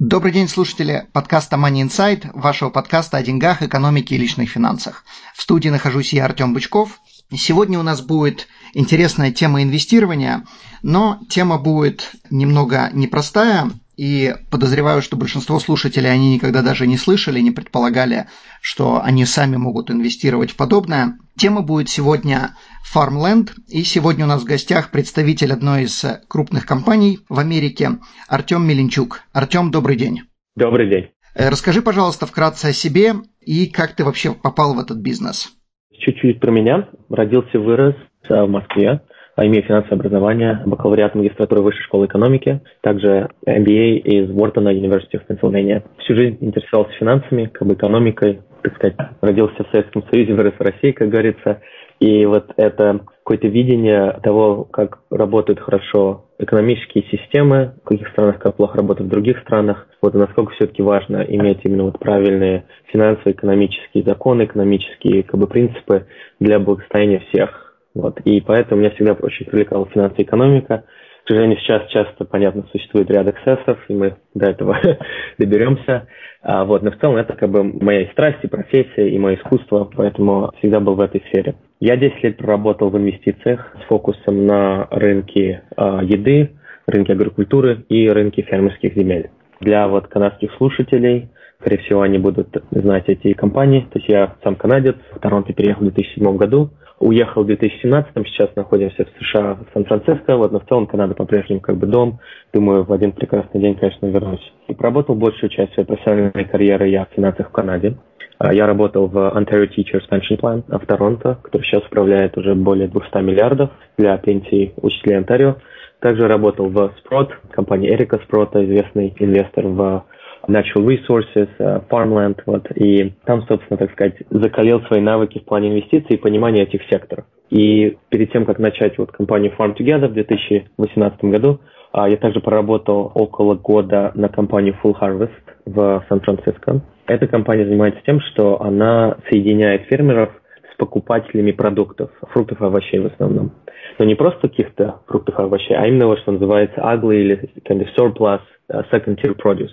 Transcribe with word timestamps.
Добрый 0.00 0.32
день, 0.32 0.48
слушатели 0.48 1.06
подкаста 1.12 1.54
Money 1.54 1.86
Insight, 1.86 2.28
вашего 2.34 2.68
подкаста 2.68 3.16
о 3.16 3.22
деньгах, 3.22 3.62
экономике 3.62 4.16
и 4.16 4.18
личных 4.18 4.50
финансах. 4.50 5.04
В 5.36 5.42
студии 5.42 5.68
нахожусь 5.68 6.12
я, 6.12 6.24
Артем 6.24 6.52
Бычков. 6.52 7.00
Сегодня 7.32 7.78
у 7.78 7.84
нас 7.84 8.00
будет 8.00 8.48
интересная 8.72 9.30
тема 9.30 9.62
инвестирования, 9.62 10.46
но 10.82 11.20
тема 11.30 11.58
будет 11.58 12.10
немного 12.28 12.90
непростая, 12.92 13.70
и 13.96 14.34
подозреваю, 14.50 15.00
что 15.00 15.16
большинство 15.16 15.60
слушателей 15.60 16.10
они 16.10 16.34
никогда 16.34 16.62
даже 16.62 16.88
не 16.88 16.98
слышали, 16.98 17.38
не 17.38 17.52
предполагали, 17.52 18.28
что 18.60 19.00
они 19.00 19.24
сами 19.24 19.56
могут 19.56 19.92
инвестировать 19.92 20.50
в 20.50 20.56
подобное. 20.56 21.16
Тема 21.36 21.62
будет 21.62 21.88
сегодня 21.88 22.56
Farmland, 22.84 23.50
и 23.68 23.82
сегодня 23.82 24.24
у 24.24 24.28
нас 24.28 24.42
в 24.42 24.46
гостях 24.46 24.90
представитель 24.90 25.52
одной 25.52 25.84
из 25.84 26.04
крупных 26.28 26.66
компаний 26.66 27.18
в 27.28 27.38
Америке 27.38 27.88
Артем 28.28 28.66
Меленчук. 28.68 29.20
Артем, 29.32 29.70
добрый 29.70 29.96
день. 29.96 30.20
Добрый 30.56 30.88
день. 30.88 31.08
Э, 31.34 31.48
расскажи, 31.48 31.82
пожалуйста, 31.82 32.26
вкратце 32.26 32.66
о 32.66 32.72
себе 32.72 33.12
и 33.40 33.66
как 33.66 33.94
ты 33.96 34.04
вообще 34.04 34.32
попал 34.32 34.74
в 34.74 34.78
этот 34.78 34.98
бизнес. 34.98 35.48
Чуть-чуть 35.92 36.40
про 36.40 36.50
меня. 36.50 36.88
Родился, 37.08 37.58
вырос 37.58 37.94
в 38.28 38.46
Москве. 38.46 39.00
А 39.36 39.44
имею 39.46 39.64
финансовое 39.64 39.98
образование, 39.98 40.62
бакалавриат 40.64 41.16
магистратуры 41.16 41.60
Высшей 41.60 41.82
школы 41.82 42.06
экономики, 42.06 42.60
также 42.82 43.30
MBA 43.44 43.96
из 43.96 44.30
Уортона 44.30 44.68
University 44.68 45.14
of 45.14 45.26
Pennsylvania. 45.26 45.82
Всю 45.98 46.14
жизнь 46.14 46.38
интересовался 46.40 46.92
финансами, 46.92 47.46
как 47.46 47.66
бы 47.66 47.74
экономикой, 47.74 48.42
так 48.62 48.76
сказать, 48.76 48.96
родился 49.20 49.64
в 49.64 49.70
Советском 49.72 50.04
Союзе, 50.08 50.34
вырос 50.34 50.54
в 50.54 50.62
России, 50.62 50.92
как 50.92 51.08
говорится. 51.08 51.60
И 52.00 52.26
вот 52.26 52.52
это 52.56 53.00
какое-то 53.24 53.48
видение 53.48 54.18
того, 54.22 54.64
как 54.64 54.98
работают 55.10 55.60
хорошо 55.60 56.26
экономические 56.38 57.04
системы, 57.04 57.74
в 57.84 57.88
каких 57.88 58.08
странах 58.08 58.38
как 58.38 58.56
плохо 58.56 58.78
работают 58.78 59.08
в 59.08 59.12
других 59.12 59.38
странах, 59.40 59.86
вот 60.02 60.14
насколько 60.14 60.52
все-таки 60.52 60.82
важно 60.82 61.22
иметь 61.22 61.60
именно 61.62 61.84
вот 61.84 61.98
правильные 61.98 62.64
финансовые, 62.92 63.34
экономические 63.34 64.04
законы, 64.04 64.44
экономические 64.44 65.22
как 65.22 65.40
бы, 65.40 65.46
принципы 65.46 66.06
для 66.40 66.58
благосостояния 66.58 67.22
всех. 67.30 67.76
Вот. 67.94 68.20
И 68.24 68.40
поэтому 68.40 68.80
меня 68.80 68.90
всегда 68.90 69.12
очень 69.12 69.46
привлекала 69.46 69.86
финансовая 69.86 70.24
экономика. 70.24 70.84
К 71.24 71.28
сожалению, 71.28 71.58
сейчас 71.58 71.88
часто, 71.88 72.26
понятно, 72.26 72.64
существует 72.70 73.10
ряд 73.10 73.26
эксцессов, 73.26 73.78
и 73.88 73.94
мы 73.94 74.16
до 74.34 74.50
этого 74.50 74.78
доберемся. 75.38 76.06
А, 76.42 76.66
вот, 76.66 76.82
но 76.82 76.90
в 76.90 76.98
целом 76.98 77.16
это 77.16 77.34
как 77.34 77.48
бы 77.48 77.64
моя 77.64 78.06
страсть, 78.12 78.40
и 78.42 78.46
профессия, 78.46 79.08
и 79.08 79.18
мое 79.18 79.36
искусство, 79.36 79.88
поэтому 79.96 80.50
всегда 80.58 80.80
был 80.80 80.96
в 80.96 81.00
этой 81.00 81.22
сфере. 81.28 81.54
Я 81.80 81.96
10 81.96 82.22
лет 82.22 82.36
проработал 82.36 82.90
в 82.90 82.98
инвестициях 82.98 83.74
с 83.80 83.86
фокусом 83.86 84.46
на 84.46 84.86
рынке 84.90 85.62
а, 85.76 86.04
еды, 86.04 86.50
рынке 86.86 87.14
агрокультуры 87.14 87.86
и 87.88 88.06
рынке 88.10 88.42
фермерских 88.42 88.94
земель. 88.94 89.30
Для 89.60 89.88
вот 89.88 90.08
канадских 90.08 90.52
слушателей, 90.58 91.30
скорее 91.58 91.78
всего, 91.78 92.02
они 92.02 92.18
будут 92.18 92.48
знать 92.70 93.04
эти 93.06 93.32
компании. 93.32 93.86
То 93.90 93.98
есть 93.98 94.10
я 94.10 94.34
сам 94.42 94.56
канадец, 94.56 94.96
в 95.14 95.20
Торонто 95.20 95.54
переехал 95.54 95.86
в 95.86 95.94
2007 95.94 96.36
году, 96.36 96.70
уехал 97.04 97.42
в 97.42 97.46
2017, 97.46 98.12
сейчас 98.26 98.56
находимся 98.56 99.04
в 99.04 99.24
США, 99.24 99.54
в 99.54 99.66
Сан-Франциско, 99.74 100.36
вот, 100.36 100.52
но 100.52 100.60
в 100.60 100.66
целом 100.66 100.86
Канада 100.86 101.14
по-прежнему 101.14 101.60
как 101.60 101.76
бы 101.76 101.86
дом. 101.86 102.18
Думаю, 102.52 102.84
в 102.84 102.92
один 102.92 103.12
прекрасный 103.12 103.60
день, 103.60 103.74
конечно, 103.74 104.06
вернусь. 104.06 104.52
И 104.68 104.74
проработал 104.74 105.14
большую 105.14 105.50
часть 105.50 105.74
своей 105.74 105.86
профессиональной 105.86 106.46
карьеры 106.46 106.88
я 106.88 107.04
в 107.04 107.14
финансах 107.14 107.48
в 107.48 107.52
Канаде. 107.52 107.96
А, 108.38 108.54
я 108.54 108.66
работал 108.66 109.06
в 109.06 109.16
Ontario 109.16 109.68
Teachers 109.68 110.08
Pension 110.10 110.40
Plan 110.40 110.62
в 110.66 110.86
Торонто, 110.86 111.38
который 111.42 111.62
сейчас 111.62 111.84
управляет 111.84 112.38
уже 112.38 112.54
более 112.54 112.88
200 112.88 113.18
миллиардов 113.18 113.70
для 113.98 114.16
пенсий 114.16 114.72
учителей 114.80 115.18
Онтарио. 115.18 115.56
Также 116.00 116.26
работал 116.26 116.68
в 116.68 116.76
Sprott, 116.76 117.30
компании 117.50 117.90
Эрика 117.94 118.18
Спрота, 118.24 118.64
известный 118.64 119.14
инвестор 119.18 119.66
в 119.66 120.04
natural 120.48 120.86
resources, 120.86 121.48
э, 121.58 121.80
farmland, 121.90 122.40
вот, 122.46 122.66
и 122.76 123.12
там, 123.24 123.42
собственно, 123.48 123.78
так 123.78 123.92
сказать, 123.92 124.16
закалил 124.30 124.80
свои 124.82 125.00
навыки 125.00 125.38
в 125.38 125.44
плане 125.44 125.70
инвестиций 125.70 126.16
и 126.16 126.20
понимания 126.20 126.62
этих 126.62 126.82
секторов. 126.90 127.24
И 127.50 127.96
перед 128.08 128.32
тем, 128.32 128.44
как 128.46 128.58
начать 128.58 128.98
вот 128.98 129.12
компанию 129.12 129.52
Farm 129.58 129.76
Together 129.76 130.08
в 130.08 130.14
2018 130.14 131.24
году, 131.24 131.60
а, 131.92 132.08
я 132.08 132.16
также 132.16 132.40
проработал 132.40 133.12
около 133.14 133.54
года 133.54 134.10
на 134.14 134.28
компанию 134.28 134.76
Full 134.82 134.98
Harvest 135.00 135.30
в 135.64 136.04
Сан-Франциско. 136.08 136.80
Эта 137.06 137.26
компания 137.26 137.64
занимается 137.64 138.00
тем, 138.04 138.20
что 138.20 138.60
она 138.60 139.18
соединяет 139.30 139.82
фермеров 139.82 140.30
с 140.72 140.76
покупателями 140.76 141.52
продуктов, 141.52 142.10
фруктов 142.30 142.60
и 142.60 142.64
овощей 142.64 142.98
в 142.98 143.06
основном. 143.06 143.52
Но 143.98 144.04
не 144.04 144.14
просто 144.14 144.48
каких-то 144.48 145.00
фруктов 145.06 145.38
и 145.38 145.42
овощей, 145.42 145.76
а 145.76 145.86
именно, 145.86 146.16
что 146.16 146.32
называется 146.32 146.80
ugly 146.80 147.20
или 147.20 147.50
kind 147.68 147.80
of 147.80 147.88
surplus, 147.96 148.40
uh, 148.72 148.82
second 148.90 149.16
tier 149.22 149.36
produce. 149.36 149.70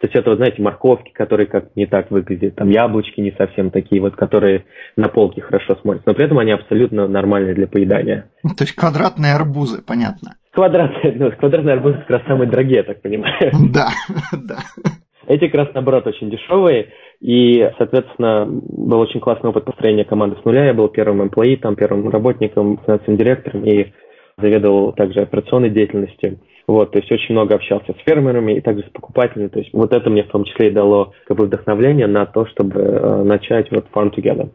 То 0.00 0.06
есть 0.06 0.14
это, 0.14 0.30
вот, 0.30 0.36
знаете, 0.36 0.60
морковки, 0.60 1.10
которые 1.12 1.46
как 1.46 1.74
не 1.74 1.86
так 1.86 2.10
выглядят, 2.10 2.56
там 2.56 2.68
яблочки 2.68 3.20
не 3.20 3.32
совсем 3.32 3.70
такие, 3.70 4.02
вот, 4.02 4.14
которые 4.14 4.66
на 4.96 5.08
полке 5.08 5.40
хорошо 5.40 5.76
смотрятся, 5.76 6.10
но 6.10 6.14
при 6.14 6.26
этом 6.26 6.38
они 6.38 6.52
абсолютно 6.52 7.08
нормальные 7.08 7.54
для 7.54 7.66
поедания. 7.66 8.28
То 8.42 8.64
есть 8.64 8.74
квадратные 8.74 9.34
арбузы, 9.34 9.82
понятно. 9.82 10.36
Квадратные, 10.52 11.14
ну, 11.16 11.30
квадратные 11.32 11.74
арбузы 11.74 11.98
как 11.98 12.10
раз 12.10 12.22
самые 12.26 12.50
дорогие, 12.50 12.76
я 12.76 12.82
так 12.82 13.00
понимаю. 13.00 13.52
Да, 13.72 13.88
да. 14.32 14.58
Эти 15.28 15.46
как 15.48 15.54
раз, 15.54 15.68
наоборот, 15.74 16.06
очень 16.06 16.30
дешевые, 16.30 16.92
и, 17.20 17.68
соответственно, 17.78 18.46
был 18.46 19.00
очень 19.00 19.20
классный 19.20 19.50
опыт 19.50 19.64
построения 19.64 20.04
команды 20.04 20.36
с 20.40 20.44
нуля. 20.44 20.66
Я 20.66 20.74
был 20.74 20.88
первым 20.88 21.22
employee, 21.22 21.56
там, 21.56 21.74
первым 21.74 22.08
работником, 22.10 22.78
финансовым 22.84 23.16
директором 23.16 23.64
и 23.64 23.92
заведовал 24.38 24.92
также 24.92 25.22
операционной 25.22 25.70
деятельностью. 25.70 26.38
Вот, 26.66 26.92
то 26.92 26.98
есть 26.98 27.10
очень 27.12 27.32
много 27.32 27.54
общался 27.54 27.92
с 27.92 28.04
фермерами 28.04 28.56
и 28.56 28.60
также 28.60 28.84
с 28.84 28.90
покупателями. 28.90 29.48
То 29.48 29.60
есть 29.60 29.72
вот 29.72 29.92
это 29.92 30.10
мне 30.10 30.24
в 30.24 30.28
том 30.28 30.44
числе 30.44 30.68
и 30.68 30.72
дало 30.72 31.12
как 31.26 31.36
бы 31.36 31.46
вдохновление 31.46 32.08
на 32.08 32.26
то, 32.26 32.46
чтобы 32.46 32.80
э, 32.80 33.22
начать 33.22 33.70
вот 33.70 33.86
Farm 33.94 34.12
Together. 34.12 34.50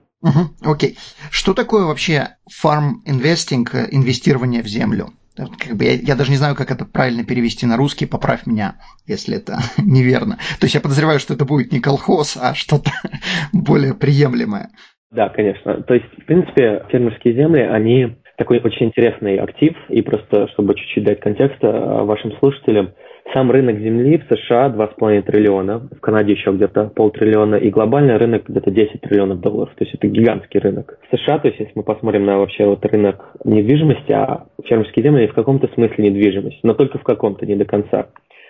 Окей. 0.63 0.91
Okay. 0.91 0.97
Что 1.31 1.53
такое 1.53 1.85
вообще 1.85 2.35
farm 2.49 2.95
investing, 3.07 3.65
э, 3.73 3.87
инвестирование 3.91 4.61
в 4.61 4.67
землю? 4.67 5.07
Как 5.35 5.77
бы 5.77 5.85
я, 5.85 5.93
я 5.93 6.15
даже 6.15 6.29
не 6.29 6.37
знаю, 6.37 6.55
как 6.55 6.71
это 6.71 6.85
правильно 6.85 7.23
перевести 7.23 7.65
на 7.65 7.77
русский, 7.77 8.05
поправь 8.05 8.45
меня, 8.45 8.75
если 9.07 9.37
это 9.37 9.59
неверно. 9.77 10.37
То 10.59 10.65
есть 10.65 10.75
я 10.75 10.81
подозреваю, 10.81 11.19
что 11.19 11.33
это 11.33 11.45
будет 11.45 11.71
не 11.71 11.79
колхоз, 11.79 12.37
а 12.37 12.53
что-то 12.53 12.91
более 13.53 13.93
приемлемое. 13.93 14.69
Да, 15.11 15.29
конечно. 15.29 15.81
То 15.83 15.93
есть, 15.93 16.05
в 16.17 16.25
принципе, 16.25 16.85
фермерские 16.89 17.33
земли, 17.35 17.61
они 17.61 18.20
такой 18.41 18.59
очень 18.63 18.87
интересный 18.87 19.37
актив. 19.37 19.75
И 19.89 20.01
просто, 20.01 20.47
чтобы 20.49 20.73
чуть-чуть 20.73 21.03
дать 21.03 21.19
контекста 21.19 21.67
э, 21.67 22.03
вашим 22.03 22.31
слушателям, 22.39 22.89
сам 23.33 23.51
рынок 23.51 23.77
земли 23.77 24.17
в 24.17 24.35
США 24.35 24.69
2,5 24.69 25.21
триллиона, 25.21 25.87
в 25.95 25.99
Канаде 25.99 26.33
еще 26.33 26.51
где-то 26.51 26.85
полтриллиона, 26.95 27.55
и 27.55 27.69
глобальный 27.69 28.17
рынок 28.17 28.45
где-то 28.47 28.71
10 28.71 29.01
триллионов 29.01 29.41
долларов. 29.41 29.69
То 29.75 29.83
есть 29.83 29.93
это 29.93 30.07
гигантский 30.07 30.59
рынок. 30.59 30.97
В 31.07 31.15
США, 31.15 31.37
то 31.37 31.49
есть 31.49 31.59
если 31.59 31.73
мы 31.75 31.83
посмотрим 31.83 32.25
на 32.25 32.39
вообще 32.39 32.65
вот 32.65 32.83
рынок 32.83 33.23
недвижимости, 33.45 34.11
а 34.11 34.47
фермерские 34.65 35.05
земли 35.05 35.27
в 35.27 35.35
каком-то 35.35 35.69
смысле 35.75 36.09
недвижимость, 36.09 36.61
но 36.63 36.73
только 36.73 36.97
в 36.97 37.03
каком-то, 37.03 37.45
не 37.45 37.55
до 37.55 37.65
конца. 37.65 38.07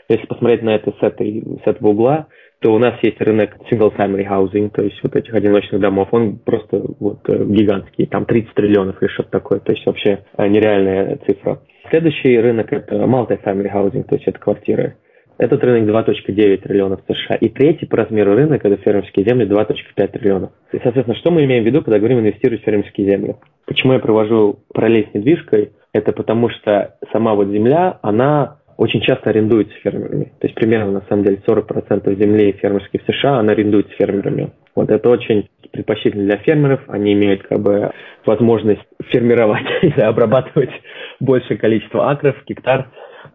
Если 0.07 0.25
посмотреть 0.25 0.61
на 0.61 0.73
это 0.75 0.91
с, 0.91 1.03
этой, 1.03 1.43
с 1.63 1.67
этого 1.67 1.89
угла, 1.89 2.27
то 2.61 2.73
у 2.73 2.77
нас 2.77 2.93
есть 3.01 3.19
рынок 3.19 3.57
single-family 3.71 4.25
housing, 4.27 4.69
то 4.69 4.83
есть 4.83 4.99
вот 5.01 5.15
этих 5.15 5.33
одиночных 5.33 5.81
домов, 5.81 6.09
он 6.11 6.37
просто 6.37 6.79
вот 6.99 7.27
э, 7.27 7.43
гигантский, 7.43 8.05
там 8.05 8.25
30 8.25 8.53
триллионов 8.53 9.01
или 9.01 9.09
что-то 9.09 9.31
такое, 9.31 9.59
то 9.59 9.71
есть 9.71 9.83
вообще 9.85 10.19
э, 10.37 10.47
нереальная 10.47 11.17
цифра. 11.25 11.59
Следующий 11.89 12.39
рынок 12.39 12.71
это 12.71 12.95
multi-family 12.95 13.71
housing, 13.73 14.03
то 14.03 14.15
есть 14.15 14.27
это 14.27 14.37
квартиры. 14.37 14.95
Этот 15.39 15.63
рынок 15.63 15.89
2.9 15.89 16.57
триллионов 16.57 16.99
США. 17.07 17.35
И 17.37 17.49
третий 17.49 17.87
по 17.87 17.97
размеру 17.97 18.35
рынок– 18.35 18.61
это 18.63 18.77
фермерские 18.77 19.25
земли 19.25 19.47
2.5 19.47 20.07
триллионов. 20.09 20.51
И, 20.71 20.77
соответственно, 20.83 21.17
что 21.17 21.31
мы 21.31 21.45
имеем 21.45 21.63
в 21.63 21.65
виду, 21.65 21.81
когда 21.81 21.97
говорим 21.97 22.19
инвестировать 22.19 22.61
в 22.61 22.65
фермерские 22.65 23.09
земли? 23.09 23.35
Почему 23.65 23.93
я 23.93 23.99
провожу 23.99 24.59
параллель 24.71 25.09
с 25.09 25.15
недвижкой? 25.15 25.71
Это 25.93 26.11
потому 26.11 26.49
что 26.49 26.95
сама 27.11 27.33
вот 27.33 27.47
земля, 27.47 27.97
она 28.03 28.59
очень 28.81 29.01
часто 29.01 29.29
арендуется 29.29 29.75
фермерами. 29.83 30.31
То 30.39 30.47
есть 30.47 30.55
примерно, 30.55 30.91
на 30.91 31.01
самом 31.01 31.23
деле, 31.23 31.39
40% 31.45 32.15
земли 32.15 32.51
фермерских 32.53 33.03
в 33.03 33.13
США, 33.13 33.37
она 33.37 33.51
арендуется 33.51 33.93
фермерами. 33.93 34.53
Вот 34.75 34.89
это 34.89 35.07
очень 35.07 35.49
предпочтительно 35.71 36.25
для 36.25 36.37
фермеров. 36.37 36.79
Они 36.87 37.13
имеют 37.13 37.43
как 37.43 37.59
бы 37.59 37.91
возможность 38.25 38.81
фермировать, 39.11 39.67
обрабатывать 39.99 40.71
большее 41.19 41.59
количество 41.59 42.09
акров, 42.09 42.35
гектар. 42.47 42.87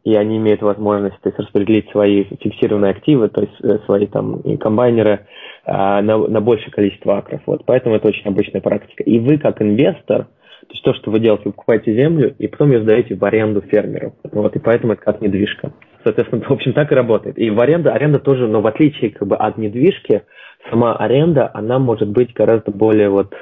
и 0.02 0.16
они 0.16 0.38
имеют 0.38 0.62
возможность 0.62 1.20
то 1.20 1.28
есть, 1.28 1.38
распределить 1.38 1.88
свои 1.90 2.24
фиксированные 2.24 2.90
активы, 2.90 3.28
то 3.28 3.42
есть 3.42 3.54
э, 3.62 3.78
свои 3.86 4.08
там 4.08 4.42
комбайнеры 4.58 5.26
а, 5.64 6.02
на, 6.02 6.26
на 6.26 6.40
большее 6.40 6.72
количество 6.72 7.18
акров. 7.18 7.42
Вот, 7.46 7.62
поэтому 7.66 7.94
это 7.94 8.08
очень 8.08 8.26
обычная 8.26 8.60
практика. 8.60 9.04
И 9.04 9.20
вы, 9.20 9.38
как 9.38 9.62
инвестор, 9.62 10.26
то 10.68 10.72
есть 10.72 10.84
то, 10.84 10.94
что 10.94 11.10
вы 11.10 11.20
делаете, 11.20 11.44
вы 11.46 11.52
покупаете 11.52 11.94
землю 11.94 12.34
и 12.38 12.48
потом 12.48 12.72
ее 12.72 12.82
сдаете 12.82 13.14
в 13.14 13.24
аренду 13.24 13.60
фермеру. 13.60 14.14
Вот, 14.32 14.56
и 14.56 14.58
поэтому 14.58 14.94
это 14.94 15.02
как 15.02 15.20
недвижка. 15.20 15.72
Соответственно, 16.02 16.42
в 16.48 16.52
общем, 16.52 16.72
так 16.72 16.90
и 16.90 16.94
работает. 16.94 17.38
И 17.38 17.50
в 17.50 17.60
аренда, 17.60 17.92
аренда 17.92 18.18
тоже, 18.18 18.46
но 18.48 18.60
в 18.60 18.66
отличие 18.66 19.10
как 19.10 19.28
бы 19.28 19.36
от 19.36 19.58
недвижки, 19.58 20.22
сама 20.70 20.96
аренда, 20.96 21.50
она 21.54 21.78
может 21.78 22.08
быть 22.08 22.32
гораздо 22.32 22.72
более 22.72 23.10
вот 23.10 23.34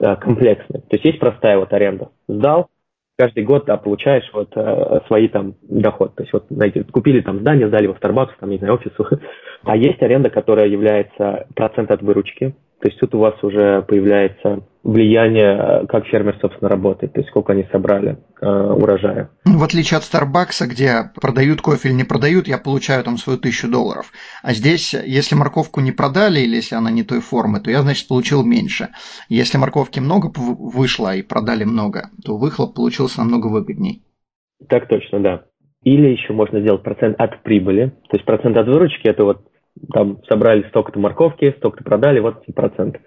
э, 0.00 0.16
комплексной. 0.16 0.80
То 0.80 0.92
есть 0.92 1.04
есть 1.04 1.18
простая 1.18 1.58
вот 1.58 1.72
аренда. 1.72 2.08
Сдал, 2.28 2.68
каждый 3.16 3.44
год 3.44 3.66
да, 3.66 3.76
получаешь 3.76 4.28
вот 4.32 4.50
э, 4.56 5.00
свои 5.06 5.28
там 5.28 5.54
доход. 5.62 6.14
То 6.14 6.22
есть 6.22 6.32
вот 6.32 6.46
знаете, 6.50 6.84
купили 6.84 7.20
там 7.20 7.40
здание, 7.40 7.68
сдали 7.68 7.84
его 7.84 7.94
в 7.94 8.00
Starbucks, 8.00 8.32
там, 8.40 8.50
не 8.50 8.58
знаю, 8.58 8.74
офису. 8.74 9.06
А 9.66 9.78
есть 9.78 10.02
аренда, 10.02 10.28
которая 10.28 10.66
является 10.66 11.46
процент 11.56 11.90
от 11.90 12.02
выручки. 12.02 12.54
То 12.84 12.88
есть 12.88 13.00
тут 13.00 13.14
у 13.14 13.18
вас 13.18 13.32
уже 13.42 13.80
появляется 13.88 14.62
влияние, 14.82 15.56
э, 15.56 15.86
как 15.86 16.04
фермер, 16.04 16.36
собственно, 16.38 16.68
работает, 16.68 17.14
то 17.14 17.20
есть 17.20 17.30
сколько 17.30 17.54
они 17.54 17.64
собрали 17.72 18.18
э, 18.42 18.46
урожая. 18.46 19.30
Ну, 19.46 19.56
в 19.56 19.64
отличие 19.64 19.96
от 19.96 20.04
Старбакса, 20.04 20.66
где 20.66 21.10
продают 21.18 21.62
кофе 21.62 21.88
или 21.88 21.96
не 21.96 22.04
продают, 22.04 22.46
я 22.46 22.58
получаю 22.58 23.02
там 23.02 23.16
свою 23.16 23.38
тысячу 23.38 23.70
долларов. 23.70 24.12
А 24.42 24.52
здесь, 24.52 24.92
если 24.92 25.34
морковку 25.34 25.80
не 25.80 25.92
продали 25.92 26.40
или 26.40 26.56
если 26.56 26.74
она 26.74 26.90
не 26.90 27.04
той 27.04 27.20
формы, 27.20 27.60
то 27.60 27.70
я, 27.70 27.80
значит, 27.80 28.06
получил 28.06 28.44
меньше. 28.44 28.88
Если 29.30 29.56
морковки 29.56 29.98
много 29.98 30.30
вышло 30.36 31.16
и 31.16 31.22
продали 31.22 31.64
много, 31.64 32.10
то 32.22 32.36
выхлоп 32.36 32.74
получился 32.74 33.20
намного 33.20 33.46
выгодней. 33.46 34.02
Так 34.68 34.88
точно, 34.88 35.20
да. 35.20 35.44
Или 35.84 36.08
еще 36.08 36.34
можно 36.34 36.60
сделать 36.60 36.82
процент 36.82 37.18
от 37.18 37.42
прибыли. 37.44 37.94
То 38.10 38.16
есть 38.18 38.26
процент 38.26 38.58
от 38.58 38.66
выручки– 38.66 39.02
это 39.08 39.24
вот 39.24 39.38
там 39.92 40.20
собрали 40.28 40.66
столько-то 40.68 40.98
морковки, 40.98 41.54
столько-то 41.58 41.84
продали, 41.84 42.20
вот 42.20 42.44
процент. 42.54 42.98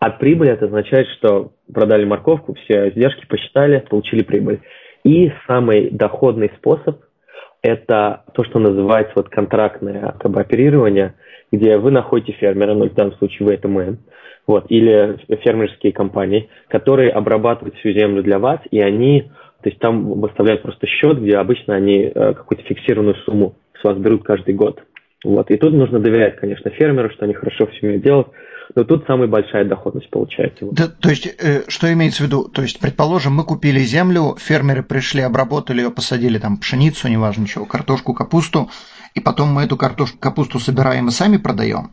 От 0.00 0.18
прибыли 0.18 0.52
это 0.52 0.66
означает, 0.66 1.08
что 1.18 1.52
продали 1.72 2.04
морковку, 2.04 2.54
все 2.54 2.90
издержки 2.90 3.26
посчитали, 3.26 3.84
получили 3.88 4.22
прибыль. 4.22 4.60
И 5.04 5.32
самый 5.46 5.90
доходный 5.90 6.50
способ– 6.58 7.00
это 7.62 8.24
то, 8.34 8.44
что 8.44 8.58
называется 8.58 9.12
вот 9.16 9.28
контрактное 9.28 10.14
как 10.20 10.30
бы, 10.30 10.40
оперирование, 10.40 11.14
где 11.50 11.76
вы 11.78 11.90
находите 11.90 12.32
фермера, 12.32 12.74
ну 12.74 12.88
в 12.88 12.94
данном 12.94 13.14
случае 13.14 13.46
вы 13.46 13.54
это 13.54 13.68
мы, 13.68 13.98
вот, 14.46 14.66
или 14.70 15.18
фермерские 15.44 15.92
компании, 15.92 16.48
которые 16.68 17.10
обрабатывают 17.10 17.76
всю 17.76 17.90
землю 17.90 18.22
для 18.22 18.38
вас, 18.38 18.60
и 18.70 18.80
они, 18.80 19.30
то 19.62 19.68
есть 19.68 19.78
там 19.80 20.20
выставляют 20.20 20.62
просто 20.62 20.86
счет, 20.86 21.20
где 21.20 21.36
обычно 21.36 21.74
они 21.74 22.02
э, 22.04 22.34
какую-то 22.34 22.64
фиксированную 22.64 23.16
сумму 23.24 23.56
с 23.80 23.84
вас 23.84 23.96
берут 23.98 24.24
каждый 24.24 24.54
год. 24.54 24.82
Вот. 25.24 25.50
И 25.50 25.56
тут 25.56 25.72
нужно 25.72 25.98
доверять, 25.98 26.36
конечно, 26.36 26.70
фермеру, 26.70 27.10
что 27.10 27.24
они 27.24 27.34
хорошо 27.34 27.66
все 27.66 27.86
умеют 27.86 28.04
делать, 28.04 28.28
но 28.74 28.84
тут 28.84 29.04
самая 29.06 29.28
большая 29.28 29.64
доходность 29.64 30.10
получается. 30.10 30.66
Да, 30.70 30.84
то 30.88 31.08
есть, 31.08 31.26
э, 31.26 31.62
что 31.68 31.92
имеется 31.92 32.22
в 32.22 32.26
виду? 32.26 32.48
То 32.48 32.62
есть, 32.62 32.80
предположим, 32.80 33.34
мы 33.34 33.44
купили 33.44 33.78
землю, 33.80 34.36
фермеры 34.38 34.82
пришли, 34.82 35.22
обработали 35.22 35.80
ее, 35.80 35.90
посадили 35.90 36.38
там 36.38 36.58
пшеницу, 36.58 37.08
неважно 37.08 37.46
чего, 37.46 37.64
картошку, 37.64 38.14
капусту, 38.14 38.68
и 39.14 39.20
потом 39.20 39.48
мы 39.48 39.62
эту 39.62 39.76
картошку, 39.76 40.18
капусту 40.20 40.58
собираем 40.58 41.08
и 41.08 41.10
сами 41.10 41.38
продаем? 41.38 41.90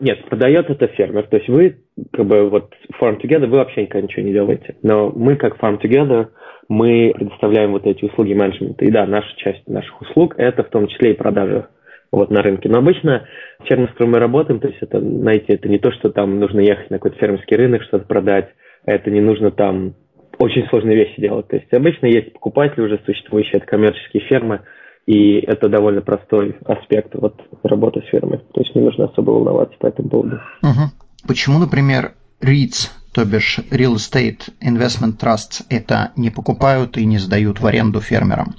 Нет, 0.00 0.24
продает 0.28 0.70
это 0.70 0.86
фермер. 0.88 1.26
То 1.26 1.36
есть 1.36 1.48
вы, 1.48 1.78
как 2.12 2.26
бы, 2.26 2.48
вот 2.50 2.72
Farm 3.00 3.20
Together, 3.20 3.46
вы 3.46 3.56
вообще 3.56 3.82
никогда 3.82 4.06
ничего 4.06 4.22
не 4.22 4.32
делаете. 4.32 4.76
Но 4.82 5.10
мы, 5.10 5.36
как 5.36 5.58
Farm 5.58 5.80
Together, 5.82 6.28
мы 6.68 7.12
предоставляем 7.16 7.72
вот 7.72 7.84
эти 7.86 8.04
услуги 8.04 8.34
менеджмента. 8.34 8.84
И 8.84 8.90
да, 8.90 9.06
наша 9.06 9.28
часть 9.38 9.66
наших 9.66 10.00
услуг– 10.00 10.34
это 10.36 10.62
в 10.62 10.68
том 10.68 10.86
числе 10.86 11.12
и 11.12 11.16
продажа 11.16 11.68
вот 12.10 12.30
на 12.30 12.42
рынке. 12.42 12.68
Но 12.68 12.78
обычно 12.78 13.26
фермер, 13.64 13.88
с 13.88 13.92
которым 13.92 14.12
мы 14.12 14.18
работаем, 14.18 14.60
то 14.60 14.68
есть 14.68 14.80
это, 14.80 15.00
знаете, 15.00 15.54
это 15.54 15.68
не 15.68 15.78
то, 15.78 15.92
что 15.92 16.10
там 16.10 16.38
нужно 16.38 16.60
ехать 16.60 16.90
на 16.90 16.98
какой-то 16.98 17.18
фермерский 17.18 17.56
рынок, 17.56 17.82
что-то 17.82 18.06
продать, 18.06 18.48
это 18.84 19.10
не 19.10 19.20
нужно 19.20 19.50
там 19.50 19.94
очень 20.38 20.66
сложные 20.68 20.96
вещи 20.96 21.20
делать. 21.20 21.48
То 21.48 21.56
есть 21.56 21.72
обычно 21.72 22.06
есть 22.06 22.32
покупатели 22.32 22.82
уже 22.82 23.00
существующие, 23.04 23.58
это 23.58 23.66
коммерческие 23.66 24.22
фермы, 24.22 24.60
и 25.06 25.38
это 25.40 25.68
довольно 25.68 26.02
простой 26.02 26.56
аспект 26.64 27.14
вот 27.14 27.40
работы 27.62 28.02
с 28.02 28.10
фермой. 28.10 28.38
То 28.52 28.60
есть 28.60 28.74
не 28.74 28.82
нужно 28.82 29.06
особо 29.06 29.30
волноваться 29.30 29.76
по 29.78 29.86
этому 29.86 30.08
поводу. 30.08 30.40
Угу. 30.62 31.26
Почему, 31.26 31.58
например, 31.58 32.12
REITs, 32.42 32.90
то 33.14 33.24
бишь 33.24 33.58
Real 33.70 33.94
Estate 33.94 34.50
Investment 34.62 35.18
Trusts, 35.20 35.64
это 35.70 36.12
не 36.16 36.30
покупают 36.30 36.96
и 36.96 37.04
не 37.04 37.18
сдают 37.18 37.60
в 37.60 37.66
аренду 37.66 38.00
фермерам? 38.00 38.54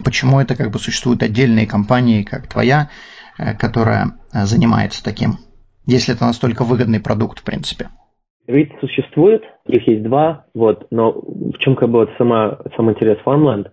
Почему 0.00 0.40
это 0.40 0.56
как 0.56 0.70
бы 0.70 0.78
существуют 0.78 1.22
отдельные 1.22 1.66
компании, 1.66 2.22
как 2.22 2.46
твоя, 2.46 2.90
э, 3.38 3.54
которая 3.54 4.18
э, 4.32 4.44
занимается 4.44 5.02
таким, 5.04 5.38
если 5.86 6.14
это 6.14 6.24
настолько 6.24 6.64
выгодный 6.64 7.00
продукт, 7.00 7.40
в 7.40 7.44
принципе? 7.44 7.88
REIT 8.48 8.80
существует, 8.80 9.42
их 9.66 9.86
есть 9.86 10.02
два, 10.02 10.46
вот, 10.54 10.86
но 10.90 11.12
в 11.12 11.58
чем 11.58 11.76
как 11.76 11.90
бы 11.90 12.00
вот 12.00 12.10
сама, 12.16 12.58
сам 12.76 12.90
интерес 12.90 13.18
Farmland, 13.24 13.68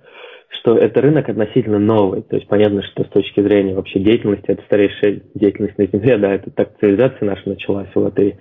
что 0.49 0.77
это 0.77 1.01
рынок 1.01 1.29
относительно 1.29 1.79
новый, 1.79 2.21
то 2.23 2.35
есть 2.35 2.47
понятно, 2.47 2.83
что 2.83 3.03
с 3.03 3.09
точки 3.09 3.41
зрения 3.41 3.73
вообще 3.73 3.99
деятельности, 3.99 4.45
это 4.47 4.63
старейшая 4.63 5.21
деятельность 5.33 5.77
на 5.77 5.87
Земле, 5.87 6.17
да, 6.17 6.33
это 6.33 6.51
так 6.51 6.77
цивилизация 6.79 7.25
наша 7.25 7.47
началась, 7.47 7.89
вот, 7.95 8.19
и 8.19 8.35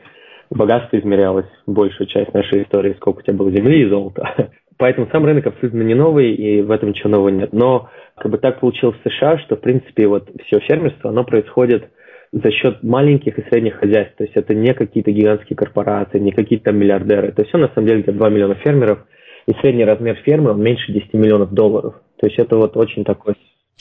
богатство 0.51 0.99
измерялось 0.99 1.47
большую 1.67 2.07
часть 2.09 2.33
нашей 2.35 2.63
истории, 2.65 2.95
сколько 2.95 3.19
у 3.19 3.23
тебя 3.23 3.35
было 3.35 3.51
земли 3.51 3.83
и 3.83 3.89
золота. 3.89 4.51
Поэтому 4.77 5.09
сам 5.13 5.25
рынок 5.25 5.47
абсолютно 5.47 5.83
не 5.83 5.95
новый, 5.95 6.35
и 6.35 6.63
в 6.63 6.71
этом 6.71 6.91
ничего 6.91 7.11
нового 7.11 7.29
нет. 7.29 7.53
Но 7.53 7.91
как 8.17 8.31
бы 8.31 8.39
так 8.39 8.61
получилось 8.61 8.97
в 9.03 9.09
США, 9.09 9.39
что, 9.39 9.57
в 9.57 9.61
принципе, 9.61 10.07
вот 10.07 10.29
все 10.47 10.61
фермерство, 10.61 11.11
оно 11.11 11.25
происходит 11.25 11.91
за 12.33 12.51
счет 12.51 12.83
маленьких 12.83 13.39
и 13.39 13.49
средних 13.49 13.77
хозяйств. 13.77 14.17
То 14.17 14.25
есть 14.25 14.37
это 14.37 14.55
не 14.55 14.75
какие-то 14.75 15.13
гигантские 15.13 15.57
корпорации, 15.57 16.19
не 16.19 16.33
какие-то 16.33 16.73
миллиардеры. 16.73 17.33
То 17.33 17.43
есть 17.43 17.51
все 17.51 17.59
на 17.59 17.69
самом 17.69 17.87
деле 17.87 18.03
где-то 18.03 18.19
2 18.19 18.29
миллиона 18.31 18.55
фермеров, 18.57 19.07
и 19.47 19.53
средний 19.61 19.85
размер 19.85 20.17
фермы, 20.25 20.51
он 20.51 20.63
меньше 20.63 20.93
10 20.93 21.15
миллионов 21.15 21.53
долларов. 21.53 21.95
То 22.19 22.27
есть 22.27 22.39
это 22.39 22.57
вот 22.57 22.77
очень 22.77 23.05
такой 23.05 23.35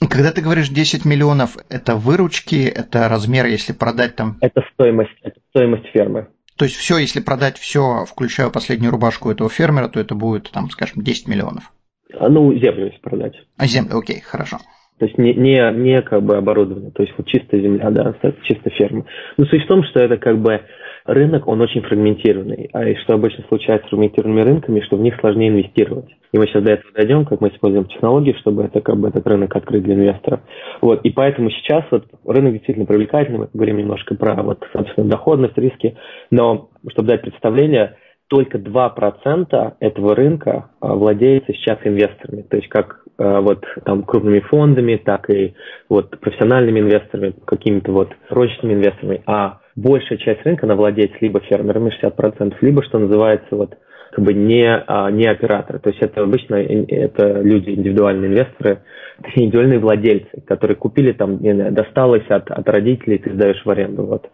когда 0.10 0.32
ты 0.32 0.42
говоришь 0.42 0.70
10 0.70 1.06
миллионов, 1.06 1.56
это 1.70 1.96
выручки, 1.96 2.66
это 2.66 3.08
размер, 3.08 3.46
если 3.46 3.74
продать 3.74 4.16
там... 4.16 4.38
Это 4.42 4.64
стоимость, 4.74 5.16
это 5.22 5.40
стоимость 5.50 5.86
фермы. 5.94 6.28
То 6.58 6.66
есть 6.66 6.76
все, 6.78 6.98
если 6.98 7.20
продать 7.20 7.58
все, 7.58 8.06
включая 8.06 8.50
последнюю 8.50 8.92
рубашку 8.92 9.32
этого 9.32 9.50
фермера, 9.50 9.88
то 9.88 10.00
это 10.00 10.16
будет, 10.16 10.52
там, 10.52 10.70
скажем, 10.70 11.04
10 11.04 11.28
миллионов. 11.28 11.72
А, 12.14 12.30
ну, 12.30 12.54
землю 12.54 12.86
если 12.86 13.00
продать. 13.00 13.34
А 13.58 13.66
землю, 13.66 13.98
окей, 13.98 14.22
хорошо. 14.22 14.58
То 15.00 15.06
есть 15.06 15.18
не, 15.18 15.34
не, 15.34 15.60
не 15.74 16.02
как 16.02 16.24
бы 16.24 16.38
оборудование, 16.38 16.92
то 16.92 17.02
есть 17.02 17.16
вот 17.18 17.28
чистая 17.28 17.60
земля, 17.62 17.90
да, 17.90 18.16
чисто 18.44 18.70
ферма. 18.70 19.06
Но 19.38 19.46
суть 19.46 19.64
в 19.64 19.68
том, 19.68 19.84
что 19.84 20.00
это 20.00 20.18
как 20.18 20.40
бы 20.40 20.62
рынок, 21.06 21.48
он 21.48 21.62
очень 21.62 21.82
фрагментированный. 21.82 22.70
А 22.74 22.88
и 22.88 22.96
что 22.96 23.16
обычно 23.16 23.44
случается 23.48 23.88
с 23.88 23.90
фрагментированными 23.90 24.42
рынками, 24.42 24.82
что 24.82 24.98
в 24.98 25.02
них 25.02 25.16
сложнее 25.20 25.50
инвестировать. 25.50 26.10
И 26.32 26.38
мы 26.38 26.48
сейчас 26.48 26.64
до 26.64 26.72
этого 26.74 26.92
дойдем, 26.94 27.26
как 27.26 27.42
мы 27.42 27.50
используем 27.50 27.86
технологии, 27.86 28.36
чтобы 28.40 28.64
это 28.64 28.82
как 28.82 28.98
бы 28.98 29.10
этот 29.10 29.26
рынок 29.28 29.56
открыть 29.56 29.84
для 29.84 29.96
инвесторов. 29.96 30.42
Вот. 30.82 31.02
И 31.04 31.12
поэтому 31.12 31.50
сейчас 31.52 31.84
вот 31.92 32.06
рынок 32.26 32.54
действительно 32.54 32.86
привлекательный. 32.86 33.40
Мы 33.40 33.50
говорим 33.54 33.78
немножко 33.78 34.16
про 34.16 34.42
вот, 34.42 34.66
собственно, 34.74 35.08
доходность, 35.08 35.58
риски. 35.58 35.96
Но, 36.32 36.70
чтобы 36.90 37.10
дать 37.10 37.22
представление, 37.22 37.98
только 38.28 38.58
2% 38.58 39.74
этого 39.80 40.16
рынка 40.16 40.72
а, 40.80 40.96
владеется 40.96 41.54
сейчас 41.54 41.78
инвесторами. 41.84 42.42
То 42.42 42.58
есть 42.58 42.68
как 42.70 43.04
а, 43.20 43.42
вот 43.42 43.64
там 43.86 44.04
крупными 44.04 44.40
фондами, 44.40 44.96
так 44.96 45.30
и 45.30 45.54
вот 45.88 46.20
профессиональными 46.20 46.80
инвесторами, 46.80 47.36
какими-то 47.46 47.92
вот 47.92 48.10
розничными 48.30 48.74
инвесторами. 48.74 49.22
А 49.28 49.60
большая 49.76 50.18
часть 50.18 50.44
рынка, 50.46 50.66
она 50.66 50.76
владеется 50.76 51.18
либо 51.22 51.40
фермерами 51.42 51.92
60%, 52.02 52.56
либо, 52.62 52.84
что 52.84 53.00
называется, 53.00 53.56
вот 53.56 53.78
как 54.12 54.24
бы 54.24 54.34
не, 54.34 54.68
а, 54.68 55.10
не 55.10 55.26
операторы. 55.26 55.80
То 55.80 55.90
есть 55.90 56.02
это 56.02 56.22
обычно 56.22 56.56
это 56.56 57.42
люди, 57.42 57.72
индивидуальные 57.72 58.30
инвесторы, 58.30 58.84
индивидуальные 59.36 59.80
владельцы, 59.80 60.42
которые 60.46 60.78
купили 60.78 61.14
там, 61.14 61.42
не 61.42 61.54
досталось 61.72 62.26
от, 62.30 62.52
от 62.52 62.70
родителей, 62.70 63.18
ты 63.18 63.34
сдаешь 63.34 63.64
в 63.66 63.70
аренду. 63.70 64.06
Вот. 64.06 64.30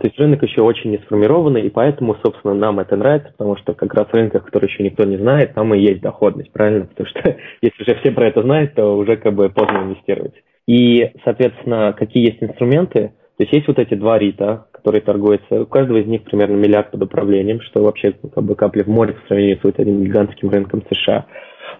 То 0.00 0.08
есть 0.08 0.18
рынок 0.18 0.42
еще 0.42 0.62
очень 0.62 0.90
не 0.90 0.98
сформированный, 0.98 1.62
и 1.62 1.70
поэтому, 1.70 2.16
собственно, 2.22 2.54
нам 2.54 2.80
это 2.80 2.96
нравится, 2.96 3.32
потому 3.36 3.56
что 3.56 3.74
как 3.74 3.94
раз 3.94 4.06
в 4.08 4.14
рынках, 4.14 4.44
которые 4.44 4.70
еще 4.70 4.82
никто 4.82 5.04
не 5.04 5.16
знает, 5.16 5.54
там 5.54 5.72
и 5.74 5.80
есть 5.80 6.00
доходность, 6.00 6.52
правильно? 6.52 6.86
Потому 6.86 7.08
что 7.08 7.36
если 7.62 7.82
уже 7.82 8.00
все 8.00 8.10
про 8.12 8.28
это 8.28 8.42
знают, 8.42 8.74
то 8.74 8.96
уже 8.96 9.16
как 9.16 9.34
бы 9.34 9.48
поздно 9.50 9.78
инвестировать. 9.78 10.34
И, 10.66 11.12
соответственно, 11.24 11.94
какие 11.96 12.26
есть 12.26 12.42
инструменты? 12.42 13.12
То 13.36 13.42
есть 13.42 13.52
есть 13.52 13.68
вот 13.68 13.78
эти 13.78 13.94
два 13.94 14.18
рита, 14.18 14.66
которые 14.84 15.00
торгуются. 15.00 15.62
У 15.62 15.66
каждого 15.66 15.96
из 15.96 16.06
них 16.06 16.24
примерно 16.24 16.56
миллиард 16.56 16.90
под 16.90 17.02
управлением, 17.02 17.62
что 17.62 17.82
вообще 17.82 18.12
как 18.12 18.44
бы 18.44 18.54
капли 18.54 18.82
в 18.82 18.86
море 18.86 19.14
по 19.14 19.26
сравнению 19.28 19.58
с 19.58 19.64
вот 19.64 19.78
этим 19.78 20.04
гигантским 20.04 20.50
рынком 20.50 20.82
США. 20.90 21.24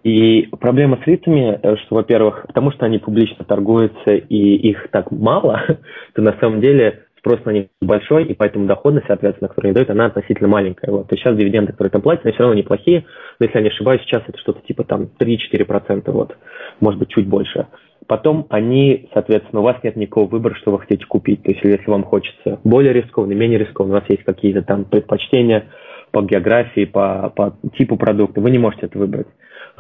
И 0.05 0.49
проблема 0.59 0.99
с 1.05 1.07
ритами, 1.07 1.61
э, 1.63 1.77
что, 1.85 1.97
во-первых, 1.97 2.47
потому 2.47 2.73
что 2.73 2.87
они 2.87 2.99
публично 2.99 3.45
торгуются 3.45 4.13
и 4.13 4.55
их 4.71 4.89
так 4.91 5.11
мало, 5.11 5.63
то 6.15 6.23
на 6.23 6.33
самом 6.41 6.63
деле 6.63 7.03
спрос 7.19 7.45
на 7.45 7.51
них 7.51 7.67
большой, 7.83 8.25
и 8.25 8.35
поэтому 8.35 8.65
доходность, 8.67 9.07
соответственно, 9.07 9.49
которую 9.49 9.71
они 9.71 9.75
дают, 9.75 9.91
она 9.91 10.07
относительно 10.07 10.49
маленькая. 10.49 10.91
Вот. 10.91 11.09
То 11.09 11.17
сейчас 11.17 11.37
дивиденды, 11.37 11.73
которые 11.73 11.91
там 11.91 12.01
платят, 12.01 12.25
они 12.25 12.33
все 12.33 12.43
равно 12.43 12.59
неплохие, 12.59 13.05
но 13.39 13.45
если 13.45 13.59
я 13.59 13.65
не 13.65 13.71
ошибаюсь, 13.71 14.01
сейчас 14.03 14.23
это 14.27 14.39
что-то 14.39 14.61
типа 14.67 14.85
там 14.85 15.11
3-4%, 15.19 16.11
вот, 16.11 16.35
может 16.81 16.99
быть, 16.99 17.11
чуть 17.11 17.29
больше. 17.29 17.67
Потом 18.07 18.47
они, 18.51 19.09
соответственно, 19.13 19.61
у 19.61 19.65
вас 19.65 19.77
нет 19.83 19.97
никакого 19.97 20.29
выбора, 20.29 20.55
что 20.55 20.73
вы 20.73 20.81
хотите 20.81 21.07
купить. 21.07 21.43
То 21.43 21.51
есть 21.51 21.65
если 21.65 21.91
вам 21.91 22.05
хочется 22.05 22.61
более 22.65 22.93
рискованно, 22.93 23.33
менее 23.33 23.59
рискованно, 23.59 23.97
у 23.97 24.01
вас 24.01 24.09
есть 24.11 24.25
какие-то 24.25 24.63
там 24.63 24.85
предпочтения 24.85 25.67
по 26.11 26.23
географии, 26.23 26.85
по, 26.85 27.33
по 27.35 27.57
типу 27.77 27.97
продукта, 27.97 28.41
вы 28.41 28.51
не 28.51 28.59
можете 28.59 28.87
это 28.87 28.99
выбрать. 28.99 29.27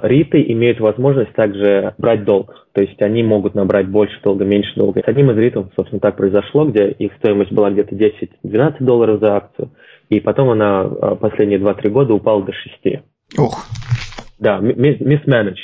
РИТы 0.02 0.42
имеют 0.48 0.80
возможность 0.80 1.32
также 1.34 1.94
брать 1.98 2.24
долг, 2.24 2.66
то 2.72 2.80
есть 2.80 3.00
они 3.00 3.22
могут 3.22 3.54
набрать 3.54 3.88
больше 3.88 4.20
долга, 4.22 4.44
меньше 4.44 4.74
долга. 4.74 5.02
С 5.04 5.08
одним 5.08 5.30
из 5.30 5.38
РИТов, 5.38 5.68
собственно, 5.76 6.00
так 6.00 6.16
произошло, 6.16 6.64
где 6.64 6.88
их 6.90 7.12
стоимость 7.18 7.52
была 7.52 7.70
где-то 7.70 7.94
10-12 7.94 8.76
долларов 8.80 9.20
за 9.20 9.36
акцию, 9.36 9.70
и 10.08 10.18
потом 10.20 10.50
она 10.50 10.80
а, 10.80 11.14
последние 11.14 11.60
2-3 11.60 11.90
года 11.90 12.14
упала 12.14 12.42
до 12.42 12.52
6. 12.52 13.02
Ох. 13.38 13.64
Да, 14.40 14.58
mismanaged, 14.58 15.54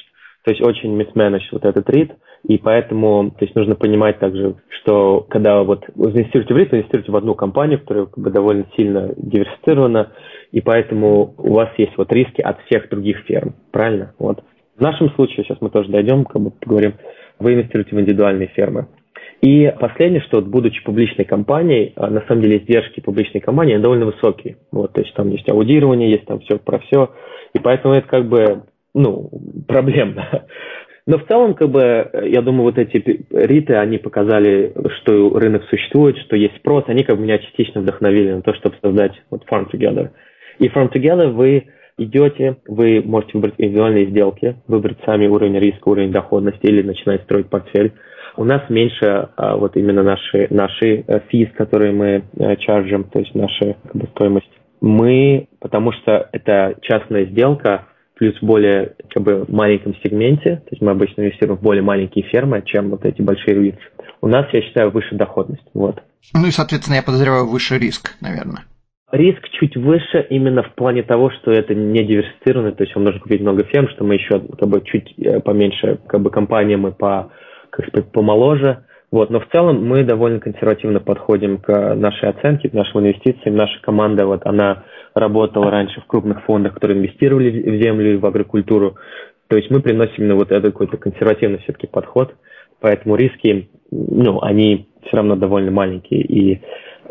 то 0.44 0.50
есть 0.50 0.62
очень 0.62 0.98
mismanaged 0.98 1.48
вот 1.52 1.64
этот 1.64 1.88
РИТ, 1.90 2.12
и 2.48 2.56
поэтому, 2.58 3.30
то 3.30 3.44
есть 3.44 3.54
нужно 3.54 3.74
понимать 3.74 4.18
также, 4.18 4.56
что 4.80 5.26
когда 5.28 5.62
вот 5.62 5.84
вы 5.94 6.10
инвестируете 6.10 6.54
в 6.54 6.56
РИТ, 6.56 6.72
вы 6.72 6.78
инвестируете 6.78 7.12
в 7.12 7.16
одну 7.16 7.34
компанию, 7.34 7.80
которая 7.80 8.06
как 8.06 8.18
бы 8.18 8.30
довольно 8.30 8.66
сильно 8.76 9.12
диверсифицирована, 9.16 10.12
и 10.52 10.60
поэтому 10.60 11.34
у 11.36 11.52
вас 11.52 11.68
есть 11.76 11.92
вот 11.96 12.12
риски 12.12 12.40
от 12.40 12.60
всех 12.62 12.88
других 12.88 13.18
ферм, 13.26 13.54
правильно? 13.70 14.14
Вот. 14.18 14.42
В 14.76 14.80
нашем 14.80 15.10
случае, 15.10 15.44
сейчас 15.44 15.58
мы 15.60 15.68
тоже 15.68 15.90
дойдем, 15.90 16.24
как 16.24 16.40
бы 16.40 16.50
поговорим, 16.50 16.94
вы 17.38 17.54
инвестируете 17.54 17.94
в 17.94 18.00
индивидуальные 18.00 18.48
фермы. 18.48 18.86
И 19.42 19.72
последнее, 19.78 20.22
что 20.22 20.40
будучи 20.42 20.82
публичной 20.84 21.24
компанией, 21.24 21.92
а, 21.96 22.10
на 22.10 22.22
самом 22.26 22.42
деле 22.42 22.58
издержки 22.58 23.00
публичной 23.00 23.40
компании 23.40 23.76
довольно 23.78 24.06
высокие. 24.06 24.58
Вот, 24.70 24.92
то 24.92 25.00
есть 25.00 25.14
там 25.14 25.30
есть 25.30 25.48
аудирование, 25.50 26.10
есть 26.10 26.26
там 26.26 26.40
все 26.40 26.58
про 26.58 26.78
все. 26.78 27.10
И 27.54 27.58
поэтому 27.58 27.94
это 27.94 28.06
как 28.06 28.28
бы 28.28 28.64
ну, 28.94 29.30
проблемно. 29.66 30.46
Но 31.06 31.18
в 31.18 31.26
целом, 31.26 31.54
как 31.54 31.70
бы, 31.70 32.08
я 32.24 32.42
думаю, 32.42 32.64
вот 32.64 32.78
эти 32.78 33.24
риты, 33.30 33.74
они 33.74 33.98
показали, 33.98 34.72
что 35.00 35.30
рынок 35.38 35.64
существует, 35.68 36.16
что 36.18 36.36
есть 36.36 36.56
спрос. 36.56 36.84
Они 36.86 37.02
как 37.02 37.16
бы 37.16 37.22
меня 37.22 37.38
частично 37.38 37.80
вдохновили 37.80 38.32
на 38.32 38.42
то, 38.42 38.54
чтобы 38.54 38.76
создать 38.82 39.12
вот 39.30 39.44
Farm 39.50 39.66
Together. 39.72 40.10
И 40.58 40.68
From 40.68 40.92
Together 40.92 41.30
вы 41.30 41.66
идете, 41.98 42.56
вы 42.66 43.02
можете 43.04 43.32
выбрать 43.34 43.54
индивидуальные 43.58 44.06
сделки, 44.06 44.56
выбрать 44.66 44.98
сами 45.04 45.26
уровень 45.26 45.58
риска, 45.58 45.88
уровень 45.88 46.12
доходности 46.12 46.66
или 46.66 46.82
начинать 46.82 47.22
строить 47.22 47.48
портфель. 47.48 47.92
У 48.36 48.44
нас 48.44 48.62
меньше 48.70 49.30
а, 49.36 49.56
вот 49.56 49.76
именно 49.76 50.02
наши, 50.02 50.46
наши 50.50 51.04
физ, 51.28 51.48
э, 51.48 51.56
которые 51.56 51.92
мы 51.92 52.22
а, 52.38 52.56
чаржим, 52.56 53.04
то 53.04 53.18
есть 53.18 53.34
наша 53.34 53.76
как 53.82 53.96
бы, 53.96 54.06
стоимость. 54.12 54.50
Мы, 54.80 55.48
потому 55.60 55.92
что 55.92 56.28
это 56.32 56.76
частная 56.80 57.26
сделка, 57.26 57.86
плюс 58.20 58.36
в 58.38 58.42
более 58.44 58.96
как 59.08 59.22
бы, 59.22 59.46
маленьком 59.48 59.96
сегменте, 60.04 60.56
то 60.56 60.68
есть 60.70 60.82
мы 60.82 60.90
обычно 60.90 61.22
инвестируем 61.22 61.58
в 61.58 61.62
более 61.62 61.82
маленькие 61.82 62.22
фермы, 62.26 62.62
чем 62.66 62.90
вот 62.90 63.06
эти 63.06 63.22
большие 63.22 63.54
рейдс. 63.54 63.78
У 64.20 64.28
нас, 64.28 64.46
я 64.52 64.60
считаю, 64.60 64.90
выше 64.90 65.14
доходность. 65.14 65.64
Вот. 65.72 66.02
Ну 66.34 66.46
и, 66.46 66.50
соответственно, 66.50 66.96
я 66.96 67.02
подозреваю, 67.02 67.48
выше 67.48 67.78
риск, 67.78 68.12
наверное. 68.20 68.64
Риск 69.10 69.48
чуть 69.58 69.74
выше 69.74 70.26
именно 70.28 70.62
в 70.62 70.74
плане 70.74 71.02
того, 71.02 71.30
что 71.30 71.50
это 71.50 71.74
не 71.74 72.04
диверсифицированно, 72.04 72.72
то 72.72 72.84
есть 72.84 72.94
вам 72.94 73.04
нужно 73.04 73.20
купить 73.20 73.40
много 73.40 73.64
ферм, 73.64 73.88
что 73.88 74.04
мы 74.04 74.14
еще 74.14 74.38
как 74.38 74.68
бы 74.68 74.82
чуть 74.84 75.14
э, 75.18 75.40
поменьше, 75.40 75.98
как 76.06 76.20
бы 76.20 76.30
компания 76.30 76.76
мы 76.76 76.92
по, 76.92 77.32
как 77.70 77.88
сказать, 77.88 78.12
помоложе. 78.12 78.84
Вот, 79.10 79.30
но 79.30 79.40
в 79.40 79.48
целом 79.50 79.82
мы 79.84 80.04
довольно 80.04 80.40
консервативно 80.40 81.00
подходим 81.00 81.56
к 81.56 81.94
нашей 81.94 82.28
оценке, 82.28 82.68
к 82.68 82.74
нашим 82.74 83.00
инвестициям. 83.00 83.56
Наша 83.56 83.80
команда, 83.80 84.26
вот 84.26 84.42
она 84.44 84.84
работала 85.14 85.70
раньше 85.70 86.00
в 86.00 86.06
крупных 86.06 86.44
фондах, 86.44 86.74
которые 86.74 86.98
инвестировали 86.98 87.50
в 87.50 87.82
землю 87.82 88.18
в 88.18 88.26
агрокультуру. 88.26 88.96
То 89.48 89.56
есть 89.56 89.70
мы 89.70 89.80
приносим 89.80 90.14
именно 90.18 90.36
вот 90.36 90.52
этот 90.52 90.72
какой-то 90.72 90.96
консервативный 90.96 91.58
все-таки 91.58 91.86
подход, 91.86 92.34
поэтому 92.80 93.16
риски, 93.16 93.68
ну, 93.90 94.40
они 94.42 94.88
все 95.06 95.16
равно 95.16 95.36
довольно 95.36 95.70
маленькие. 95.70 96.22
И 96.22 96.60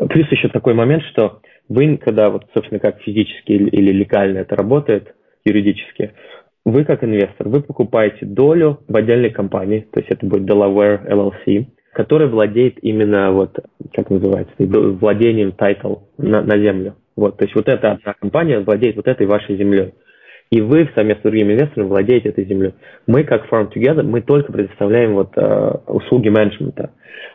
плюс 0.08 0.30
еще 0.30 0.48
такой 0.48 0.74
момент, 0.74 1.02
что 1.10 1.40
вы, 1.68 1.96
когда 1.98 2.30
вот, 2.30 2.46
собственно, 2.54 2.80
как 2.80 3.00
физически 3.00 3.52
или 3.52 3.92
легально 3.92 4.38
это 4.38 4.56
работает, 4.56 5.14
юридически, 5.44 6.12
вы 6.64 6.84
как 6.84 7.04
инвестор, 7.04 7.48
вы 7.48 7.62
покупаете 7.62 8.26
долю 8.26 8.80
в 8.86 8.96
отдельной 8.96 9.30
компании, 9.30 9.86
то 9.92 10.00
есть 10.00 10.10
это 10.10 10.26
будет 10.26 10.50
Delaware 10.50 11.06
LLC, 11.08 11.66
которая 12.00 12.28
владеет 12.28 12.78
именно 12.80 13.30
вот, 13.30 13.58
как 13.92 14.08
называется, 14.08 14.54
владением 14.58 15.52
title 15.52 15.96
на, 16.16 16.40
на 16.40 16.56
землю. 16.56 16.94
Вот, 17.14 17.36
то 17.36 17.44
есть 17.44 17.54
вот 17.54 17.68
эта 17.68 17.92
одна 17.92 18.14
компания 18.18 18.60
владеет 18.60 18.96
вот 18.96 19.06
этой 19.06 19.26
вашей 19.26 19.58
землей. 19.58 19.92
И 20.50 20.62
вы 20.62 20.88
совместно 20.94 21.20
с 21.20 21.24
другими 21.24 21.52
инвесторами 21.52 21.88
владеете 21.88 22.30
этой 22.30 22.46
землей. 22.46 22.72
Мы, 23.06 23.24
как 23.24 23.52
Farm 23.52 23.70
Together, 23.70 24.02
мы 24.02 24.22
только 24.22 24.50
предоставляем 24.50 25.12
вот, 25.12 25.36
э, 25.36 25.70
услуги 25.88 26.30
менеджмента. 26.30 26.88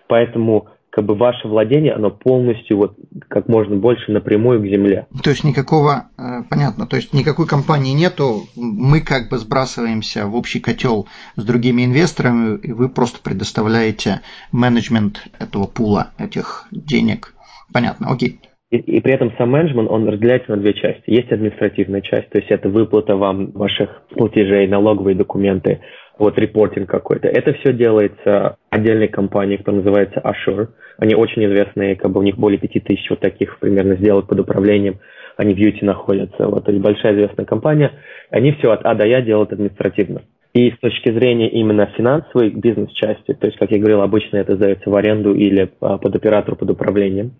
Поэтому 0.08 0.70
как 0.96 1.04
бы 1.04 1.14
ваше 1.14 1.50
владение, 1.50 1.92
оно 1.92 2.10
полностью 2.10 2.78
вот 2.78 2.96
как 3.28 3.50
можно 3.50 3.75
больше 3.75 4.14
напрямую 4.14 4.62
к 4.62 4.66
земле. 4.66 5.08
То 5.22 5.30
есть 5.30 5.44
никакого, 5.44 6.06
э, 6.18 6.44
понятно, 6.50 6.88
то 6.88 6.96
есть 6.96 7.14
никакой 7.14 7.48
компании 7.48 7.92
нету, 7.92 8.44
мы 8.56 9.02
как 9.02 9.30
бы 9.30 9.38
сбрасываемся 9.38 10.25
в 10.25 10.36
общий 10.38 10.62
котел 10.62 11.06
с 11.36 11.44
другими 11.44 11.84
инвесторами, 11.84 12.58
и 12.60 12.72
вы 12.72 12.88
просто 12.88 13.20
предоставляете 13.22 14.22
менеджмент 14.54 15.28
этого 15.38 15.68
пула, 15.68 16.12
этих 16.18 16.66
денег. 16.72 17.34
Понятно, 17.74 18.08
окей. 18.10 18.40
И, 18.72 18.78
и 18.78 19.02
при 19.02 19.14
этом 19.14 19.34
сам 19.38 19.52
менеджмент, 19.52 19.90
он 19.92 20.08
разделяется 20.08 20.52
на 20.52 20.62
две 20.62 20.74
части. 20.74 21.04
Есть 21.08 21.30
административная 21.30 22.02
часть, 22.02 22.30
то 22.30 22.38
есть 22.38 22.50
это 22.50 22.70
выплата 22.70 23.18
вам 23.18 23.52
ваших 23.52 24.04
платежей, 24.12 24.66
налоговые 24.70 25.18
документы, 25.18 25.82
вот 26.18 26.38
репортинг 26.38 26.90
какой-то. 26.90 27.28
Это 27.28 27.54
все 27.54 27.74
делается 27.74 28.58
отдельной 28.70 29.08
компанией, 29.08 29.58
которая 29.58 29.82
называется 29.82 30.22
Assure. 30.22 30.70
Они 30.98 31.16
очень 31.16 31.46
известные, 31.46 31.96
как 31.96 32.12
бы 32.12 32.20
у 32.20 32.24
них 32.24 32.38
более 32.38 32.60
5000 32.60 33.10
вот 33.10 33.20
таких 33.20 33.60
примерно 33.60 33.96
сделок 33.96 34.28
под 34.28 34.40
управлением. 34.40 35.00
Они 35.38 35.54
в 35.54 35.58
Юте 35.58 35.86
находятся. 35.86 36.48
Вот, 36.48 36.66
то 36.66 36.72
есть 36.72 36.84
большая 36.84 37.14
известная 37.14 37.46
компания. 37.46 37.92
Они 38.30 38.54
все 38.54 38.72
от 38.72 38.86
А 38.86 38.96
до 38.96 39.06
Я 39.06 39.22
делают 39.22 39.52
административно. 39.52 40.22
И 40.54 40.72
с 40.72 40.80
точки 40.80 41.12
зрения 41.12 41.50
именно 41.50 41.88
финансовой 41.98 42.50
бизнес-части, 42.50 43.34
то 43.34 43.46
есть, 43.46 43.58
как 43.58 43.72
я 43.72 43.78
говорил, 43.78 44.02
обычно 44.02 44.38
это 44.38 44.56
сдается 44.56 44.90
в 44.90 44.96
аренду 44.96 45.36
или 45.36 45.70
а, 45.82 45.98
под 45.98 46.16
оператору 46.16 46.56
под 46.56 46.70
управлением, 46.70 47.34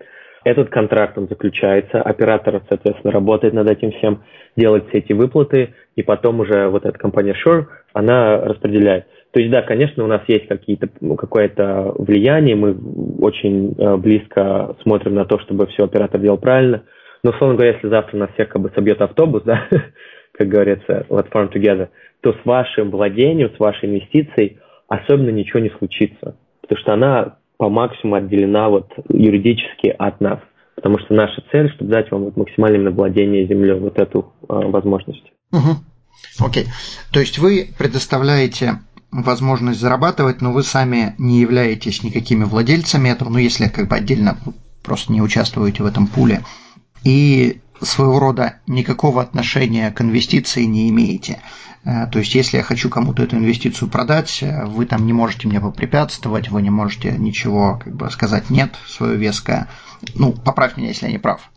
этот 0.44 0.70
контракт, 0.70 1.18
он 1.18 1.28
заключается, 1.28 2.02
оператор, 2.02 2.62
соответственно, 2.70 3.14
работает 3.14 3.54
над 3.54 3.70
этим 3.70 3.92
всем, 3.94 4.24
делает 4.58 4.90
все 4.90 5.00
эти 5.00 5.14
выплаты, 5.14 5.74
и 5.96 6.04
потом 6.04 6.42
уже 6.42 6.68
вот 6.68 6.86
эта 6.86 7.00
компания 7.00 7.34
Sure, 7.44 7.66
она 7.96 8.42
распределяет. 8.42 9.06
То 9.32 9.40
есть, 9.40 9.52
да, 9.52 9.62
конечно, 9.62 10.04
у 10.04 10.08
нас 10.08 10.22
есть 10.28 10.48
какие-то, 10.48 10.90
ну, 11.00 11.16
какое-то 11.16 11.94
влияние, 11.98 12.56
мы 12.56 12.76
очень 13.22 13.74
э, 13.78 13.96
близко 13.96 14.76
смотрим 14.84 15.16
на 15.16 15.24
то, 15.26 15.40
чтобы 15.40 15.68
все 15.68 15.86
оператор 15.86 16.20
делал 16.20 16.38
правильно, 16.38 16.84
но, 17.24 17.32
условно 17.32 17.56
говоря, 17.56 17.74
если 17.74 17.88
завтра 17.88 18.18
нас 18.18 18.30
всех 18.34 18.50
как 18.50 18.62
бы 18.62 18.70
собьет 18.76 19.02
автобус, 19.02 19.44
да, 19.44 19.68
как 20.34 20.48
говорится, 20.48 21.06
вот 21.08 21.28
Farm 21.30 21.52
Together, 21.52 21.88
то 22.22 22.34
с 22.34 22.46
вашим 22.46 22.92
владением, 22.92 23.52
с 23.56 23.60
вашей 23.60 23.90
инвестицией 23.90 24.60
особенно 24.90 25.30
ничего 25.30 25.60
не 25.60 25.70
случится, 25.70 26.36
потому 26.62 26.82
что 26.82 26.94
она 26.94 27.38
по 27.58 27.70
максимуму 27.70 28.18
отделена 28.18 28.68
вот 28.68 28.92
юридически 29.08 29.96
от 29.98 30.20
нас. 30.20 30.40
Потому 30.76 31.00
что 31.00 31.14
наша 31.14 31.42
цель, 31.52 31.72
чтобы 31.72 31.92
дать 31.92 32.12
вам 32.12 32.26
вот 32.26 32.36
максимальное 32.36 32.92
владение 32.92 33.48
землей, 33.48 33.80
вот 33.80 33.98
эту 33.98 34.34
э, 34.50 34.54
возможность. 34.54 35.32
Угу. 35.54 35.95
Окей. 36.40 36.68
То 37.12 37.20
есть 37.20 37.38
вы 37.38 37.74
предоставляете 37.78 38.80
возможность 39.12 39.80
зарабатывать, 39.80 40.42
но 40.42 40.52
вы 40.52 40.64
сами 40.64 41.16
не 41.18 41.40
являетесь 41.40 42.04
никакими 42.04 42.44
владельцами 42.44 43.10
этого, 43.10 43.30
ну 43.30 43.38
если 43.38 43.68
как 43.68 43.88
бы 43.88 43.96
отдельно 43.96 44.38
просто 44.84 45.14
не 45.14 45.22
участвуете 45.22 45.84
в 45.84 45.86
этом 45.86 46.08
пуле. 46.08 46.44
И 47.04 47.62
своего 47.82 48.20
рода 48.20 48.56
никакого 48.68 49.22
отношения 49.22 49.92
к 49.92 50.02
инвестиции 50.02 50.64
не 50.64 50.90
имеете. 50.90 51.40
Э, 51.84 52.08
то 52.08 52.20
есть, 52.20 52.34
если 52.36 52.58
я 52.58 52.64
хочу 52.64 52.90
кому-то 52.90 53.24
эту 53.24 53.38
инвестицию 53.38 53.90
продать, 53.90 54.40
э, 54.42 54.66
вы 54.66 54.86
там 54.86 55.06
не 55.06 55.14
можете 55.14 55.48
мне 55.48 55.60
попрепятствовать, 55.60 56.50
вы 56.50 56.62
не 56.62 56.70
можете 56.70 57.12
ничего 57.12 57.80
как 57.84 57.96
бы 57.96 58.10
сказать 58.10 58.50
нет, 58.50 58.76
свое 58.88 59.18
веское. 59.18 59.68
Ну, 60.16 60.34
поправь 60.34 60.78
меня, 60.78 60.90
если 60.90 61.08
я 61.08 61.12
не 61.12 61.20
прав. 61.20 61.52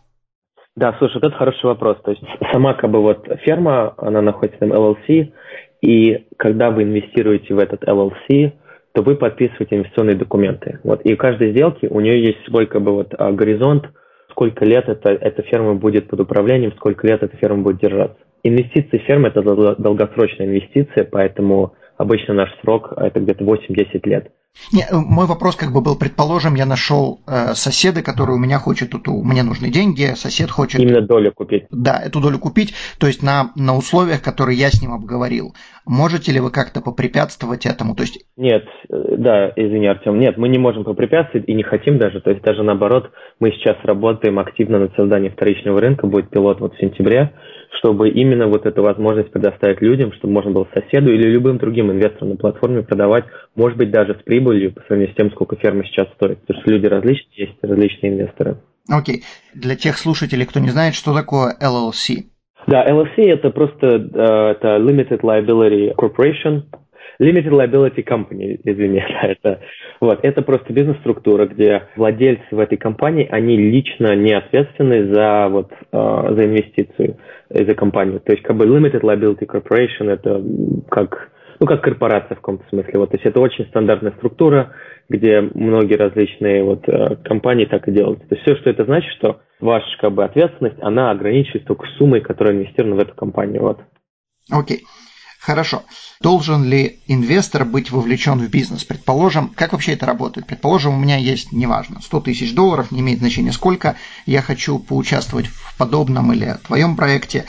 Да, 0.79 0.95
слушай, 0.97 1.15
вот 1.15 1.25
это 1.25 1.35
хороший 1.35 1.65
вопрос. 1.65 1.97
То 2.05 2.11
есть 2.11 2.23
сама 2.53 2.73
как 2.73 2.89
бы 2.89 3.01
вот 3.01 3.27
ферма, 3.41 3.93
она 3.97 4.21
находится 4.21 4.65
в 4.65 4.71
LLC, 4.71 5.33
и 5.81 6.25
когда 6.37 6.71
вы 6.71 6.83
инвестируете 6.83 7.53
в 7.53 7.59
этот 7.59 7.83
LLC, 7.83 8.53
то 8.93 9.01
вы 9.01 9.15
подписываете 9.15 9.75
инвестиционные 9.75 10.15
документы. 10.15 10.79
Вот, 10.85 11.01
и 11.03 11.13
у 11.13 11.17
каждой 11.17 11.51
сделки 11.51 11.85
у 11.85 11.99
нее 11.99 12.23
есть 12.23 12.45
свой 12.45 12.65
как 12.65 12.81
бы 12.81 12.93
вот 12.93 13.13
а, 13.17 13.33
горизонт, 13.33 13.89
сколько 14.31 14.63
лет 14.63 14.87
это, 14.87 15.09
эта 15.09 15.41
ферма 15.41 15.73
будет 15.73 16.07
под 16.07 16.21
управлением, 16.21 16.71
сколько 16.77 17.05
лет 17.05 17.21
эта 17.23 17.35
ферма 17.35 17.61
будет 17.61 17.81
держаться. 17.81 18.17
Инвестиции 18.43 18.99
фермы– 18.99 19.27
это 19.35 19.41
долгосрочная 19.41 20.47
инвестиция, 20.47 21.03
поэтому 21.03 21.73
обычно 21.99 22.33
наш 22.33 22.49
срок 22.61 22.93
это 22.97 23.19
где-то 23.19 23.43
8-10 23.43 23.99
лет. 24.05 24.31
Не, 24.73 24.81
э, 24.81 24.95
мой 24.95 25.27
вопрос 25.27 25.55
как 25.55 25.71
бы 25.71 25.81
был, 25.81 25.97
предположим, 25.97 26.55
я 26.55 26.65
нашел 26.65 27.19
э, 27.27 27.53
соседа, 27.53 28.01
который 28.01 28.35
у 28.35 28.39
меня 28.39 28.57
хочет, 28.57 28.89
тут, 28.91 29.07
мне 29.07 29.43
нужны 29.43 29.69
деньги, 29.69 30.15
сосед 30.15 30.49
хочет... 30.49 30.81
Именно 30.81 31.01
долю 31.01 31.31
купить. 31.33 31.65
Да, 31.71 32.01
эту 32.03 32.21
долю 32.21 32.39
купить, 32.39 32.73
то 32.99 33.07
есть 33.07 33.21
на, 33.21 33.51
на 33.55 33.77
условиях, 33.77 34.23
которые 34.23 34.57
я 34.57 34.69
с 34.69 34.81
ним 34.81 34.93
обговорил. 34.93 35.53
Можете 35.85 36.31
ли 36.31 36.39
вы 36.39 36.51
как-то 36.51 36.81
попрепятствовать 36.81 37.65
этому? 37.65 37.95
То 37.95 38.03
есть... 38.03 38.25
Нет, 38.37 38.63
э, 38.89 39.15
да, 39.17 39.51
извини, 39.55 39.87
Артем, 39.87 40.19
нет, 40.19 40.37
мы 40.37 40.49
не 40.49 40.57
можем 40.57 40.83
попрепятствовать 40.83 41.47
и 41.47 41.53
не 41.53 41.63
хотим 41.63 41.97
даже, 41.97 42.21
то 42.21 42.29
есть 42.29 42.41
даже 42.43 42.63
наоборот, 42.63 43.11
мы 43.39 43.51
сейчас 43.51 43.77
работаем 43.83 44.39
активно 44.39 44.79
над 44.79 44.95
созданием 44.95 45.33
вторичного 45.33 45.81
рынка, 45.81 46.07
будет 46.07 46.29
пилот 46.29 46.59
вот 46.59 46.75
в 46.75 46.79
сентябре, 46.79 47.33
чтобы 47.77 48.09
именно 48.09 48.47
вот 48.47 48.65
эту 48.65 48.81
возможность 48.81 49.31
предоставить 49.31 49.81
людям, 49.81 50.11
чтобы 50.13 50.33
можно 50.33 50.51
было 50.51 50.67
соседу 50.73 51.11
или 51.11 51.27
любым 51.29 51.57
другим 51.57 51.91
инвесторам 51.91 52.31
на 52.31 52.35
платформе 52.35 52.83
продавать, 52.83 53.25
может 53.55 53.77
быть, 53.77 53.91
даже 53.91 54.15
с 54.15 54.23
прибылью 54.23 54.73
по 54.73 54.81
сравнению 54.81 55.13
с 55.13 55.17
тем, 55.17 55.31
сколько 55.31 55.55
ферма 55.55 55.85
сейчас 55.85 56.07
стоит. 56.15 56.39
Потому 56.41 56.61
что 56.61 56.71
люди 56.71 56.85
различные, 56.87 57.47
есть 57.47 57.57
различные 57.61 58.13
инвесторы. 58.13 58.57
Окей. 58.89 59.17
Okay. 59.17 59.19
Для 59.53 59.75
тех 59.75 59.97
слушателей, 59.97 60.45
кто 60.45 60.59
не 60.59 60.69
знает, 60.69 60.95
что 60.95 61.13
такое 61.13 61.55
LLC? 61.61 62.25
Да, 62.67 62.85
LLC 62.85 63.29
это 63.29 63.49
просто 63.51 63.87
uh, 63.87 64.51
это 64.51 64.77
Limited 64.77 65.21
Liability 65.21 65.93
Corporation, 65.95 66.63
Limited 67.19 67.51
Liability 67.51 68.03
Company, 68.03 68.59
извини, 68.63 69.03
это, 69.21 69.59
вот, 69.99 70.19
это 70.23 70.41
просто 70.41 70.71
бизнес-структура, 70.71 71.45
где 71.47 71.83
владельцы 71.95 72.47
в 72.51 72.59
этой 72.59 72.77
компании, 72.77 73.27
они 73.29 73.57
лично 73.57 74.15
не 74.15 74.33
ответственны 74.33 75.13
за, 75.13 75.49
вот, 75.49 75.71
э, 75.71 75.77
за 75.91 76.45
инвестицию, 76.45 77.17
э, 77.49 77.65
за 77.65 77.75
компанию. 77.75 78.21
То 78.21 78.31
есть, 78.31 78.43
как 78.43 78.55
бы 78.55 78.65
Limited 78.65 79.01
Liability 79.01 79.45
Corporation, 79.45 80.09
это 80.09 80.41
как, 80.89 81.31
ну, 81.59 81.67
как 81.67 81.81
корпорация 81.81 82.35
в 82.35 82.39
каком-то 82.39 82.63
смысле. 82.69 82.93
Вот, 82.95 83.09
то 83.09 83.17
есть, 83.17 83.25
это 83.25 83.41
очень 83.41 83.65
стандартная 83.65 84.13
структура, 84.13 84.73
где 85.09 85.41
многие 85.41 85.95
различные 85.95 86.63
вот, 86.63 86.87
э, 86.87 87.17
компании 87.25 87.65
так 87.65 87.85
и 87.89 87.91
делают. 87.91 88.21
То 88.29 88.35
есть, 88.35 88.43
все, 88.43 88.55
что 88.55 88.69
это 88.69 88.85
значит, 88.85 89.11
что 89.17 89.41
ваша, 89.59 89.85
как 89.99 90.13
бы, 90.13 90.23
ответственность, 90.23 90.77
она 90.79 91.11
ограничивается 91.11 91.67
только 91.67 91.85
суммой, 91.97 92.21
которая 92.21 92.55
инвестирована 92.55 92.95
в 92.95 92.99
эту 92.99 93.13
компанию, 93.13 93.61
вот. 93.61 93.79
Окей. 94.49 94.77
Okay. 94.77 95.08
Хорошо. 95.39 95.83
Должен 96.21 96.65
ли 96.65 96.99
инвестор 97.07 97.63
быть 97.63 97.91
вовлечен 97.91 98.39
в 98.39 98.49
бизнес? 98.49 98.83
Предположим, 98.83 99.47
как 99.55 99.71
вообще 99.71 99.93
это 99.93 100.05
работает? 100.05 100.45
Предположим, 100.45 100.95
у 100.95 100.99
меня 100.99 101.15
есть, 101.15 101.53
неважно, 101.53 102.01
100 102.01 102.19
тысяч 102.21 102.53
долларов, 102.53 102.91
не 102.91 102.99
имеет 102.99 103.19
значения 103.19 103.53
сколько, 103.53 103.95
я 104.25 104.41
хочу 104.41 104.79
поучаствовать 104.79 105.47
в 105.47 105.77
подобном 105.77 106.33
или 106.33 106.57
твоем 106.67 106.97
проекте, 106.97 107.45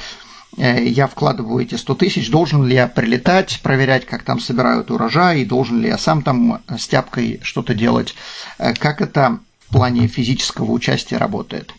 э, 0.57 0.85
я 0.85 1.09
вкладываю 1.09 1.65
эти 1.65 1.75
100 1.75 1.95
тысяч, 1.97 2.31
должен 2.31 2.65
ли 2.65 2.77
я 2.77 2.87
прилетать, 2.87 3.61
проверять, 3.61 4.07
как 4.07 4.23
там 4.23 4.39
собирают 4.39 4.93
урожай, 4.93 5.41
и 5.41 5.45
должен 5.45 5.81
ли 5.81 5.89
я 5.89 5.99
сам 5.99 6.23
там 6.23 6.61
с 6.69 6.87
тяпкой 6.87 7.41
что-то 7.43 7.75
делать? 7.75 8.15
Э, 8.61 8.73
как 8.73 9.01
это 9.01 9.41
в 9.59 9.73
плане 9.73 10.07
физического 10.07 10.71
участия 10.71 11.17
работает? 11.17 11.75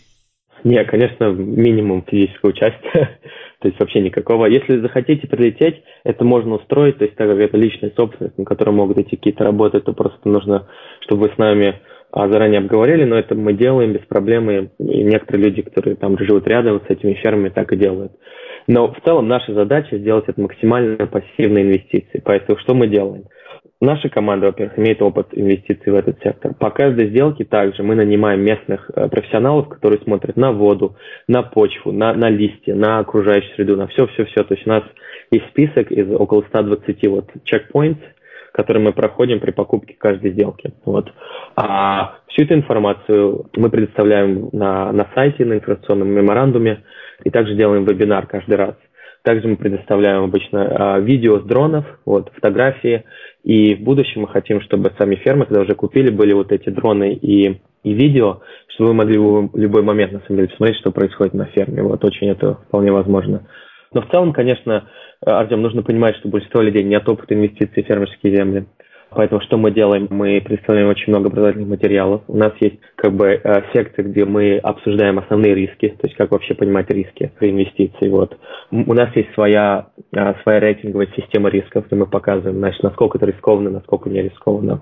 Не, 0.66 0.84
конечно, 0.84 1.32
минимум 1.32 2.04
физического 2.04 2.50
участия 2.50 3.18
то 3.62 3.68
есть 3.68 3.80
вообще 3.80 4.02
никакого. 4.02 4.48
Если 4.48 4.80
захотите 4.80 5.28
прилететь, 5.28 5.84
это 6.04 6.26
можно 6.26 6.56
устроить, 6.56 6.98
то 6.98 7.06
есть 7.06 7.16
так 7.16 7.30
как 7.30 7.38
это 7.38 7.58
личная 7.58 7.92
собственность, 7.96 8.38
на 8.38 8.44
которой 8.44 8.72
могут 8.72 8.98
идти 8.98 9.16
какие-то 9.16 9.44
работы, 9.44 9.80
то 9.82 9.94
просто 9.94 10.28
нужно, 10.28 10.68
чтобы 11.02 11.28
вы 11.28 11.34
с 11.34 11.38
нами 11.38 11.80
а, 12.12 12.28
заранее 12.28 12.60
обговорили, 12.60 13.06
но 13.06 13.20
это 13.20 13.36
мы 13.36 13.54
делаем 13.54 13.94
без 13.94 14.02
проблем, 14.02 14.50
и 14.50 15.04
некоторые 15.04 15.46
люди, 15.46 15.62
которые 15.62 15.96
там 15.96 16.18
живут 16.18 16.48
рядом 16.48 16.82
с 16.88 16.90
этими 16.90 17.14
фермами, 17.14 17.50
так 17.50 17.72
и 17.72 17.78
делают. 17.78 18.14
Но 18.66 18.92
в 18.92 19.00
целом 19.06 19.28
наша 19.28 19.54
задача 19.54 19.96
сделать 19.98 20.26
это 20.28 20.42
максимально 20.42 21.06
пассивной 21.06 21.62
инвестицией. 21.62 22.22
Поэтому 22.24 22.58
что 22.60 22.74
мы 22.74 22.88
делаем? 22.88 23.26
Наша 23.80 24.10
команда, 24.10 24.48
во-первых, 24.48 24.78
имеет 24.78 25.02
опыт 25.02 25.28
инвестиций 25.32 25.92
в 25.92 25.96
этот 25.96 26.22
сектор. 26.22 26.54
По 26.54 26.70
каждой 26.70 27.10
сделке 27.10 27.46
также 27.46 27.82
мы 27.82 27.96
нанимаем 27.96 28.42
местных 28.42 28.92
э, 28.94 29.08
профессионалов, 29.10 29.70
которые 29.70 30.00
смотрят 30.02 30.38
на 30.38 30.52
воду, 30.52 30.96
на 31.28 31.42
почву, 31.42 31.92
на, 31.92 32.14
на 32.14 32.30
листья, 32.30 32.76
на 32.76 33.00
окружающую 33.00 33.56
среду, 33.56 33.78
на 33.78 33.88
все-все-все. 33.88 34.44
То 34.44 34.54
есть 34.54 34.68
у 34.68 34.70
нас 34.70 34.84
есть 35.32 35.48
список 35.50 35.92
из 35.92 36.12
около 36.12 36.44
120 36.50 37.08
вот 37.08 37.30
checkpoints, 37.52 38.02
которые 38.52 38.84
мы 38.84 38.94
проходим 38.94 39.40
при 39.40 39.52
покупке 39.52 39.96
каждой 39.98 40.32
сделки. 40.32 40.74
Вот. 40.86 41.12
А 41.56 42.20
всю 42.28 42.44
эту 42.44 42.54
информацию 42.56 43.48
мы 43.56 43.70
предоставляем 43.70 44.50
на, 44.52 44.92
на 44.92 45.08
сайте, 45.16 45.44
на 45.46 45.54
информационном 45.54 46.10
меморандуме, 46.10 46.84
и 47.24 47.30
также 47.30 47.56
делаем 47.56 47.86
вебинар 47.86 48.28
каждый 48.28 48.58
раз. 48.58 48.76
Также 49.24 49.48
мы 49.48 49.56
предоставляем 49.56 50.24
обычно 50.24 50.58
э, 50.98 51.02
видео 51.02 51.40
с 51.40 51.44
дронов, 51.44 51.86
вот, 52.06 52.32
фотографии, 52.34 53.04
и 53.44 53.76
в 53.76 53.82
будущем 53.82 54.22
мы 54.22 54.28
хотим, 54.28 54.62
чтобы 54.62 54.92
сами 54.98 55.16
фермы, 55.16 55.46
когда 55.46 55.62
уже 55.62 55.76
купили, 55.76 56.10
были 56.10 56.34
вот 56.34 56.52
эти 56.52 56.70
дроны 56.70 57.14
и, 57.14 57.62
и 57.84 57.94
видео, 57.94 58.42
чтобы 58.68 58.90
вы 58.90 58.94
могли 58.96 59.18
в 59.18 59.52
любой 59.56 59.84
момент, 59.84 60.12
на 60.12 60.20
самом 60.22 60.38
деле, 60.38 60.50
посмотреть, 60.50 60.80
что 60.80 60.92
происходит 60.92 61.34
на 61.36 61.46
ферме. 61.46 61.84
Вот 61.84 62.04
очень 62.04 62.30
это 62.30 62.56
вполне 62.68 62.92
возможно. 62.92 63.48
Но 63.94 64.02
в 64.02 64.10
целом, 64.10 64.34
конечно, 64.34 64.88
Артем, 65.24 65.62
нужно 65.62 65.84
понимать, 65.84 66.16
что 66.18 66.30
большинство 66.30 66.62
людей 66.62 66.84
нет 66.84 67.08
опыта 67.08 67.36
инвестиций 67.36 67.84
в 67.84 67.86
фермерские 67.86 68.36
земли. 68.36 68.66
Поэтому 69.14 69.42
что 69.42 69.58
мы 69.58 69.72
делаем? 69.72 70.08
Мы 70.10 70.40
представляем 70.40 70.88
очень 70.88 71.12
много 71.12 71.28
образовательных 71.28 71.68
материалов. 71.68 72.22
У 72.30 72.38
нас 72.38 72.54
есть 72.62 72.80
как 72.96 73.14
бы 73.14 73.28
э, 73.28 73.62
секция, 73.74 74.06
где 74.06 74.24
мы 74.24 74.58
обсуждаем 74.58 75.20
основные 75.20 75.54
риски, 75.54 75.90
то 75.90 76.08
есть 76.08 76.16
как 76.16 76.32
вообще 76.32 76.54
понимать 76.54 76.90
риски 76.90 77.30
при 77.38 77.52
инвестиции. 77.52 78.08
Вот. 78.08 78.38
У 78.72 78.94
нас 78.94 79.14
есть 79.16 79.34
своя, 79.34 79.88
э, 80.16 80.34
своя 80.44 80.62
рейтинговая 80.62 81.10
система 81.18 81.50
рисков, 81.50 81.88
где 81.88 81.98
мы 81.98 82.08
показываем, 82.08 82.60
значит, 82.60 82.84
насколько 82.84 83.18
это 83.18 83.28
рискованно, 83.28 83.70
насколько 83.70 84.10
не 84.10 84.22
рискованно. 84.22 84.82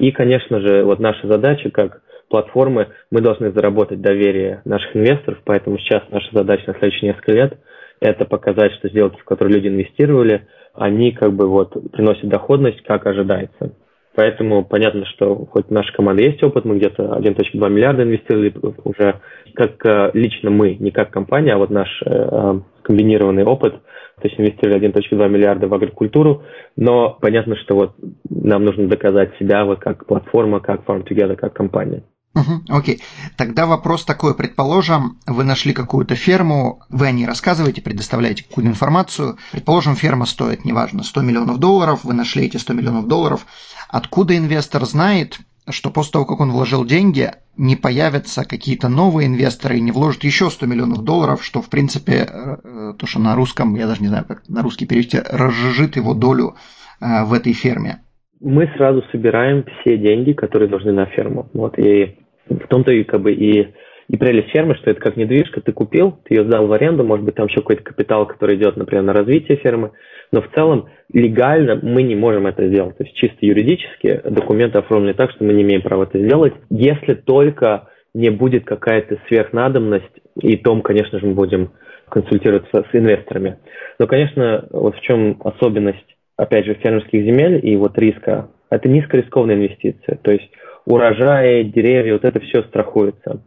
И, 0.00 0.10
конечно 0.10 0.58
же, 0.60 0.82
вот 0.82 0.98
наша 0.98 1.28
задача 1.28 1.70
как 1.70 2.02
платформы, 2.28 2.88
мы 3.12 3.20
должны 3.20 3.52
заработать 3.52 4.00
доверие 4.00 4.60
наших 4.64 4.96
инвесторов, 4.96 5.38
поэтому 5.44 5.78
сейчас 5.78 6.02
наша 6.10 6.28
задача 6.32 6.64
на 6.66 6.74
следующие 6.74 7.12
несколько 7.12 7.32
лет– 7.32 7.58
это 8.00 8.24
показать, 8.24 8.72
что 8.74 8.88
сделки, 8.88 9.20
в 9.20 9.24
которые 9.24 9.54
люди 9.54 9.68
инвестировали– 9.68 10.48
они 10.78 11.12
как 11.12 11.32
бы 11.32 11.48
вот 11.48 11.72
приносят 11.92 12.28
доходность, 12.28 12.82
как 12.82 13.06
ожидается. 13.06 13.72
Поэтому 14.14 14.64
понятно, 14.64 15.04
что 15.06 15.46
хоть 15.46 15.70
наша 15.70 15.92
команда 15.92 16.22
есть 16.22 16.42
опыт, 16.42 16.64
мы 16.64 16.78
где-то 16.78 17.04
1.2 17.04 17.70
миллиарда 17.70 18.02
инвестировали 18.02 18.52
уже 18.82 19.20
как 19.54 19.86
э, 19.86 20.10
лично 20.12 20.50
мы, 20.50 20.74
не 20.74 20.90
как 20.90 21.10
компания, 21.10 21.52
а 21.52 21.58
вот 21.58 21.70
наш 21.70 21.88
э, 22.04 22.60
комбинированный 22.82 23.44
опыт, 23.44 23.74
то 23.74 24.28
есть 24.28 24.40
инвестировали 24.40 24.88
1.2 24.90 25.28
миллиарда 25.28 25.68
в 25.68 25.74
агрикультуру, 25.74 26.42
но 26.74 27.16
понятно, 27.20 27.54
что 27.56 27.76
вот 27.76 27.92
нам 28.28 28.64
нужно 28.64 28.88
доказать 28.88 29.36
себя 29.38 29.64
вот 29.64 29.78
как 29.78 30.06
платформа, 30.06 30.58
как 30.58 30.84
Farm 30.84 31.06
Together, 31.06 31.36
как 31.36 31.52
компания. 31.52 32.02
Угу, 32.34 32.64
окей. 32.68 33.02
Тогда 33.36 33.66
вопрос 33.66 34.04
такой. 34.04 34.34
Предположим, 34.34 35.18
вы 35.26 35.44
нашли 35.44 35.72
какую-то 35.72 36.14
ферму, 36.14 36.80
вы 36.88 37.06
о 37.06 37.10
ней 37.10 37.26
рассказываете, 37.26 37.82
предоставляете 37.82 38.44
какую-то 38.44 38.70
информацию. 38.70 39.38
Предположим, 39.50 39.96
ферма 39.96 40.26
стоит, 40.26 40.64
неважно, 40.64 41.02
100 41.02 41.22
миллионов 41.22 41.58
долларов, 41.58 42.04
вы 42.04 42.14
нашли 42.14 42.44
эти 42.44 42.56
100 42.56 42.74
миллионов 42.74 43.08
долларов. 43.08 43.46
Откуда 43.88 44.36
инвестор 44.36 44.84
знает, 44.84 45.40
что 45.68 45.90
после 45.90 46.12
того, 46.12 46.24
как 46.26 46.40
он 46.40 46.52
вложил 46.52 46.84
деньги, 46.84 47.32
не 47.56 47.76
появятся 47.76 48.44
какие-то 48.44 48.88
новые 48.88 49.26
инвесторы 49.26 49.78
и 49.78 49.82
не 49.82 49.92
вложат 49.92 50.24
еще 50.24 50.50
100 50.50 50.66
миллионов 50.66 51.02
долларов, 51.02 51.44
что, 51.44 51.60
в 51.60 51.68
принципе, 51.68 52.28
э, 52.28 52.94
то, 52.96 53.06
что 53.06 53.18
на 53.18 53.34
русском, 53.34 53.74
я 53.74 53.86
даже 53.86 54.00
не 54.00 54.08
знаю, 54.08 54.24
как 54.24 54.48
на 54.48 54.62
русский 54.62 54.86
перевести, 54.86 55.18
разжижит 55.18 55.96
его 55.96 56.14
долю 56.14 56.56
э, 57.00 57.24
в 57.24 57.32
этой 57.32 57.52
ферме. 57.52 58.02
Мы 58.40 58.70
сразу 58.76 59.02
собираем 59.10 59.64
все 59.80 59.96
деньги, 59.96 60.32
которые 60.32 60.68
нужны 60.68 60.92
на 60.92 61.06
ферму. 61.06 61.48
Вот, 61.52 61.78
и 61.78 62.16
в 62.48 62.66
том-то 62.68 62.92
и 62.92 63.04
как 63.04 63.22
бы 63.22 63.32
и 63.32 63.68
и 64.08 64.16
прелесть 64.16 64.50
фермы, 64.50 64.74
что 64.76 64.90
это 64.90 65.00
как 65.00 65.16
недвижка, 65.16 65.60
ты 65.60 65.72
купил, 65.72 66.18
ты 66.24 66.34
ее 66.34 66.44
сдал 66.44 66.66
в 66.66 66.72
аренду, 66.72 67.04
может 67.04 67.24
быть, 67.24 67.34
там 67.34 67.46
еще 67.46 67.56
какой-то 67.56 67.82
капитал, 67.82 68.26
который 68.26 68.56
идет, 68.56 68.76
например, 68.76 69.04
на 69.04 69.12
развитие 69.12 69.58
фермы, 69.58 69.92
но 70.32 70.40
в 70.40 70.48
целом 70.54 70.88
легально 71.12 71.78
мы 71.82 72.02
не 72.02 72.16
можем 72.16 72.46
это 72.46 72.66
сделать. 72.68 72.96
То 72.96 73.04
есть 73.04 73.14
чисто 73.16 73.36
юридически 73.40 74.22
документы 74.24 74.78
оформлены 74.78 75.14
так, 75.14 75.30
что 75.32 75.44
мы 75.44 75.52
не 75.52 75.62
имеем 75.62 75.82
права 75.82 76.04
это 76.04 76.18
сделать, 76.18 76.54
если 76.70 77.14
только 77.14 77.88
не 78.14 78.30
будет 78.30 78.64
какая-то 78.64 79.18
сверхнадобность, 79.28 80.06
и 80.40 80.56
том, 80.56 80.80
конечно 80.80 81.18
же, 81.18 81.26
мы 81.26 81.34
будем 81.34 81.72
консультироваться 82.08 82.84
с 82.90 82.94
инвесторами. 82.94 83.58
Но, 83.98 84.06
конечно, 84.06 84.66
вот 84.70 84.96
в 84.96 85.00
чем 85.02 85.36
особенность, 85.44 86.16
опять 86.38 86.64
же, 86.64 86.74
фермерских 86.74 87.24
земель 87.24 87.60
и 87.62 87.76
вот 87.76 87.98
риска, 87.98 88.48
это 88.70 88.88
низкорискованная 88.88 89.56
инвестиция. 89.56 90.16
То 90.22 90.32
есть 90.32 90.48
урожаи, 90.86 91.64
деревья, 91.64 92.14
вот 92.14 92.24
это 92.24 92.40
все 92.40 92.62
страхуется. 92.62 93.42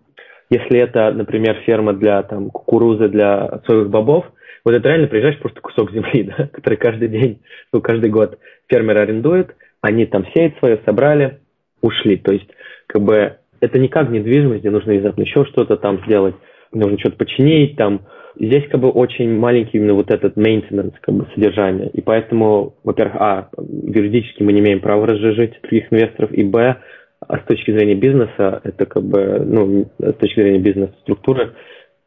Если 0.50 0.78
это, 0.78 1.12
например, 1.12 1.56
ферма 1.66 1.94
для 1.94 2.22
там, 2.24 2.50
кукурузы, 2.50 3.08
для 3.08 3.62
соевых 3.66 3.90
бобов, 3.90 4.26
вот 4.66 4.76
это 4.76 4.90
реально 4.90 5.08
приезжаешь 5.08 5.40
просто 5.40 5.62
кусок 5.62 5.92
земли, 5.92 6.24
да, 6.38 6.48
который 6.48 6.78
каждый 6.78 7.08
день, 7.08 7.42
ну, 7.72 7.82
каждый 7.82 8.10
год 8.10 8.38
фермер 8.68 9.00
арендует, 9.00 9.56
они 9.80 10.06
там 10.06 10.26
сеют 10.36 10.58
свое, 10.60 10.80
собрали, 10.86 11.40
ушли. 11.82 12.18
То 12.18 12.34
есть, 12.34 12.50
как 12.88 13.02
бы, 13.02 13.38
это 13.62 13.80
не 13.80 13.88
как 13.88 14.10
недвижимость, 14.10 14.60
где 14.60 14.70
нужно 14.70 14.92
внезапно 14.92 15.22
еще 15.22 15.46
что-то 15.46 15.78
там 15.78 16.04
сделать, 16.06 16.36
нужно 16.74 17.00
что-то 17.00 17.18
починить, 17.18 17.78
там, 17.78 18.02
здесь 18.40 18.68
как 18.70 18.80
бы 18.80 18.90
очень 18.90 19.38
маленький 19.38 19.78
именно 19.78 19.94
вот 19.94 20.12
этот 20.12 20.38
maintenance, 20.38 20.94
как 21.02 21.16
бы 21.16 21.28
содержание. 21.34 21.90
И 21.90 22.02
поэтому, 22.02 22.76
во-первых, 22.84 23.16
а, 23.20 23.50
юридически 23.58 24.44
мы 24.44 24.54
не 24.54 24.60
имеем 24.60 24.80
права 24.80 25.08
разжижить 25.08 25.60
других 25.62 25.92
инвесторов, 25.92 26.32
и 26.32 26.44
б, 26.44 26.78
а 27.28 27.38
с 27.38 27.44
точки 27.44 27.72
зрения 27.72 27.96
бизнеса, 27.96 28.62
это 28.64 28.86
как 28.86 29.04
бы, 29.04 29.44
ну, 29.46 29.86
с 30.00 30.14
точки 30.16 30.42
зрения 30.42 30.60
бизнес-структуры, 30.60 31.54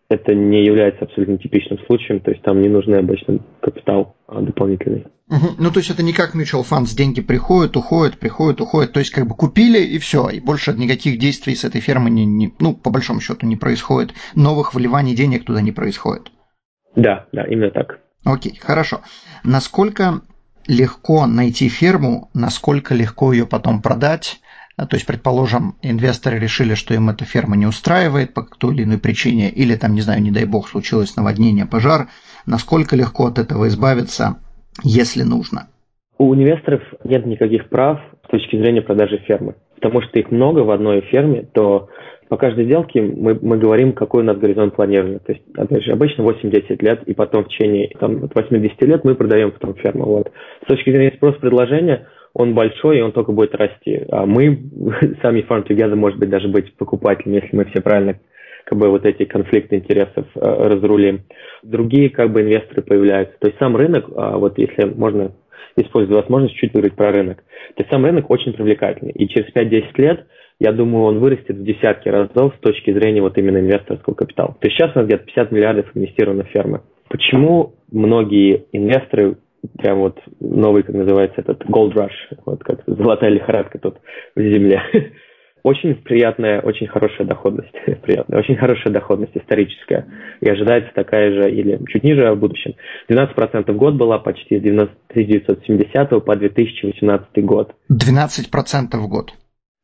это 0.09 0.35
не 0.35 0.64
является 0.64 1.05
абсолютно 1.05 1.38
типичным 1.38 1.79
случаем, 1.87 2.21
то 2.21 2.31
есть 2.31 2.43
там 2.43 2.61
не 2.61 2.69
нужен 2.69 2.95
обычно 2.95 3.38
капитал 3.61 4.17
а, 4.27 4.40
дополнительный. 4.40 5.07
Угу. 5.29 5.55
Ну, 5.59 5.71
то 5.71 5.79
есть 5.79 5.90
это 5.90 6.03
не 6.03 6.12
как 6.12 6.35
mutual 6.35 6.64
funds, 6.69 6.95
деньги 6.95 7.23
приходят, 7.23 7.77
уходят, 7.77 8.19
приходят, 8.19 8.61
уходят, 8.61 8.93
то 8.93 9.01
есть 9.01 9.11
как 9.11 9.27
бы 9.27 9.35
купили 9.35 9.79
и 9.79 9.99
все, 9.99 10.29
и 10.29 10.40
больше 10.40 10.75
никаких 10.75 11.19
действий 11.19 11.55
с 11.55 11.64
этой 11.64 11.81
фермы, 11.81 12.11
не, 12.11 12.27
не, 12.27 12.53
ну, 12.59 12.75
по 12.75 12.90
большому 12.90 13.21
счету 13.21 13.47
не 13.47 13.57
происходит, 13.57 14.12
новых 14.35 14.75
вливаний 14.75 15.14
денег 15.14 15.45
туда 15.45 15.62
не 15.62 15.73
происходит. 15.73 16.31
Да, 16.95 17.27
да, 17.33 17.45
именно 17.45 17.71
так. 17.71 18.01
Окей, 18.25 18.59
хорошо. 18.61 19.01
Насколько 19.43 20.21
легко 20.67 21.27
найти 21.27 21.69
ферму, 21.69 22.31
насколько 22.35 22.95
легко 22.95 23.33
ее 23.33 23.47
потом 23.47 23.83
продать, 23.83 24.40
то 24.77 24.97
есть, 24.97 25.07
предположим, 25.07 25.77
инвесторы 25.83 26.39
решили, 26.39 26.75
что 26.75 26.95
им 26.95 27.09
эта 27.09 27.25
ферма 27.25 27.57
не 27.57 27.67
устраивает 27.67 28.35
по 28.35 28.43
той 28.43 28.75
или 28.75 28.85
иной 28.85 28.99
причине, 28.99 29.49
или 29.49 29.77
там, 29.77 29.95
не 29.95 30.01
знаю, 30.01 30.21
не 30.21 30.33
дай 30.33 30.47
бог, 30.47 30.69
случилось 30.69 31.17
наводнение, 31.17 31.67
пожар. 31.67 32.09
Насколько 32.47 32.97
легко 32.97 33.27
от 33.27 33.39
этого 33.39 33.69
избавиться, 33.69 34.37
если 34.83 35.23
нужно? 35.23 35.69
У 36.19 36.35
инвесторов 36.35 36.83
нет 37.05 37.27
никаких 37.27 37.69
прав 37.69 38.01
с 38.27 38.31
точки 38.31 38.57
зрения 38.57 38.83
продажи 38.83 39.19
фермы. 39.27 39.55
Потому 39.77 40.03
что 40.03 40.19
их 40.19 40.31
много 40.31 40.61
в 40.61 40.71
одной 40.71 41.03
ферме, 41.03 41.43
то 41.53 41.89
по 42.29 42.37
каждой 42.37 42.65
сделке 42.65 43.03
мы, 43.03 43.39
мы 43.41 43.59
говорим, 43.59 43.93
какой 43.93 44.23
у 44.23 44.27
нас 44.27 44.39
горизонт 44.39 44.75
планирования. 44.75 45.19
То 45.19 45.33
есть, 45.33 45.45
опять 45.57 45.85
же, 45.85 45.93
обычно 45.93 46.23
8-10 46.23 46.83
лет, 46.83 47.03
и 47.05 47.15
потом 47.15 47.45
в 47.45 47.49
течение 47.49 47.91
там, 48.01 48.29
80 48.35 48.83
лет 48.83 49.05
мы 49.05 49.15
продаем 49.15 49.53
потом 49.53 49.75
ферму. 49.75 50.07
Вот. 50.07 50.33
С 50.65 50.67
точки 50.67 50.91
зрения 50.91 51.13
спрос-предложения, 51.17 52.09
он 52.35 52.55
большой, 52.55 52.99
и 52.99 53.01
он 53.01 53.12
только 53.12 53.33
будет 53.33 53.55
расти. 53.55 54.05
А 54.11 54.27
мы, 54.27 54.59
сами 55.23 55.47
Farm 55.49 55.66
Together, 55.66 55.94
может 55.94 56.18
быть, 56.18 56.29
даже 56.29 56.49
быть 56.49 56.75
покупателем, 56.77 57.35
если 57.35 57.57
мы 57.57 57.64
все 57.66 57.81
правильно 57.81 58.18
как 58.64 58.79
бы 58.79 58.88
вот 58.88 59.05
эти 59.05 59.25
конфликты 59.25 59.77
интересов 59.77 60.27
э, 60.35 60.40
разрулим. 60.40 61.25
Другие 61.62 62.11
как 62.11 62.33
бы 62.33 62.42
инвесторы 62.42 62.83
появляются. 62.83 63.37
То 63.38 63.49
есть 63.49 63.59
сам 63.59 63.77
рынок, 63.77 64.09
э, 64.09 64.37
вот 64.37 64.59
если 64.59 64.85
можно 64.87 65.33
использовать 65.77 66.23
возможность 66.23 66.57
чуть 66.57 66.73
поговорить 66.73 66.97
про 66.97 67.12
рынок, 67.12 67.38
то 67.38 67.83
есть 67.83 67.90
сам 67.90 68.05
рынок 68.05 68.31
очень 68.31 68.53
привлекательный. 68.53 69.12
И 69.12 69.29
через 69.29 69.53
5-10 69.55 69.85
лет, 69.97 70.27
я 70.61 70.73
думаю, 70.73 71.05
он 71.05 71.18
вырастет 71.18 71.57
в 71.57 71.64
десятки 71.64 72.09
разов 72.09 72.55
с 72.57 72.61
точки 72.61 72.92
зрения 72.92 73.20
вот 73.20 73.37
именно 73.37 73.59
инвесторского 73.59 74.14
капитала. 74.14 74.57
То 74.61 74.68
есть 74.68 74.77
сейчас 74.77 74.94
у 74.94 75.01
нас 75.01 75.09
где-то 75.09 75.25
50 75.25 75.53
миллиардов 75.53 75.87
инвестировано 75.94 76.44
в 76.44 76.49
фермы. 76.49 76.81
Почему 77.09 77.75
многие 77.92 78.64
инвесторы 78.73 79.37
прям 79.79 79.98
вот 79.98 80.18
новый, 80.40 80.83
как 80.83 80.94
называется, 80.94 81.40
этот 81.40 81.62
gold 81.64 81.94
rush, 81.94 82.38
вот 82.44 82.62
как 82.64 82.83
золотая 82.87 83.31
лихорадка 83.31 83.79
тут 83.79 83.98
в 84.35 84.40
земле. 84.40 84.83
Очень 85.62 85.94
приятная, 85.94 86.61
очень 86.61 86.87
хорошая 86.87 87.27
доходность, 87.27 87.72
приятная, 88.03 88.38
очень 88.38 88.55
хорошая 88.55 88.92
доходность 88.92 89.35
историческая. 89.35 90.07
И 90.42 90.48
ожидается 90.50 90.92
такая 90.94 91.33
же 91.33 91.50
или 91.50 91.81
чуть 91.88 92.05
ниже 92.05 92.31
в 92.33 92.38
будущем. 92.38 92.74
12% 93.09 93.72
в 93.72 93.77
год 93.79 93.94
была 93.94 94.18
почти 94.18 94.59
с 94.59 94.62
1970 94.62 96.22
по 96.22 96.37
2018 96.37 97.44
год. 97.46 97.74
12% 97.90 98.96
в 98.98 99.09
год? 99.09 99.33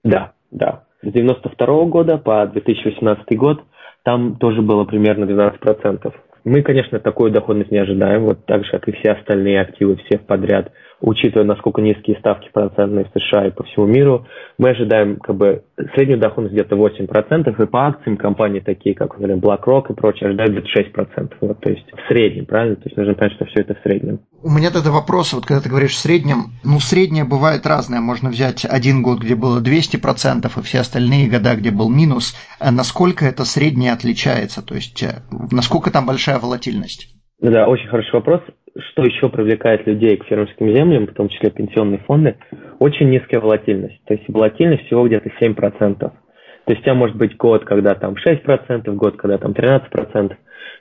Да, 0.05 0.35
да. 0.51 0.85
С 1.03 1.11
92 1.11 1.85
года 1.87 2.19
по 2.19 2.47
2018 2.47 3.39
год 3.39 3.63
там 4.05 4.37
тоже 4.37 4.61
было 4.61 4.85
примерно 4.85 5.25
12%. 5.25 6.13
Мы, 6.45 6.63
конечно, 6.63 6.99
такую 7.01 7.31
доходность 7.31 7.71
не 7.71 7.79
ожидаем, 7.79 8.25
вот 8.25 8.47
так 8.47 8.65
же, 8.65 8.71
как 8.71 8.89
и 8.89 8.93
все 8.93 9.13
остальные 9.13 9.61
активы, 9.61 9.97
все 9.97 10.19
подряд 10.19 10.73
учитывая, 11.01 11.47
насколько 11.47 11.81
низкие 11.81 12.17
ставки 12.19 12.49
процентные 12.53 13.07
в 13.07 13.19
США 13.19 13.47
и 13.47 13.51
по 13.51 13.65
всему 13.65 13.87
миру, 13.87 14.27
мы 14.59 14.71
ожидаем 14.71 15.17
как 15.17 15.37
бы 15.37 15.63
среднюю 15.95 16.19
доходность 16.19 16.55
где-то 16.55 16.77
8%, 16.77 17.63
и 17.63 17.67
по 17.67 17.87
акциям 17.87 18.17
компании 18.17 18.61
такие, 18.61 18.95
как, 18.95 19.19
например, 19.19 19.39
BlackRock 19.39 19.91
и 19.91 19.95
прочие, 19.95 20.29
ожидают 20.29 20.53
где-то 20.53 21.01
6%. 21.01 21.33
Вот, 21.41 21.61
то 21.61 21.71
есть 21.71 21.87
в 21.91 22.09
среднем, 22.09 22.47
правильно? 22.47 22.77
То 22.77 22.83
есть 22.85 22.97
нужно 22.97 23.15
понять, 23.15 23.35
что 23.35 23.47
все 23.47 23.61
это 23.63 23.75
в 23.75 23.83
среднем. 23.83 24.21
У 24.43 24.51
меня 24.51 24.71
тогда 24.71 24.91
вопрос, 24.91 25.33
вот 25.33 25.47
когда 25.47 25.63
ты 25.63 25.69
говоришь 25.69 25.93
в 25.93 25.99
среднем, 25.99 26.53
ну, 26.65 26.79
среднее 26.81 27.25
бывает 27.25 27.67
разное. 27.67 28.01
Можно 28.01 28.31
взять 28.31 28.65
один 28.65 29.03
год, 29.03 29.21
где 29.21 29.35
было 29.35 29.61
200%, 29.61 30.47
и 30.47 30.63
все 30.63 30.81
остальные 30.81 31.29
года, 31.29 31.55
где 31.57 31.71
был 31.71 31.89
минус. 31.89 32.35
А 32.59 32.71
насколько 32.71 33.25
это 33.25 33.45
среднее 33.45 33.93
отличается? 33.93 34.65
То 34.65 34.75
есть 34.75 35.03
э, 35.03 35.23
насколько 35.51 35.91
там 35.91 36.07
большая 36.07 36.39
волатильность? 36.39 37.15
Да, 37.41 37.67
очень 37.69 37.89
хороший 37.89 38.13
вопрос 38.13 38.43
что 38.77 39.03
еще 39.03 39.29
привлекает 39.29 39.87
людей 39.87 40.17
к 40.17 40.25
фермерским 40.25 40.75
землям, 40.75 41.07
в 41.07 41.15
том 41.15 41.29
числе 41.29 41.51
пенсионные 41.51 41.99
фонды, 41.99 42.37
очень 42.79 43.11
низкая 43.11 43.41
волатильность. 43.41 44.01
То 44.07 44.15
есть 44.15 44.25
волатильность 44.29 44.87
всего 44.87 45.07
где-то 45.07 45.31
7%. 45.41 45.99
То 45.99 46.75
есть 46.75 46.83
у 46.83 46.85
тебя 46.85 46.95
может 46.95 47.17
быть 47.17 47.37
год, 47.37 47.65
когда 47.65 47.95
там 47.95 48.15
6%, 48.15 48.93
год, 48.95 49.17
когда 49.17 49.39
там 49.39 49.53
13%, 49.53 50.37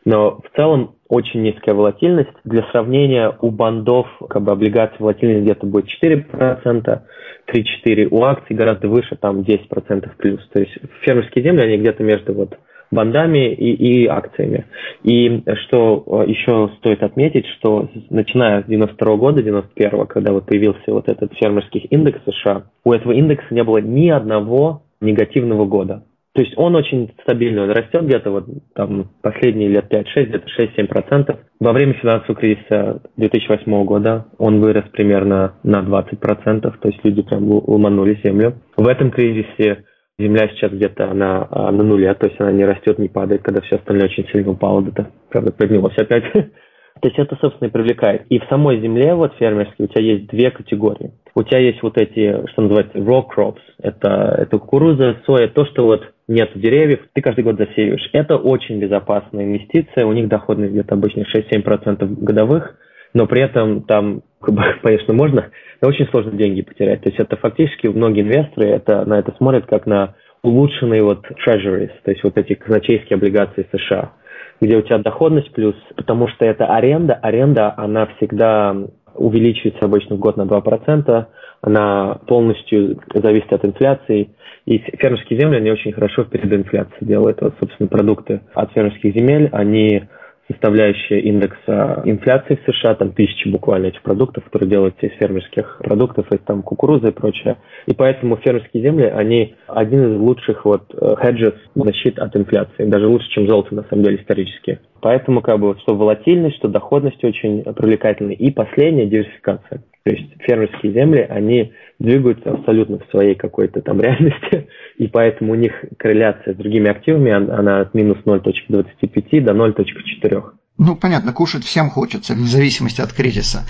но 0.05 0.39
в 0.39 0.55
целом 0.55 0.95
очень 1.07 1.41
низкая 1.41 1.73
волатильность. 1.73 2.29
Для 2.43 2.63
сравнения, 2.71 3.35
у 3.41 3.49
бандов 3.49 4.07
как 4.29 4.43
бы 4.43 4.51
облигаций 4.51 4.97
волатильность 4.99 5.43
где-то 5.43 5.65
будет 5.65 5.87
4%, 6.01 7.01
3-4, 7.47 8.07
у 8.11 8.23
акций 8.23 8.55
гораздо 8.55 8.87
выше, 8.87 9.15
там 9.15 9.41
10% 9.41 10.09
плюс. 10.17 10.47
То 10.49 10.59
есть 10.59 10.77
фермерские 11.01 11.43
земли, 11.43 11.63
они 11.63 11.77
где-то 11.77 12.03
между 12.03 12.33
вот 12.33 12.57
бандами 12.91 13.53
и, 13.53 14.03
и 14.03 14.07
акциями. 14.07 14.65
И 15.03 15.43
что 15.65 16.03
э, 16.05 16.29
еще 16.29 16.71
стоит 16.77 17.03
отметить, 17.03 17.45
что 17.57 17.89
начиная 18.09 18.63
с 18.63 18.65
92 18.65 19.15
года, 19.17 19.43
91 19.43 20.07
когда 20.07 20.33
вот 20.33 20.45
появился 20.45 20.81
вот 20.87 21.07
этот 21.07 21.33
фермерский 21.33 21.81
индекс 21.89 22.19
США, 22.25 22.63
у 22.83 22.93
этого 22.93 23.13
индекса 23.13 23.53
не 23.53 23.63
было 23.63 23.77
ни 23.77 24.09
одного 24.09 24.83
негативного 25.01 25.65
года. 25.65 26.03
То 26.33 26.43
есть 26.43 26.53
он 26.57 26.75
очень 26.75 27.11
стабильный, 27.23 27.63
он 27.63 27.71
растет 27.71 28.05
где-то 28.05 28.29
вот 28.29 28.45
там 28.75 29.09
последние 29.21 29.67
лет 29.67 29.91
5-6, 29.91 30.25
где-то 30.25 30.47
6-7%. 30.57 31.37
Во 31.59 31.73
время 31.73 31.93
финансового 31.93 32.35
кризиса 32.35 33.01
2008 33.17 33.83
года 33.83 34.27
он 34.37 34.61
вырос 34.61 34.85
примерно 34.91 35.55
на 35.63 35.81
20%, 35.81 36.61
то 36.61 36.87
есть 36.87 37.03
люди 37.03 37.23
прям 37.23 37.49
ломанули 37.49 38.19
землю. 38.23 38.53
В 38.77 38.87
этом 38.87 39.09
кризисе 39.11 39.85
Земля 40.19 40.49
сейчас 40.49 40.71
где-то 40.71 41.13
на, 41.13 41.47
а, 41.49 41.71
на 41.71 41.83
нуле, 41.83 42.13
то 42.13 42.27
есть 42.27 42.39
она 42.39 42.51
не 42.51 42.65
растет, 42.65 42.99
не 42.99 43.07
падает, 43.07 43.41
когда 43.41 43.61
все 43.61 43.77
остальное 43.77 44.05
очень 44.07 44.27
сильно 44.27 44.51
упало, 44.51 44.81
где-то, 44.81 45.09
правда, 45.29 45.51
поднялось 45.51 45.97
опять. 45.97 46.25
То 46.33 47.07
есть 47.07 47.17
это, 47.17 47.37
собственно, 47.39 47.69
и 47.69 47.71
привлекает. 47.71 48.23
И 48.27 48.39
в 48.39 48.45
самой 48.49 48.81
земле, 48.81 49.15
вот 49.15 49.33
фермерской, 49.35 49.85
у 49.85 49.87
тебя 49.87 50.03
есть 50.03 50.27
две 50.27 50.51
категории. 50.51 51.13
У 51.33 51.43
тебя 51.43 51.59
есть 51.59 51.81
вот 51.81 51.97
эти, 51.97 52.45
что 52.51 52.61
называется, 52.61 52.97
raw 52.97 53.23
crops. 53.25 53.61
Это, 53.81 54.35
это 54.37 54.57
кукуруза, 54.57 55.15
соя, 55.25 55.47
то, 55.47 55.65
что 55.65 55.85
вот 55.85 56.03
нет 56.27 56.49
деревьев, 56.55 56.99
ты 57.13 57.21
каждый 57.21 57.45
год 57.45 57.57
засеиваешь. 57.57 58.09
Это 58.11 58.35
очень 58.35 58.79
безопасная 58.79 59.45
инвестиция. 59.45 60.05
У 60.05 60.11
них 60.11 60.27
доходность 60.27 60.73
где-то 60.73 60.95
обычно 60.95 61.21
6-7% 61.21 62.05
годовых 62.21 62.75
но 63.13 63.25
при 63.25 63.41
этом 63.41 63.83
там, 63.83 64.21
конечно, 64.41 65.13
можно, 65.13 65.49
но 65.81 65.89
очень 65.89 66.07
сложно 66.07 66.31
деньги 66.31 66.61
потерять. 66.61 67.01
То 67.01 67.09
есть 67.09 67.19
это 67.19 67.35
фактически 67.37 67.87
многие 67.87 68.21
инвесторы 68.21 68.67
это, 68.67 69.05
на 69.05 69.19
это 69.19 69.33
смотрят 69.37 69.65
как 69.65 69.85
на 69.85 70.15
улучшенные 70.41 71.03
вот 71.03 71.25
treasuries, 71.45 71.91
то 72.03 72.11
есть 72.11 72.23
вот 72.23 72.37
эти 72.37 72.53
казначейские 72.53 73.17
облигации 73.17 73.67
США, 73.71 74.13
где 74.61 74.77
у 74.77 74.81
тебя 74.81 74.99
доходность 74.99 75.51
плюс, 75.51 75.75
потому 75.95 76.29
что 76.29 76.45
это 76.45 76.65
аренда, 76.67 77.13
аренда, 77.15 77.73
она 77.75 78.07
всегда 78.17 78.75
увеличивается 79.15 79.85
обычно 79.85 80.15
в 80.15 80.19
год 80.19 80.37
на 80.37 80.43
2%, 80.43 81.25
она 81.61 82.19
полностью 82.25 83.01
зависит 83.13 83.51
от 83.51 83.65
инфляции, 83.65 84.29
и 84.65 84.77
фермерские 84.77 85.39
земли, 85.39 85.57
они 85.57 85.71
очень 85.71 85.91
хорошо 85.91 86.23
перед 86.23 86.51
инфляцией 86.53 87.07
делают. 87.07 87.41
Вот, 87.41 87.55
собственно, 87.59 87.89
продукты 87.89 88.41
от 88.53 88.71
фермерских 88.71 89.13
земель, 89.13 89.49
они 89.51 90.03
составляющая 90.49 91.19
индекса 91.19 92.01
инфляции 92.05 92.55
в 92.55 92.71
США, 92.71 92.95
там 92.95 93.11
тысячи 93.11 93.47
буквально 93.47 93.87
этих 93.87 94.01
продуктов, 94.01 94.43
которые 94.45 94.69
делаются 94.69 95.05
из 95.05 95.13
фермерских 95.17 95.79
продуктов, 95.83 96.31
из 96.31 96.39
там 96.39 96.63
кукурузы 96.63 97.09
и 97.09 97.11
прочее. 97.11 97.57
И 97.85 97.93
поэтому 97.93 98.37
фермерские 98.37 98.83
земли, 98.83 99.05
они 99.05 99.55
один 99.67 100.13
из 100.13 100.19
лучших 100.19 100.65
вот 100.65 100.83
хеджес 100.91 101.55
защит 101.75 102.19
от 102.19 102.35
инфляции, 102.35 102.85
даже 102.85 103.07
лучше, 103.07 103.29
чем 103.29 103.47
золото 103.47 103.75
на 103.75 103.83
самом 103.83 104.03
деле 104.03 104.17
исторически. 104.17 104.79
Поэтому 105.01 105.41
как 105.41 105.59
бы 105.59 105.77
что 105.81 105.95
волатильность, 105.95 106.57
что 106.57 106.67
доходность 106.67 107.23
очень 107.23 107.63
привлекательны. 107.63 108.33
И 108.33 108.51
последняя 108.51 109.05
диверсификация. 109.05 109.83
То 110.09 110.15
есть 110.15 110.31
фермерские 110.39 110.91
земли, 110.91 111.19
они 111.19 111.71
двигаются 111.99 112.49
абсолютно 112.49 112.97
в 112.97 113.11
своей 113.11 113.35
какой-то 113.35 113.79
там 113.81 114.01
реальности, 114.01 114.67
и 114.97 115.07
поэтому 115.07 115.51
у 115.51 115.55
них 115.55 115.71
корреляция 115.99 116.55
с 116.55 116.57
другими 116.57 116.89
активами, 116.89 117.31
она 117.31 117.81
от 117.81 117.93
минус 117.93 118.17
0.25 118.25 119.41
до 119.41 119.51
0.4. 119.51 120.43
Ну, 120.79 120.95
понятно, 120.95 121.31
кушать 121.31 121.63
всем 121.63 121.91
хочется, 121.91 122.33
вне 122.33 122.47
зависимости 122.47 123.01
от 123.01 123.13
кризиса. 123.13 123.67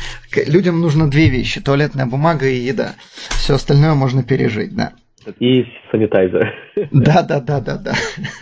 Людям 0.47 0.79
нужно 0.79 1.09
две 1.09 1.27
вещи– 1.27 1.61
туалетная 1.65 2.05
бумага 2.05 2.47
и 2.47 2.55
еда. 2.55 2.91
Все 3.31 3.55
остальное 3.55 3.95
можно 3.95 4.23
пережить, 4.23 4.73
да. 4.73 4.93
И 5.41 5.65
санитайзер. 5.91 6.53
Да, 6.93 7.21
да, 7.21 7.41
да, 7.41 7.59
да, 7.59 7.77
да. 7.77 7.93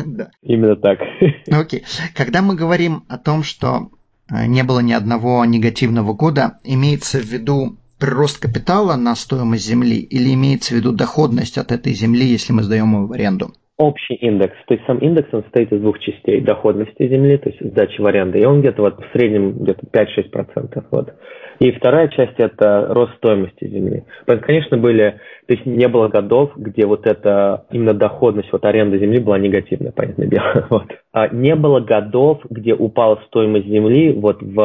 Именно 0.44 0.76
так. 0.76 1.00
Окей. 1.50 1.84
Когда 2.14 2.44
мы 2.44 2.56
говорим 2.56 3.06
о 3.10 3.18
том, 3.18 3.42
что 3.42 3.90
э, 4.30 4.46
не 4.46 4.62
было 4.62 4.82
ни 4.82 4.94
одного 4.94 5.44
негативного 5.46 6.14
года, 6.14 6.60
имеется 6.64 7.18
в 7.18 7.26
виду 7.26 7.78
прирост 8.00 8.42
капитала 8.42 8.96
на 8.96 9.16
стоимость 9.16 9.68
земли 9.68 9.98
или 10.00 10.34
имеется 10.34 10.74
в 10.74 10.78
виду 10.78 10.92
доходность 10.92 11.58
от 11.58 11.72
этой 11.72 11.94
земли, 11.94 12.26
если 12.26 12.54
мы 12.54 12.64
сдаем 12.64 12.94
ее 12.94 13.08
в 13.08 13.12
аренду? 13.12 13.48
общий 13.78 14.16
индекс. 14.16 14.56
То 14.68 14.74
есть 14.74 14.86
сам 14.86 14.98
индекс 14.98 15.30
он 15.32 15.44
состоит 15.44 15.72
из 15.72 15.82
двух 15.82 16.00
частей. 16.00 16.42
Доходности 16.42 17.08
земли, 17.08 17.38
то 17.38 17.50
есть 17.50 17.64
сдачи 17.64 18.02
в 18.02 18.06
аренду. 18.06 18.38
И 18.38 18.46
он 18.46 18.62
где-то 18.62 18.82
вот 18.82 19.00
в 19.00 19.12
среднем 19.14 19.60
где-то 19.60 19.86
5-6%. 19.94 20.84
Вот. 20.92 21.14
И 21.60 21.72
вторая 21.72 22.08
часть– 22.10 22.36
это 22.38 22.88
рост 22.90 23.16
стоимости 23.18 23.68
земли. 23.68 24.04
Конечно, 24.26 24.78
были, 24.78 25.20
то 25.48 25.54
есть 25.54 25.66
не 25.66 25.88
было 25.88 26.08
годов, 26.08 26.52
где 26.56 26.86
вот 26.86 27.08
эта 27.08 27.66
именно 27.72 27.94
доходность 27.94 28.52
вот 28.52 28.64
аренды 28.66 29.00
земли 29.00 29.20
была 29.20 29.40
негативная, 29.40 29.92
понятное 29.92 30.28
дело. 30.28 30.68
Вот. 30.78 30.88
А 31.14 31.30
не 31.30 31.56
было 31.56 31.80
годов, 31.80 32.42
где 32.50 32.74
упала 32.74 33.20
стоимость 33.28 33.68
земли 33.68 34.14
вот 34.14 34.42
в 34.42 34.60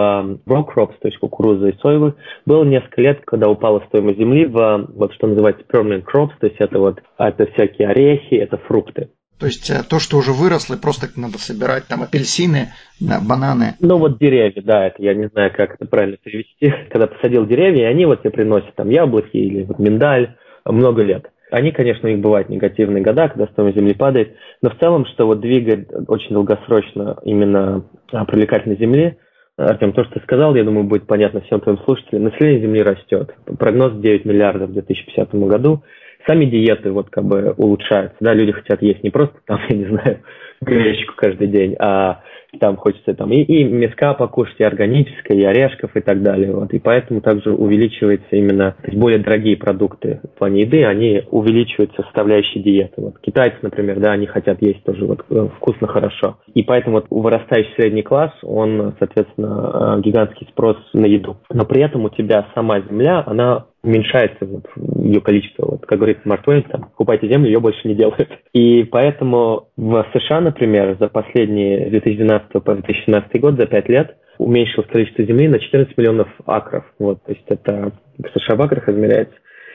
row 0.47 0.65
crops, 0.67 0.95
то 1.01 1.09
есть 1.09 1.17
кукуруза 1.19 1.69
и 1.69 1.79
соевых. 1.79 2.15
Было 2.45 2.65
несколько 2.65 3.01
лет, 3.01 3.21
когда 3.25 3.49
упала 3.49 3.83
стоимость 3.89 4.19
земли 4.19 4.47
в 4.47 4.89
вот 4.95 5.15
что 5.15 5.29
называется 5.29 5.65
permanent 5.73 6.05
crops, 6.05 6.33
то 6.41 6.47
есть 6.47 6.57
это 6.59 6.79
вот 6.79 7.01
это 7.17 7.47
всякие 7.53 7.89
орехи, 7.89 8.35
это 8.35 8.59
фрукты. 8.59 9.09
То 9.43 9.47
есть 9.47 9.69
э, 9.71 9.83
то, 9.83 9.99
что 9.99 10.19
уже 10.19 10.31
выросло, 10.31 10.77
просто 10.77 11.09
надо 11.17 11.37
собирать 11.39 11.89
там 11.89 12.03
апельсины, 12.03 12.69
да, 13.01 13.19
бананы. 13.21 13.75
Ну 13.81 13.99
вот 13.99 14.21
деревья, 14.21 14.63
да, 14.63 14.87
это 14.87 15.03
я 15.03 15.15
не 15.15 15.27
знаю, 15.27 15.51
как 15.53 15.75
это 15.75 15.85
правильно 15.85 16.17
перевести. 16.17 16.73
Когда 16.91 17.09
посадил 17.09 17.45
деревья, 17.45 17.89
они 17.89 18.07
вот 18.07 18.21
тебе 18.21 18.31
приносят 18.31 18.73
там 18.77 18.89
яблоки 18.89 19.37
или 19.37 19.65
вот 19.65 19.81
миндаль 19.81 20.37
много 20.65 21.03
лет. 21.03 21.27
Они, 21.51 21.73
конечно, 21.73 22.09
у 22.09 22.13
них 22.13 22.21
бывают 22.21 22.51
негативные 22.51 23.03
года, 23.03 23.31
когда 23.31 23.49
стоимость 23.49 23.77
земли 23.77 23.95
падает, 23.95 24.37
но 24.63 24.71
в 24.71 24.79
целом, 24.79 25.07
что 25.07 25.27
вот 25.27 25.41
двигает 25.41 25.91
очень 26.07 26.35
долгосрочно 26.35 27.17
именно 27.25 27.85
а, 28.13 28.25
привлекательность 28.25 28.81
земли, 28.81 29.19
Артем, 29.57 29.93
то, 29.93 30.05
что 30.05 30.15
ты 30.15 30.21
сказал, 30.21 30.55
я 30.55 30.63
думаю, 30.63 30.85
будет 30.85 31.09
понятно 31.09 31.41
всем 31.41 31.61
твоим 31.61 31.79
слушателям. 31.79 32.25
Население 32.25 32.61
Земли 32.61 32.83
растет. 32.83 33.35
Прогноз 33.59 34.01
9 34.01 34.25
миллиардов 34.25 34.71
в 34.71 34.73
2050 34.73 35.35
году 35.35 35.83
сами 36.27 36.47
диеты 36.47 36.91
вот 36.91 37.11
как 37.11 37.25
бы 37.25 37.55
улучшаются, 37.57 38.17
да, 38.21 38.35
люди 38.35 38.53
хотят 38.53 38.83
есть 38.83 39.03
не 39.03 39.11
просто 39.11 39.37
там, 39.47 39.61
я 39.69 39.77
не 39.77 39.87
знаю, 39.87 40.21
гречку 40.61 41.15
каждый 41.17 41.49
день, 41.49 41.77
а 41.79 42.23
там 42.61 42.77
хочется 42.77 43.15
там 43.15 43.33
и, 43.33 43.43
и 43.43 43.65
мяска 43.65 44.15
покушать, 44.15 44.57
и 44.59 44.65
органическое, 44.65 45.39
и 45.39 45.45
орешков 45.45 45.97
и 45.97 46.01
так 46.01 46.23
далее. 46.23 46.53
Вот. 46.53 46.73
И 46.73 46.79
поэтому 46.79 47.21
также 47.21 47.51
увеличивается 47.51 48.37
именно, 48.37 48.77
то 48.83 48.89
есть 48.89 48.99
более 48.99 49.19
дорогие 49.19 49.57
продукты 49.57 50.21
в 50.23 50.39
плане 50.39 50.63
еды, 50.63 50.85
они 50.85 51.23
увеличивают 51.31 51.93
составляющие 51.97 52.63
диеты. 52.63 53.01
Вот 53.01 53.19
китайцы, 53.21 53.57
например, 53.63 54.01
да, 54.01 54.13
они 54.13 54.27
хотят 54.27 54.61
есть 54.61 54.85
тоже 54.85 55.07
вот 55.07 55.25
э, 55.31 55.49
вкусно, 55.57 55.89
хорошо. 55.89 56.39
И 56.55 56.63
поэтому 56.63 56.97
вот 56.97 57.07
вырастающий 57.09 57.73
средний 57.77 58.03
класс, 58.03 58.33
он, 58.43 58.95
соответственно, 58.99 59.97
э, 59.97 60.01
гигантский 60.03 60.47
спрос 60.51 60.77
на 60.93 61.07
еду. 61.07 61.39
Но 61.51 61.65
при 61.65 61.83
этом 61.83 62.05
у 62.05 62.11
тебя 62.11 62.47
сама 62.55 62.81
земля, 62.81 63.23
она 63.27 63.67
уменьшается 63.83 64.45
вот, 64.45 64.65
ее 65.05 65.21
количество. 65.21 65.67
Вот, 65.67 65.87
как 65.87 65.99
говорит 65.99 66.25
Марк 66.25 66.45
Твейн, 66.45 66.63
там, 66.63 66.83
покупайте 66.83 67.29
землю, 67.29 67.47
ее 67.47 67.61
больше 67.61 67.87
не 67.87 67.95
делают. 67.95 68.29
И 68.53 68.85
поэтому 68.85 69.69
в 69.77 70.07
США, 70.15 70.41
например, 70.41 70.97
за 70.99 71.09
последние 71.09 71.91
2012 71.91 72.53
по 72.53 72.75
2017 72.75 73.41
год, 73.41 73.57
за 73.57 73.67
5 73.67 73.89
лет, 73.89 74.17
уменьшилось 74.39 74.89
количество 74.89 75.25
земли 75.25 75.49
на 75.49 75.59
14 75.59 75.97
миллионов 75.97 76.29
акров. 76.47 76.85
Вот, 76.99 77.23
то 77.25 77.33
есть 77.33 77.45
это 77.49 77.93
в 78.19 78.39
США 78.39 78.57
в 78.57 78.63
акрах 78.63 78.89
измеряется. 78.89 79.35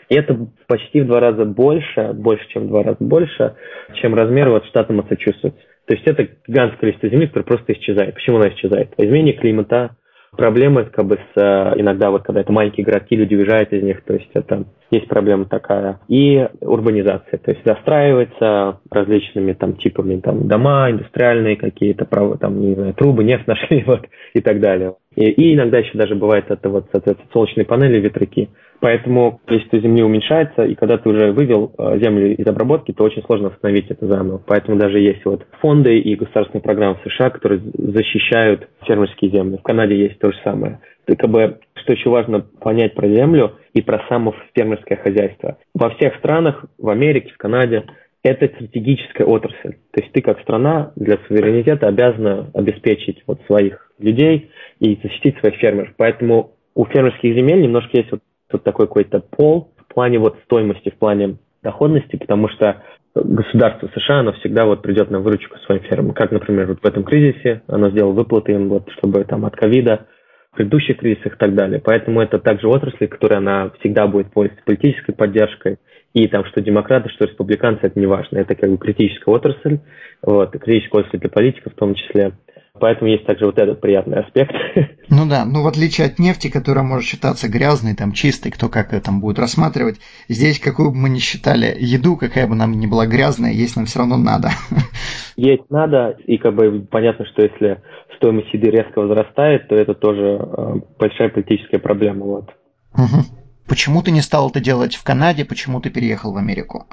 И 0.09 0.15
это 0.15 0.47
почти 0.67 1.01
в 1.01 1.07
два 1.07 1.19
раза 1.19 1.43
больше, 1.43 2.13
больше, 2.13 2.47
чем 2.49 2.65
в 2.65 2.67
два 2.67 2.83
раза 2.83 2.97
больше, 3.01 3.55
чем 4.01 4.15
размер 4.15 4.49
вот 4.49 4.65
штата 4.65 4.93
Массачусетс. 4.93 5.55
То 5.85 5.93
есть 5.93 6.05
это 6.05 6.27
гигантское 6.47 6.79
количество 6.79 7.09
земли, 7.09 7.27
которое 7.27 7.45
просто 7.45 7.73
исчезает. 7.73 8.13
Почему 8.13 8.37
она 8.37 8.49
исчезает? 8.49 8.93
Изменение 8.97 9.33
климата, 9.33 9.95
проблемы 10.35 10.85
как 10.85 11.05
бы 11.05 11.17
с 11.17 11.39
э, 11.39 11.73
иногда 11.79 12.11
вот 12.11 12.23
когда 12.23 12.41
это 12.41 12.51
маленькие 12.51 12.85
городки, 12.85 13.15
люди 13.15 13.35
уезжают 13.35 13.71
из 13.73 13.83
них, 13.83 14.03
то 14.03 14.13
есть 14.13 14.29
это 14.33 14.65
есть 14.91 15.07
проблема 15.07 15.45
такая. 15.45 15.99
И 16.07 16.47
урбанизация, 16.61 17.39
то 17.39 17.51
есть 17.51 17.63
застраивается 17.65 18.79
различными 18.89 19.53
там 19.53 19.75
типами 19.75 20.19
там 20.19 20.47
дома, 20.47 20.89
индустриальные 20.91 21.57
какие-то, 21.57 22.05
там, 22.37 22.59
не 22.59 22.75
знаю, 22.75 22.93
трубы, 22.93 23.23
нефть 23.23 23.47
нашли, 23.47 23.83
вот, 23.87 24.05
и 24.33 24.41
так 24.41 24.59
далее. 24.59 24.95
И, 25.15 25.25
и 25.25 25.55
иногда 25.55 25.79
еще 25.79 25.97
даже 25.97 26.15
бывает 26.15 26.45
это 26.49 26.69
вот, 26.69 26.87
соответственно, 26.91 27.29
солнечные 27.33 27.65
панели, 27.65 27.99
ветряки. 27.99 28.49
Поэтому 28.79 29.39
количество 29.45 29.79
земли 29.79 30.03
уменьшается, 30.03 30.63
и 30.63 30.75
когда 30.75 30.97
ты 30.97 31.09
уже 31.09 31.31
вывел 31.31 31.73
э, 31.77 31.99
землю 31.99 32.35
из 32.35 32.45
обработки, 32.45 32.91
то 32.91 33.03
очень 33.03 33.23
сложно 33.23 33.49
восстановить 33.49 33.89
это 33.89 34.05
заново. 34.05 34.41
Поэтому 34.45 34.77
даже 34.77 34.99
есть 34.99 35.25
вот 35.25 35.45
фонды 35.61 35.97
и 35.97 36.15
государственные 36.15 36.61
программы 36.61 36.97
в 37.03 37.09
США, 37.09 37.31
которые 37.31 37.61
защищают 37.73 38.69
фермерские 38.85 39.31
земли. 39.31 39.57
В 39.57 39.63
Канаде 39.63 39.97
есть 39.97 40.19
то 40.19 40.31
же 40.31 40.37
самое. 40.43 40.79
И 41.07 41.15
как 41.15 41.29
бы, 41.29 41.59
что 41.75 41.93
еще 41.93 42.09
важно 42.09 42.41
понять 42.41 42.93
про 42.93 43.07
землю 43.07 43.53
и 43.73 43.81
про 43.81 44.03
само 44.09 44.35
фермерское 44.53 44.97
хозяйство. 44.97 45.57
Во 45.73 45.89
всех 45.91 46.15
странах, 46.17 46.65
в 46.77 46.89
Америке, 46.89 47.31
в 47.33 47.37
Канаде, 47.37 47.85
это 48.23 48.47
стратегическая 48.47 49.25
отрасль. 49.25 49.73
То 49.91 50.01
есть 50.01 50.11
ты 50.11 50.21
как 50.21 50.39
страна 50.41 50.91
для 50.95 51.17
суверенитета 51.27 51.87
обязана 51.87 52.51
обеспечить 52.53 53.23
вот 53.25 53.39
своих 53.47 53.91
людей 53.99 54.51
и 54.79 54.99
защитить 55.01 55.37
своих 55.39 55.55
фермеров. 55.55 55.93
Поэтому 55.97 56.51
у 56.75 56.85
фермерских 56.85 57.33
земель 57.33 57.61
немножко 57.61 57.97
есть 57.97 58.11
вот 58.11 58.21
тут 58.49 58.63
такой 58.63 58.87
какой-то 58.87 59.19
пол 59.19 59.73
в 59.77 59.93
плане 59.93 60.19
вот 60.19 60.37
стоимости, 60.45 60.89
в 60.89 60.97
плане 60.97 61.37
доходности, 61.63 62.15
потому 62.15 62.49
что 62.49 62.83
государство 63.15 63.89
США, 63.95 64.19
оно 64.19 64.33
всегда 64.33 64.65
вот 64.65 64.81
придет 64.81 65.09
на 65.09 65.19
выручку 65.19 65.57
своим 65.59 65.81
фермам. 65.83 66.13
Как, 66.13 66.31
например, 66.31 66.67
вот 66.67 66.79
в 66.81 66.85
этом 66.85 67.03
кризисе 67.03 67.63
оно 67.67 67.89
сделало 67.89 68.13
выплаты 68.13 68.53
им, 68.53 68.69
вот, 68.69 68.89
чтобы 68.97 69.23
там 69.23 69.45
от 69.45 69.55
ковида, 69.55 70.07
в 70.51 70.57
предыдущих 70.57 70.97
кризисах 70.97 71.35
и 71.35 71.37
так 71.37 71.53
далее. 71.53 71.81
Поэтому 71.83 72.21
это 72.21 72.39
также 72.39 72.67
отрасль, 72.67 73.07
которая 73.07 73.39
она 73.39 73.71
всегда 73.79 74.07
будет 74.07 74.31
пользоваться 74.31 74.65
политической 74.65 75.13
поддержкой. 75.13 75.77
И 76.13 76.27
там, 76.27 76.45
что 76.45 76.61
демократы, 76.61 77.09
что 77.09 77.25
республиканцы, 77.25 77.81
это 77.83 77.99
не 77.99 78.07
важно. 78.07 78.39
Это 78.39 78.55
как 78.55 78.71
бы 78.71 78.77
критическая 78.77 79.31
отрасль, 79.31 79.79
вот, 80.23 80.51
критическая 80.51 80.99
отрасль 80.99 81.19
для 81.19 81.29
политиков 81.29 81.73
в 81.73 81.75
том 81.75 81.93
числе. 81.93 82.33
Поэтому 82.79 83.09
есть 83.09 83.25
также 83.25 83.45
вот 83.45 83.57
этот 83.57 83.81
приятный 83.81 84.21
аспект. 84.21 84.53
Ну 85.09 85.25
да, 85.25 85.45
ну 85.45 85.63
в 85.63 85.67
отличие 85.67 86.07
от 86.07 86.19
нефти, 86.19 86.49
которая 86.51 86.83
может 86.83 87.05
считаться 87.05 87.47
грязной, 87.47 87.95
там 87.95 88.11
чистой, 88.11 88.51
кто 88.51 88.67
как 88.67 88.91
это 88.91 89.09
будет 89.13 89.39
рассматривать, 89.39 90.01
здесь 90.27 90.59
какую 90.59 90.91
бы 90.91 90.97
мы 90.97 91.09
ни 91.09 91.19
считали 91.19 91.73
еду, 91.79 92.17
какая 92.17 92.45
бы 92.45 92.55
нам 92.55 92.73
ни 92.73 92.87
была 92.87 93.07
грязная, 93.07 93.53
есть 93.53 93.77
нам 93.77 93.85
все 93.85 93.99
равно 93.99 94.17
надо. 94.17 94.49
Есть 95.37 95.69
надо, 95.69 96.17
и 96.25 96.37
как 96.37 96.55
бы 96.55 96.81
понятно, 96.91 97.25
что 97.27 97.43
если 97.43 97.81
стоимость 98.17 98.53
еды 98.53 98.71
резко 98.71 98.99
возрастает, 98.99 99.67
то 99.69 99.75
это 99.75 99.93
тоже 99.93 100.39
э, 100.41 100.73
большая 100.99 101.29
политическая 101.29 101.77
проблема. 101.77 102.25
Вот. 102.25 102.49
Угу. 102.95 103.23
Почему 103.69 104.01
ты 104.01 104.11
не 104.11 104.21
стал 104.21 104.49
это 104.49 104.59
делать 104.59 104.95
в 104.95 105.03
Канаде, 105.03 105.45
почему 105.45 105.79
ты 105.79 105.89
переехал 105.89 106.33
в 106.33 106.37
Америку? 106.37 106.85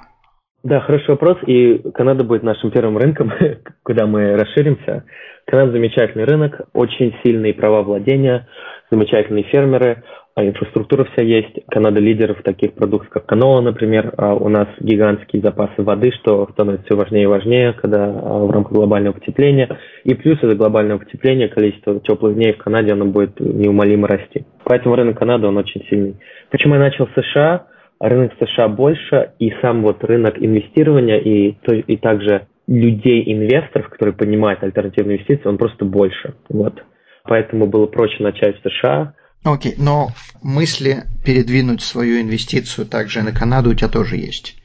Да, 0.64 0.80
хороший 0.80 1.10
вопрос. 1.10 1.38
И 1.46 1.78
Канада 1.92 2.24
будет 2.24 2.42
нашим 2.42 2.70
первым 2.70 2.96
рынком, 2.96 3.30
куда 3.82 4.06
мы 4.06 4.34
расширимся. 4.34 5.04
Канада 5.46 5.72
замечательный 5.72 6.24
рынок, 6.24 6.62
очень 6.72 7.14
сильные 7.22 7.54
права 7.54 7.82
владения, 7.82 8.48
замечательные 8.90 9.44
фермеры, 9.44 10.02
а 10.34 10.44
инфраструктура 10.44 11.04
вся 11.04 11.22
есть. 11.22 11.64
Канада 11.70 12.00
лидер 12.00 12.34
в 12.34 12.42
таких 12.42 12.74
продуктах, 12.74 13.10
как 13.10 13.26
канола, 13.26 13.60
например. 13.60 14.12
А 14.16 14.34
у 14.34 14.48
нас 14.48 14.66
гигантские 14.80 15.42
запасы 15.42 15.82
воды, 15.82 16.10
что 16.12 16.48
становится 16.52 16.86
все 16.86 16.96
важнее 16.96 17.24
и 17.24 17.26
важнее, 17.26 17.72
когда 17.74 18.04
а, 18.06 18.44
в 18.44 18.50
рамках 18.50 18.72
глобального 18.72 19.14
потепления. 19.14 19.78
И 20.02 20.14
плюс 20.14 20.42
из-за 20.42 20.56
глобального 20.56 20.98
потепления 20.98 21.48
количество 21.48 22.00
теплых 22.00 22.34
дней 22.34 22.52
в 22.52 22.58
Канаде 22.58 22.92
оно 22.92 23.04
будет 23.04 23.38
неумолимо 23.38 24.08
расти. 24.08 24.44
Поэтому 24.64 24.96
рынок 24.96 25.18
Канады, 25.18 25.46
он 25.46 25.56
очень 25.56 25.84
сильный. 25.88 26.16
Почему 26.50 26.74
я 26.74 26.80
начал 26.80 27.06
с 27.06 27.22
США? 27.22 27.66
рынок 28.00 28.32
США 28.38 28.68
больше, 28.68 29.32
и 29.38 29.52
сам 29.62 29.82
вот 29.82 30.02
рынок 30.04 30.34
инвестирования 30.38 31.18
и, 31.18 31.56
и 31.86 31.96
также 31.96 32.48
людей-инвесторов, 32.66 33.88
которые 33.90 34.14
понимают 34.14 34.62
альтернативные 34.62 35.16
инвестиции, 35.16 35.48
он 35.48 35.58
просто 35.58 35.84
больше. 35.84 36.34
Вот. 36.48 36.82
Поэтому 37.24 37.66
было 37.66 37.86
проще 37.86 38.22
начать 38.22 38.56
в 38.60 38.68
США. 38.68 39.14
Окей, 39.44 39.72
okay, 39.72 39.74
но 39.78 40.08
мысли 40.42 41.04
передвинуть 41.24 41.82
свою 41.82 42.20
инвестицию 42.20 42.86
также 42.86 43.22
на 43.22 43.32
Канаду 43.32 43.70
у 43.70 43.74
тебя 43.74 43.88
тоже 43.88 44.16
есть? 44.16 44.56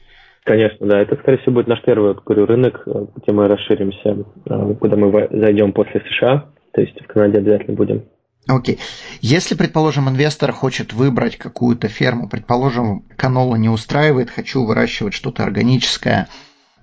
Конечно, 0.44 0.86
да. 0.86 1.00
Это, 1.00 1.16
скорее 1.16 1.38
всего, 1.38 1.56
будет 1.56 1.68
наш 1.68 1.82
первый 1.82 2.14
вот, 2.14 2.24
говорю, 2.24 2.46
рынок, 2.46 2.82
где 2.86 3.32
мы 3.32 3.46
расширимся, 3.46 4.24
э, 4.46 4.74
куда 4.80 4.96
мы 4.96 5.28
зайдем 5.30 5.72
после 5.72 6.00
США. 6.00 6.50
То 6.72 6.80
есть 6.80 6.98
в 7.00 7.06
Канаде 7.06 7.38
обязательно 7.38 7.76
будем. 7.76 8.04
Окей. 8.48 8.78
Если, 9.20 9.54
предположим, 9.54 10.08
инвестор 10.08 10.52
хочет 10.52 10.92
выбрать 10.92 11.36
какую-то 11.36 11.88
ферму, 11.88 12.28
предположим, 12.28 13.04
канола 13.16 13.56
не 13.56 13.68
устраивает, 13.68 14.30
хочу 14.30 14.64
выращивать 14.64 15.14
что-то 15.14 15.44
органическое, 15.44 16.26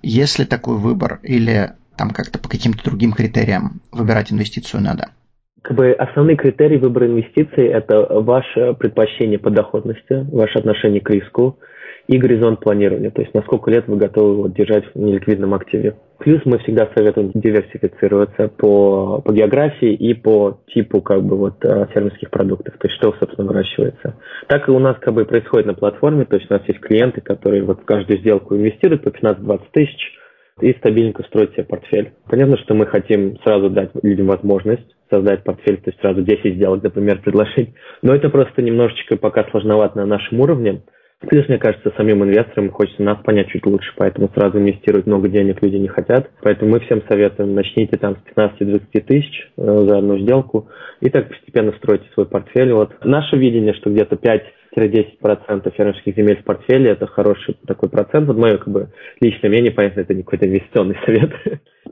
есть 0.02 0.38
ли 0.38 0.44
такой 0.44 0.76
выбор 0.76 1.20
или 1.22 1.72
там 1.96 2.10
как-то 2.10 2.38
по 2.38 2.48
каким-то 2.48 2.84
другим 2.84 3.12
критериям 3.12 3.80
выбирать 3.92 4.32
инвестицию 4.32 4.82
надо? 4.82 5.10
Как 5.62 5.76
бы 5.76 5.92
основные 5.92 6.36
критерии 6.36 6.78
выбора 6.78 7.08
инвестиций– 7.08 7.66
это 7.68 8.06
ваше 8.20 8.74
предпочтение 8.78 9.38
по 9.38 9.50
доходности, 9.50 10.26
ваше 10.32 10.58
отношение 10.58 11.00
к 11.00 11.10
риску 11.10 11.58
и 12.08 12.16
горизонт 12.16 12.60
планирования, 12.60 13.10
то 13.10 13.20
есть 13.20 13.34
на 13.34 13.42
сколько 13.42 13.70
лет 13.70 13.86
вы 13.86 13.98
готовы 13.98 14.36
вот, 14.36 14.54
держать 14.54 14.84
в 14.94 14.98
неликвидном 14.98 15.52
активе. 15.52 15.96
Плюс 16.18 16.40
мы 16.46 16.58
всегда 16.58 16.88
советуем 16.96 17.30
диверсифицироваться 17.34 18.48
по, 18.48 19.20
по 19.20 19.32
географии 19.32 19.92
и 19.92 20.14
по 20.14 20.58
типу 20.68 21.02
как 21.02 21.22
бы 21.22 21.36
вот 21.36 21.62
э, 21.64 21.86
фермерских 21.92 22.30
продуктов, 22.30 22.74
то 22.78 22.88
есть 22.88 22.98
что, 22.98 23.14
собственно, 23.20 23.46
выращивается. 23.46 24.14
Так 24.48 24.68
и 24.68 24.72
у 24.72 24.78
нас 24.78 24.96
как 25.00 25.14
бы 25.14 25.26
происходит 25.26 25.66
на 25.66 25.74
платформе, 25.74 26.24
то 26.24 26.36
есть 26.36 26.50
у 26.50 26.54
нас 26.54 26.62
есть 26.66 26.80
клиенты, 26.80 27.20
которые 27.20 27.62
вот 27.62 27.82
в 27.82 27.84
каждую 27.84 28.18
сделку 28.20 28.56
инвестируют 28.56 29.02
по 29.04 29.10
15-20 29.10 29.60
тысяч, 29.72 30.18
и 30.60 30.72
стабильненько 30.74 31.22
строить 31.24 31.52
себе 31.52 31.64
портфель. 31.64 32.12
Понятно, 32.28 32.56
что 32.58 32.74
мы 32.74 32.86
хотим 32.86 33.38
сразу 33.44 33.70
дать 33.70 33.90
людям 34.02 34.26
возможность 34.26 34.96
создать 35.10 35.44
портфель, 35.44 35.76
то 35.76 35.90
есть 35.90 36.00
сразу 36.00 36.22
10 36.22 36.56
сделок, 36.56 36.82
например, 36.82 37.20
предложить. 37.22 37.74
Но 38.02 38.14
это 38.14 38.28
просто 38.28 38.60
немножечко 38.60 39.16
пока 39.16 39.44
сложновато 39.50 39.98
на 39.98 40.06
нашем 40.06 40.40
уровне. 40.40 40.82
Плюс, 41.20 41.48
мне 41.48 41.58
кажется, 41.58 41.92
самим 41.96 42.22
инвесторам 42.22 42.70
хочется 42.70 43.02
нас 43.02 43.18
понять 43.24 43.48
чуть 43.48 43.66
лучше, 43.66 43.92
поэтому 43.96 44.30
сразу 44.34 44.58
инвестировать 44.58 45.06
много 45.06 45.28
денег 45.28 45.60
люди 45.62 45.74
не 45.74 45.88
хотят. 45.88 46.30
Поэтому 46.42 46.70
мы 46.70 46.80
всем 46.80 47.02
советуем, 47.08 47.54
начните 47.54 47.96
там 47.96 48.16
с 48.16 48.38
15-20 48.38 49.00
тысяч 49.00 49.50
э, 49.56 49.62
за 49.62 49.98
одну 49.98 50.16
сделку 50.20 50.68
и 51.00 51.10
так 51.10 51.28
постепенно 51.28 51.72
стройте 51.72 52.04
свой 52.14 52.26
портфель. 52.26 52.72
Вот 52.72 52.92
наше 53.04 53.36
видение, 53.36 53.74
что 53.74 53.90
где-то 53.90 54.14
5-10% 54.76 55.74
фермерских 55.76 56.14
земель 56.14 56.40
в 56.40 56.44
портфеле– 56.44 56.90
это 56.92 57.08
хороший 57.08 57.56
такой 57.66 57.88
процент. 57.88 58.28
Вот 58.28 58.36
мое 58.36 58.56
как 58.58 58.68
бы 58.68 58.90
личное 59.20 59.50
мнение, 59.50 59.72
понятно, 59.72 60.02
это 60.02 60.14
не 60.14 60.22
какой-то 60.22 60.46
инвестиционный 60.46 60.98
совет. 61.04 61.32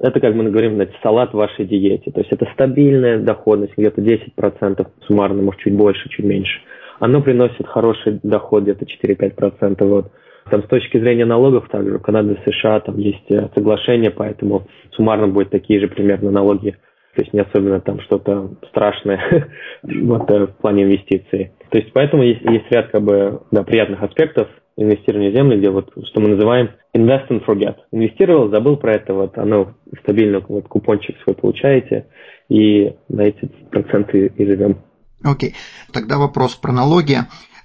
это, 0.01 0.21
как 0.21 0.35
мы 0.37 0.49
говорим, 0.51 0.75
знаете, 0.77 0.95
салат 1.03 1.33
в 1.33 1.37
вашей 1.37 1.65
диете. 1.65 2.12
То 2.12 2.21
есть 2.21 2.33
это 2.33 2.47
стабильная 2.55 3.19
доходность, 3.19 3.73
где-то 3.77 4.01
10% 4.01 4.87
суммарно, 5.09 5.43
может, 5.43 5.61
чуть 5.62 5.75
больше, 5.75 6.09
чуть 6.11 6.25
меньше– 6.25 6.61
оно 6.98 7.22
приносит 7.22 7.66
хороший 7.66 8.20
доход, 8.22 8.64
где-то 8.64 8.85
4-5%. 8.85 9.85
Вот. 9.85 10.12
Там 10.50 10.62
с 10.62 10.66
точки 10.66 10.98
зрения 10.98 11.24
налогов 11.24 11.68
также 11.68 11.98
в 11.98 12.02
Канаде 12.02 12.35
и 12.35 12.50
США 12.50 12.80
там 12.80 12.98
есть 12.98 13.30
э, 13.30 13.48
соглашение, 13.54 14.11
поэтому 14.11 14.66
суммарно 14.92 15.28
будет 15.28 15.50
такие 15.50 15.80
же 15.80 15.88
примерно 15.88 16.30
налоги. 16.30 16.76
То 17.16 17.22
есть 17.22 17.32
не 17.32 17.40
особенно 17.40 17.80
там 17.80 18.00
что-то 18.00 18.50
страшное 18.68 19.48
вот, 19.82 20.30
э, 20.30 20.46
в 20.46 20.56
плане 20.59 20.85
инвестиций. 20.85 21.52
То 21.70 21.78
есть 21.78 21.92
поэтому 21.92 22.22
есть, 22.22 22.42
есть 22.42 22.70
ряд 22.70 22.90
как 22.90 23.02
бы 23.02 23.40
да, 23.50 23.64
приятных 23.64 24.02
аспектов 24.02 24.48
инвестирования 24.76 25.30
в 25.30 25.35
землю, 25.35 25.59
где 25.59 25.70
вот 25.70 25.90
что 26.06 26.20
мы 26.20 26.28
называем 26.28 26.70
invest 26.94 27.28
and 27.28 27.44
forget. 27.44 27.76
Инвестировал, 27.90 28.50
забыл 28.50 28.76
про 28.76 28.92
это, 28.92 29.14
вот 29.14 29.37
оно 29.38 29.74
стабильно 30.02 30.40
вот 30.46 30.68
купончик 30.68 31.16
свой 31.22 31.35
получаете, 31.35 32.06
и 32.48 32.92
на 33.09 33.22
эти 33.22 33.50
проценты 33.70 34.26
и 34.26 34.46
живем. 34.46 34.78
Окей. 35.24 35.55
Тогда 35.92 36.18
вопрос 36.18 36.55
про 36.55 36.72
налоги. 36.72 37.18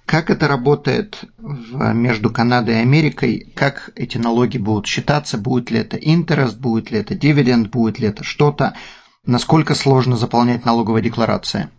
Как 0.06 0.30
это 0.30 0.48
работает 0.48 1.24
между 1.40 2.30
Канадой 2.34 2.76
и 2.76 2.82
Америкой? 2.82 3.46
Как 3.56 3.92
эти 3.96 4.18
налоги 4.18 4.58
будут 4.58 4.88
считаться? 4.88 5.42
Будет 5.42 5.72
ли 5.72 5.80
это 5.80 5.98
интерес, 5.98 6.56
будет 6.56 6.92
ли 6.92 7.00
это 7.00 7.16
дивиденд, 7.16 7.72
будет 7.72 8.00
ли 8.00 8.08
это 8.08 8.24
что-то? 8.24 8.74
Насколько 9.26 9.74
сложно 9.74 10.16
заполнять 10.16 10.66
налоговые 10.66 11.04
декларации? 11.04 11.70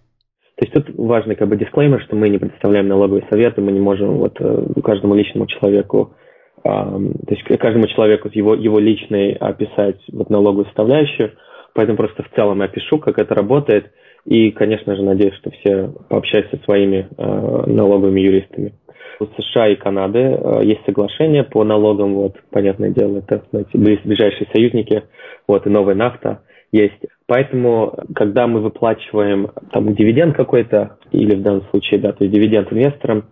То 0.56 0.64
есть 0.64 0.72
тут 0.72 0.96
важный 0.96 1.35
как 1.35 1.48
бы 1.48 1.56
дисклеймер, 1.56 2.02
что 2.02 2.14
мы 2.14 2.28
не 2.28 2.38
предоставляем 2.38 2.87
налоговые 2.87 3.26
советы, 3.28 3.61
мы 3.61 3.72
не 3.72 3.80
можем 3.80 4.18
вот 4.18 4.37
э, 4.38 4.80
каждому 4.85 5.14
личному 5.14 5.46
человеку, 5.46 6.14
э, 6.58 6.68
то 6.68 7.35
есть 7.35 7.42
каждому 7.58 7.88
человеку 7.88 8.30
его, 8.32 8.54
его 8.54 8.78
личной 8.78 9.32
описать 9.32 9.98
вот 10.12 10.30
налоговую 10.30 10.66
составляющую, 10.66 11.32
поэтому 11.74 11.96
просто 11.96 12.22
в 12.22 12.30
целом 12.37 12.61
я 12.61 12.66
опишу, 12.66 12.98
как 12.98 13.18
это 13.18 13.35
работает– 13.35 13.90
и, 14.24 14.50
конечно 14.52 14.94
же, 14.94 15.02
надеюсь, 15.02 15.35
что 15.35 15.50
все 15.50 15.92
пообщаются 16.08 16.56
со 16.56 16.64
своими 16.64 17.08
э, 17.16 17.64
налоговыми 17.66 18.20
юристами. 18.20 18.74
У 19.18 19.26
США 19.26 19.68
и 19.68 19.76
Канады 19.76 20.18
э, 20.18 20.61
есть 20.62 20.85
соглашение 20.87 21.44
по 21.44 21.64
налогам, 21.64 22.14
вот, 22.14 22.37
понятное 22.50 22.90
дело, 22.90 23.18
это 23.18 23.42
знаете, 23.50 23.70
ближайшие 23.78 24.48
союзники, 24.54 25.02
вот, 25.48 25.66
и 25.66 25.70
новая 25.70 25.94
нафта 25.94 26.42
есть. 26.70 27.00
Поэтому, 27.26 27.94
когда 28.14 28.46
мы 28.46 28.61
выплачиваем 28.61 29.50
там 29.72 29.94
дивиденд 29.94 30.37
какой-то, 30.37 30.98
или 31.11 31.35
в 31.35 31.42
данном 31.42 31.62
случае, 31.70 32.00
да, 32.00 32.12
то 32.12 32.24
есть 32.24 32.35
дивиденд 32.35 32.72
инвесторам, 32.72 33.24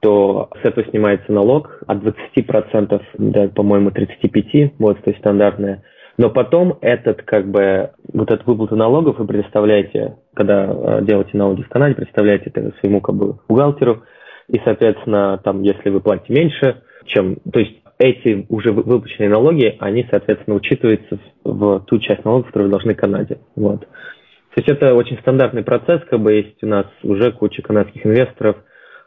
то 0.00 0.48
с 0.62 0.66
этого 0.66 0.86
снимается 0.88 1.30
налог 1.32 1.82
от 1.86 1.98
20%, 1.98 3.02
да, 3.18 3.48
по-моему, 3.48 3.90
35%, 3.90 4.72
вот, 4.78 5.02
то 5.02 5.10
есть 5.10 5.20
стандартная 5.20 5.82
но 6.16 6.30
потом 6.30 6.78
этот, 6.80 7.22
как 7.22 7.48
бы, 7.50 7.90
вот 8.12 8.30
эту 8.30 8.44
выплату 8.44 8.76
налогов 8.76 9.18
вы 9.18 9.26
предоставляете, 9.26 10.16
когда 10.34 10.64
э, 10.64 11.04
делаете 11.04 11.36
налоги 11.36 11.62
в 11.62 11.68
Канаде, 11.68 11.94
представляете 11.94 12.50
это 12.52 12.72
своему, 12.80 13.00
как 13.00 13.14
бы, 13.14 13.38
бухгалтеру, 13.48 14.02
и, 14.48 14.60
соответственно, 14.64 15.40
там, 15.42 15.62
если 15.62 15.90
вы 15.90 16.00
платите 16.00 16.32
меньше, 16.32 16.82
чем, 17.06 17.36
то 17.50 17.60
есть 17.60 17.80
эти 17.98 18.46
уже 18.48 18.72
выплаченные 18.72 19.28
налоги, 19.28 19.76
они, 19.78 20.06
соответственно, 20.10 20.56
учитываются 20.56 21.18
в, 21.44 21.52
в 21.52 21.84
ту 21.84 21.98
часть 21.98 22.24
налогов, 22.24 22.46
которую 22.46 22.68
вы 22.68 22.72
должны 22.72 22.94
Канаде. 22.94 23.38
Вот. 23.56 23.80
То 23.80 24.56
есть 24.56 24.68
это 24.68 24.94
очень 24.94 25.18
стандартный 25.18 25.62
процесс, 25.62 26.00
как 26.10 26.18
бы 26.20 26.32
есть 26.32 26.62
у 26.62 26.66
нас 26.66 26.86
уже 27.02 27.30
куча 27.30 27.62
канадских 27.62 28.04
инвесторов, 28.04 28.56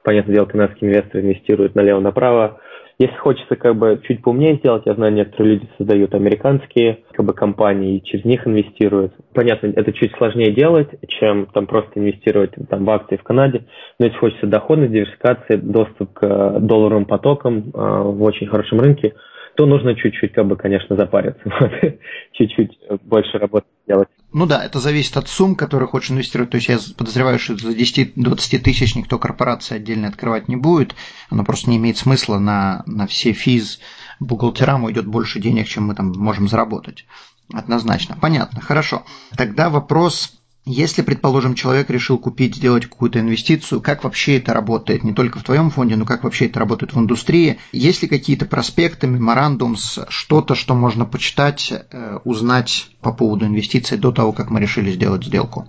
понятное 0.04 0.36
дело, 0.36 0.46
канадские 0.46 0.92
инвесторы 0.92 1.24
инвестируют 1.24 1.76
налево-направо, 1.76 2.62
если 3.00 3.16
хочется 3.16 3.56
как 3.56 3.76
бы 3.76 4.00
чуть 4.08 4.22
поумнее 4.22 4.56
сделать, 4.58 4.84
я 4.86 4.94
знаю, 4.94 5.14
некоторые 5.14 5.56
люди 5.56 5.70
создают 5.78 6.14
американские 6.14 7.00
как 7.12 7.26
бы 7.26 7.34
компании 7.34 7.98
и 7.98 8.04
через 8.04 8.26
них 8.26 8.48
инвестируют. 8.48 9.14
Понятно, 9.34 9.68
это 9.76 9.92
чуть 9.94 10.16
сложнее 10.16 10.52
делать, 10.52 10.90
чем 11.08 11.48
там 11.48 11.66
просто 11.66 12.00
инвестировать 12.00 12.52
там 12.70 12.86
в 12.86 12.90
акции 12.90 13.18
в 13.18 13.24
Канаде. 13.24 13.66
Но 14.00 14.06
если 14.06 14.18
хочется 14.18 14.48
доходность, 14.48 14.94
диверсификации, 14.94 15.56
доступ 15.56 16.14
к 16.14 16.60
долларовым 16.60 17.06
потокам 17.06 17.72
э, 17.74 18.02
в 18.04 18.22
очень 18.24 18.48
хорошем 18.48 18.80
рынке, 18.80 19.14
то 19.56 19.66
нужно 19.66 19.96
чуть-чуть, 19.96 20.34
как 20.34 20.48
бы, 20.48 20.56
конечно, 20.56 20.96
запариться, 20.96 21.42
чуть-чуть 22.34 22.78
больше 23.04 23.38
работы 23.38 23.68
делать. 23.88 24.08
Ну 24.34 24.48
да, 24.48 24.66
это 24.66 24.80
зависит 24.80 25.16
от 25.16 25.28
сумм, 25.28 25.56
которые 25.56 25.88
хочешь 25.88 26.10
инвестировать. 26.10 26.50
То 26.50 26.58
есть 26.58 26.68
я 26.68 26.78
подозреваю, 26.98 27.38
что 27.38 27.56
за 27.56 27.72
10-20 27.72 28.60
тысяч 28.60 28.96
никто 28.96 29.20
корпорации 29.20 29.76
отдельно 29.76 30.08
открывать 30.08 30.48
не 30.48 30.56
будет. 30.56 30.96
Оно 31.30 31.44
просто 31.44 31.70
не 31.70 31.78
имеет 31.78 31.98
смысла 31.98 32.40
на, 32.40 32.84
на 32.88 33.06
все 33.06 33.34
физ 33.34 33.80
бухгалтерам 34.20 34.86
уйдет 34.86 35.06
больше 35.06 35.40
денег, 35.40 35.68
чем 35.68 35.86
мы 35.86 35.96
там 35.96 36.14
можем 36.16 36.48
заработать. 36.48 37.06
Однозначно. 37.54 38.18
Понятно. 38.20 38.60
Хорошо. 38.62 39.04
Тогда 39.38 39.70
вопрос 39.70 40.34
если, 40.66 41.02
предположим, 41.02 41.56
человек 41.56 41.90
решил 41.90 42.18
купить, 42.18 42.56
сделать 42.56 42.86
какую-то 42.86 43.20
инвестицию, 43.20 43.82
как 43.82 44.04
вообще 44.04 44.38
это 44.38 44.54
работает? 44.54 45.04
Не 45.04 45.14
только 45.14 45.40
в 45.40 45.44
твоем 45.44 45.70
фонде, 45.70 45.96
но 45.96 46.06
как 46.06 46.24
вообще 46.24 46.46
это 46.46 46.60
работает 46.60 46.94
в 46.94 47.00
индустрии? 47.00 47.58
Есть 47.74 48.02
ли 48.02 48.08
какие-то 48.08 48.46
проспекты, 48.46 49.08
меморандумс, 49.08 50.00
что-то, 50.08 50.56
что 50.56 50.74
можно 50.74 51.06
почитать, 51.06 51.72
э, 51.72 52.20
узнать 52.24 52.88
по 53.02 53.12
поводу 53.12 53.46
инвестиций 53.46 53.98
до 53.98 54.12
того, 54.12 54.32
как 54.32 54.50
мы 54.50 54.62
решили 54.62 54.90
сделать 54.92 55.26
сделку? 55.26 55.66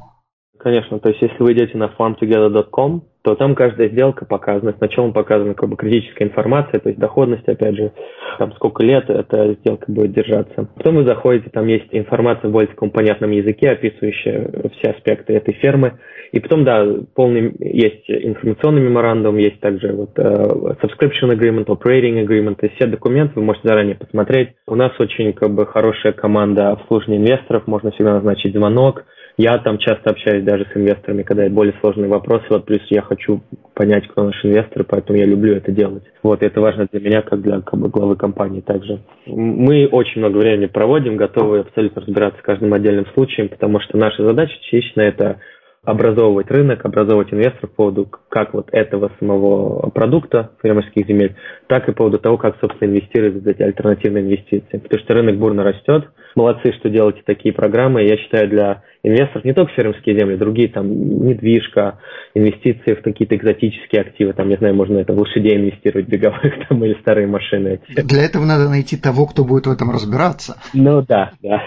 Конечно, 0.58 0.98
то 0.98 1.08
есть 1.08 1.20
если 1.20 1.42
вы 1.42 1.52
идете 1.52 1.76
на 1.76 1.86
farmtogether.com, 1.86 3.02
то 3.24 3.34
там 3.36 3.54
каждая 3.54 3.88
сделка 3.88 4.26
показана. 4.26 4.74
Сначала 4.76 5.10
показана 5.10 5.54
как 5.54 5.70
бы 5.70 5.76
критическая 5.76 6.24
информация, 6.24 6.78
то 6.78 6.90
есть 6.90 7.00
доходность, 7.00 7.48
опять 7.48 7.74
же, 7.74 7.92
там 8.38 8.52
сколько 8.52 8.84
лет 8.84 9.08
эта 9.08 9.54
сделка 9.54 9.90
будет 9.90 10.12
держаться. 10.12 10.68
Потом 10.76 10.96
вы 10.96 11.04
заходите, 11.04 11.48
там 11.48 11.66
есть 11.66 11.86
информация 11.92 12.50
в 12.50 12.52
более 12.52 12.68
таком 12.68 12.90
понятном 12.90 13.30
языке, 13.30 13.70
описывающая 13.70 14.50
все 14.74 14.90
аспекты 14.90 15.32
этой 15.32 15.54
фермы. 15.54 15.98
И 16.32 16.40
потом, 16.40 16.64
да, 16.64 16.86
полный 17.14 17.54
есть 17.60 18.04
информационный 18.10 18.82
меморандум, 18.82 19.38
есть 19.38 19.58
также 19.60 19.92
вот 19.92 20.18
uh, 20.18 20.76
subscription 20.82 21.30
agreement, 21.30 21.66
operating 21.66 22.22
agreement, 22.26 22.56
то 22.56 22.66
есть 22.66 22.76
все 22.76 22.86
документы 22.86 23.34
вы 23.36 23.42
можете 23.42 23.68
заранее 23.68 23.94
посмотреть. 23.94 24.50
У 24.66 24.74
нас 24.74 24.92
очень 24.98 25.32
как 25.32 25.50
бы 25.50 25.64
хорошая 25.64 26.12
команда 26.12 26.72
обслуживания 26.72 27.18
инвесторов, 27.18 27.66
можно 27.66 27.90
всегда 27.92 28.14
назначить 28.14 28.52
звонок, 28.52 29.04
я 29.36 29.58
там 29.58 29.78
часто 29.78 30.10
общаюсь 30.10 30.44
даже 30.44 30.66
с 30.72 30.76
инвесторами, 30.76 31.22
когда 31.22 31.48
более 31.48 31.74
сложные 31.80 32.08
вопросы. 32.08 32.44
Вот 32.50 32.66
плюс 32.66 32.80
я 32.88 33.02
хочу 33.02 33.42
понять, 33.74 34.06
кто 34.06 34.24
наш 34.24 34.44
инвестор, 34.44 34.84
поэтому 34.84 35.18
я 35.18 35.24
люблю 35.24 35.54
это 35.54 35.72
делать. 35.72 36.04
Вот 36.22 36.42
это 36.42 36.60
важно 36.60 36.86
для 36.90 37.00
меня, 37.00 37.22
как 37.22 37.42
для 37.42 37.60
как 37.60 37.78
бы, 37.80 37.88
главы 37.88 38.16
компании 38.16 38.60
также. 38.60 39.00
Мы 39.26 39.86
очень 39.86 40.20
много 40.20 40.38
времени 40.38 40.66
проводим, 40.66 41.16
готовы 41.16 41.60
абсолютно 41.60 42.02
разбираться 42.02 42.38
с 42.40 42.44
каждым 42.44 42.72
отдельным 42.74 43.06
случаем, 43.14 43.48
потому 43.48 43.80
что 43.80 43.96
наша 43.96 44.24
задача 44.24 44.54
частично 44.60 45.00
это 45.00 45.40
образовывать 45.84 46.50
рынок, 46.50 46.84
образовывать 46.84 47.32
инвесторов 47.32 47.70
по 47.70 47.76
поводу 47.76 48.08
как 48.28 48.54
вот 48.54 48.68
этого 48.72 49.10
самого 49.18 49.90
продукта 49.90 50.52
фермерских 50.62 51.06
земель, 51.06 51.34
так 51.66 51.88
и 51.88 51.92
по 51.92 51.98
поводу 51.98 52.18
того, 52.18 52.38
как, 52.38 52.56
собственно, 52.60 52.88
инвестировать 52.88 53.42
в 53.42 53.46
эти 53.46 53.62
альтернативные 53.62 54.24
инвестиции. 54.24 54.78
Потому 54.78 55.02
что 55.02 55.14
рынок 55.14 55.36
бурно 55.36 55.64
растет. 55.64 56.08
Молодцы, 56.34 56.72
что 56.72 56.88
делаете 56.90 57.22
такие 57.24 57.54
программы. 57.54 58.02
Я 58.02 58.16
считаю, 58.16 58.48
для 58.48 58.82
инвесторов 59.02 59.44
не 59.44 59.52
только 59.52 59.72
фермерские 59.72 60.18
земли, 60.18 60.36
другие 60.36 60.68
там 60.68 60.88
недвижка, 60.90 62.00
инвестиции 62.34 62.94
в 62.94 63.02
какие-то 63.02 63.36
экзотические 63.36 64.02
активы, 64.02 64.32
там, 64.32 64.48
не 64.48 64.56
знаю, 64.56 64.74
можно 64.74 64.98
это 64.98 65.12
в 65.12 65.18
лошадей 65.18 65.56
инвестировать, 65.56 66.08
беговых 66.08 66.52
там 66.68 66.84
или 66.84 66.94
старые 67.00 67.26
машины. 67.26 67.80
Для 67.88 68.24
этого 68.24 68.44
надо 68.44 68.68
найти 68.68 68.96
того, 68.96 69.26
кто 69.26 69.44
будет 69.44 69.66
в 69.66 69.72
этом 69.72 69.90
разбираться. 69.90 70.56
Ну 70.72 71.02
да, 71.02 71.32
да. 71.42 71.62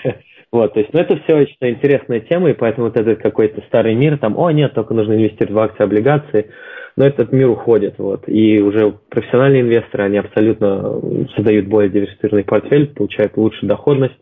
Вот, 0.52 0.74
то 0.74 0.80
есть, 0.80 0.94
ну, 0.94 1.02
это 1.02 1.18
все 1.18 1.36
очень 1.36 1.58
интересная 1.60 2.22
тема, 2.22 2.50
и 2.50 2.54
поэтому 2.54 2.88
вот 2.88 2.98
этот 2.98 3.22
какой-то 3.22 3.62
старый 3.68 3.96
мир, 3.96 4.18
там, 4.18 4.38
о, 4.38 4.50
нет, 4.52 4.74
только 4.74 4.94
нужно 4.94 5.14
инвестировать 5.14 5.52
в 5.52 5.60
акции, 5.60 5.84
облигации, 5.84 6.50
Но 6.96 7.06
этот 7.06 7.34
мир 7.34 7.50
уходит, 7.50 7.96
вот, 7.98 8.24
и 8.28 8.62
уже 8.62 8.94
профессиональные 9.10 9.64
инвесторы, 9.64 10.06
они 10.06 10.18
абсолютно 10.18 11.02
создают 11.36 11.68
более 11.68 11.92
диверсифицированный 11.92 12.46
портфель, 12.46 12.88
получают 12.88 13.36
лучшую 13.36 13.68
доходность, 13.68 14.16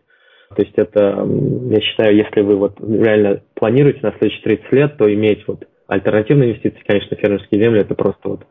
то 0.54 0.62
есть 0.62 0.74
это, 0.76 1.26
я 1.70 1.80
считаю, 1.80 2.16
если 2.16 2.40
вы 2.40 2.56
вот 2.56 2.78
реально 2.80 3.42
планируете 3.54 4.00
на 4.02 4.12
следующие 4.12 4.42
30 4.42 4.72
лет, 4.72 4.96
то 4.96 5.12
иметь 5.12 5.46
вот 5.46 5.64
альтернативные 5.88 6.50
инвестиции, 6.50 6.82
конечно, 6.86 7.16
фермерские 7.16 7.62
земли, 7.62 7.80
это 7.80 7.94
просто 7.94 8.28
вот 8.28 8.46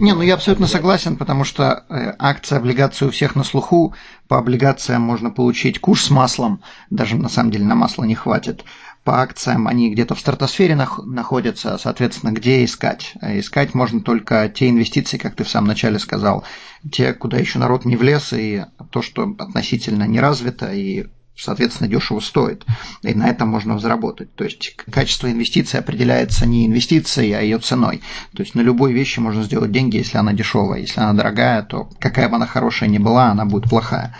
не, 0.00 0.12
ну 0.12 0.22
я 0.22 0.34
абсолютно 0.34 0.66
согласен, 0.66 1.16
потому 1.16 1.44
что 1.44 1.84
э, 1.88 2.14
акции, 2.18 2.56
облигации 2.56 3.06
у 3.06 3.10
всех 3.10 3.36
на 3.36 3.44
слуху. 3.44 3.94
По 4.28 4.38
облигациям 4.38 5.02
можно 5.02 5.30
получить 5.30 5.78
куш 5.78 6.02
с 6.04 6.10
маслом, 6.10 6.62
даже 6.90 7.16
на 7.16 7.28
самом 7.28 7.50
деле 7.50 7.64
на 7.64 7.74
масло 7.74 8.04
не 8.04 8.14
хватит. 8.14 8.64
По 9.04 9.20
акциям 9.20 9.68
они 9.68 9.92
где-то 9.92 10.14
в 10.14 10.20
стратосфере 10.20 10.74
находятся, 10.74 11.76
соответственно, 11.78 12.32
где 12.32 12.64
искать? 12.64 13.12
Э, 13.20 13.38
искать 13.38 13.74
можно 13.74 14.00
только 14.00 14.48
те 14.48 14.68
инвестиции, 14.68 15.18
как 15.18 15.36
ты 15.36 15.44
в 15.44 15.48
самом 15.48 15.68
начале 15.68 15.98
сказал, 15.98 16.44
те, 16.90 17.12
куда 17.12 17.36
еще 17.36 17.58
народ 17.58 17.84
не 17.84 17.96
влез, 17.96 18.32
и 18.32 18.64
то, 18.90 19.02
что 19.02 19.22
относительно 19.38 20.04
не 20.04 20.18
развито, 20.18 20.72
и 20.72 21.06
соответственно, 21.36 21.88
дешево 21.88 22.20
стоит. 22.20 22.64
И 23.02 23.14
на 23.14 23.28
этом 23.28 23.48
можно 23.48 23.78
заработать. 23.78 24.34
То 24.34 24.44
есть 24.44 24.76
качество 24.90 25.30
инвестиции 25.30 25.78
определяется 25.78 26.46
не 26.46 26.66
инвестицией, 26.66 27.32
а 27.32 27.40
ее 27.40 27.58
ценой. 27.58 28.02
То 28.34 28.42
есть 28.42 28.54
на 28.54 28.60
любой 28.60 28.92
вещи 28.92 29.20
можно 29.20 29.42
сделать 29.42 29.72
деньги, 29.72 29.96
если 29.96 30.18
она 30.18 30.32
дешевая. 30.32 30.80
Если 30.80 31.00
она 31.00 31.12
дорогая, 31.12 31.62
то 31.62 31.88
какая 31.98 32.28
бы 32.28 32.36
она 32.36 32.46
хорошая 32.46 32.88
ни 32.88 32.98
была, 32.98 33.30
она 33.30 33.44
будет 33.44 33.68
плохая. 33.68 34.14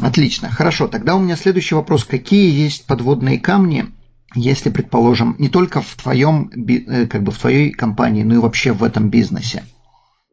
Отлично, 0.00 0.48
хорошо. 0.48 0.88
Тогда 0.88 1.16
у 1.16 1.20
меня 1.20 1.36
следующий 1.36 1.74
вопрос. 1.74 2.04
Какие 2.04 2.50
есть 2.52 2.86
подводные 2.86 3.40
камни, 3.40 3.86
если, 4.34 4.70
предположим, 4.70 5.34
не 5.38 5.48
только 5.48 5.80
в 5.80 5.96
твоем, 5.96 6.50
э, 6.68 7.06
как 7.06 7.22
бы 7.22 7.32
в 7.32 7.38
твоей 7.38 7.72
компании, 7.72 8.22
но 8.22 8.34
и 8.34 8.38
вообще 8.38 8.72
в 8.72 8.84
этом 8.84 9.10
бизнесе? 9.10 9.62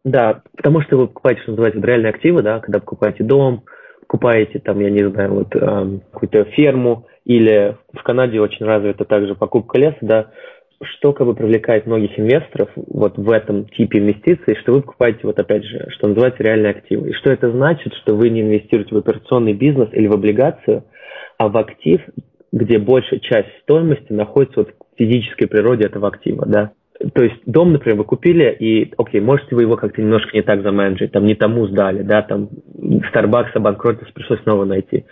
Да, 0.04 0.42
потому 0.56 0.82
что 0.82 0.98
вы 0.98 1.08
покупаете, 1.08 1.42
что 1.42 1.52
называется, 1.52 1.82
реальные 1.82 2.12
активы, 2.12 2.44
да, 2.44 2.60
когда 2.60 2.80
покупаете 2.80 3.24
дом, 3.24 3.64
покупаете 4.08 4.60
там, 4.60 4.80
я 4.80 4.90
не 4.90 5.08
знаю, 5.10 5.34
вот 5.34 5.56
э, 5.56 6.00
какую-то 6.12 6.46
ферму 6.52 7.08
или 7.26 7.78
в 7.94 8.04
Канаде 8.04 8.40
очень 8.40 8.66
развита 8.66 9.04
также 9.06 9.36
покупка 9.36 9.78
леса, 9.80 9.98
да, 10.02 10.32
что 10.82 11.14
как 11.14 11.26
бы 11.26 11.34
привлекает 11.34 11.86
многих 11.86 12.20
инвесторов 12.20 12.70
вот 12.76 13.18
в 13.18 13.30
этом 13.32 13.66
типе 13.66 14.00
инвестиций, 14.00 14.56
что 14.62 14.74
вы 14.74 14.82
покупаете 14.82 15.20
вот 15.24 15.40
опять 15.40 15.64
же, 15.64 15.88
что 15.90 16.08
называется 16.08 16.44
реальные 16.44 16.72
активы. 16.72 17.10
И 17.10 17.14
что 17.14 17.32
это 17.32 17.52
значит, 17.52 17.94
что 17.96 18.16
вы 18.16 18.30
не 18.30 18.42
инвестируете 18.42 18.94
в 18.94 18.98
операционный 18.98 19.54
бизнес 19.54 19.90
или 19.94 20.08
в 20.08 20.14
облигацию, 20.14 20.84
а 21.38 21.48
в 21.48 21.58
актив, 21.58 22.02
где 22.52 22.78
большая 22.78 23.20
часть 23.20 23.50
стоимости 23.64 24.14
находится 24.14 24.62
вот 24.62 24.70
в 24.70 24.98
физической 24.98 25.48
природе 25.48 25.86
этого 25.86 26.08
актива, 26.08 26.46
да 26.46 26.72
то 27.14 27.24
есть 27.24 27.42
дом, 27.46 27.74
например, 27.74 27.98
вы 27.98 28.04
купили, 28.06 28.56
и, 28.58 28.94
окей, 28.98 29.20
можете 29.20 29.56
вы 29.56 29.64
его 29.64 29.76
как-то 29.76 30.02
немножко 30.02 30.30
не 30.34 30.42
так 30.42 30.62
заменеджить, 30.62 31.12
там 31.12 31.26
не 31.26 31.36
тому 31.36 31.68
сдали, 31.68 32.04
да, 32.04 32.22
там 32.22 32.50
Starbucks 32.78 33.52
обанкротился, 33.54 34.14
пришлось 34.14 34.42
снова 34.44 34.66
найти. 34.66 35.06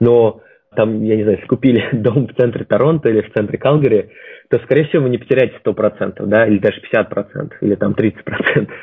Но 0.00 0.42
там, 0.76 1.02
я 1.02 1.16
не 1.16 1.22
знаю, 1.22 1.38
если 1.38 1.48
купили 1.48 1.88
дом 1.92 2.28
в 2.28 2.34
центре 2.34 2.64
Торонто 2.64 3.08
или 3.08 3.22
в 3.22 3.32
центре 3.32 3.58
Калгари, 3.58 4.10
то, 4.50 4.58
скорее 4.58 4.84
всего, 4.84 5.04
вы 5.04 5.10
не 5.10 5.18
потеряете 5.18 5.56
100%, 5.64 6.26
да, 6.26 6.46
или 6.46 6.58
даже 6.58 6.80
50%, 6.80 7.52
или 7.60 7.74
там 7.74 7.92
30%. 7.92 8.68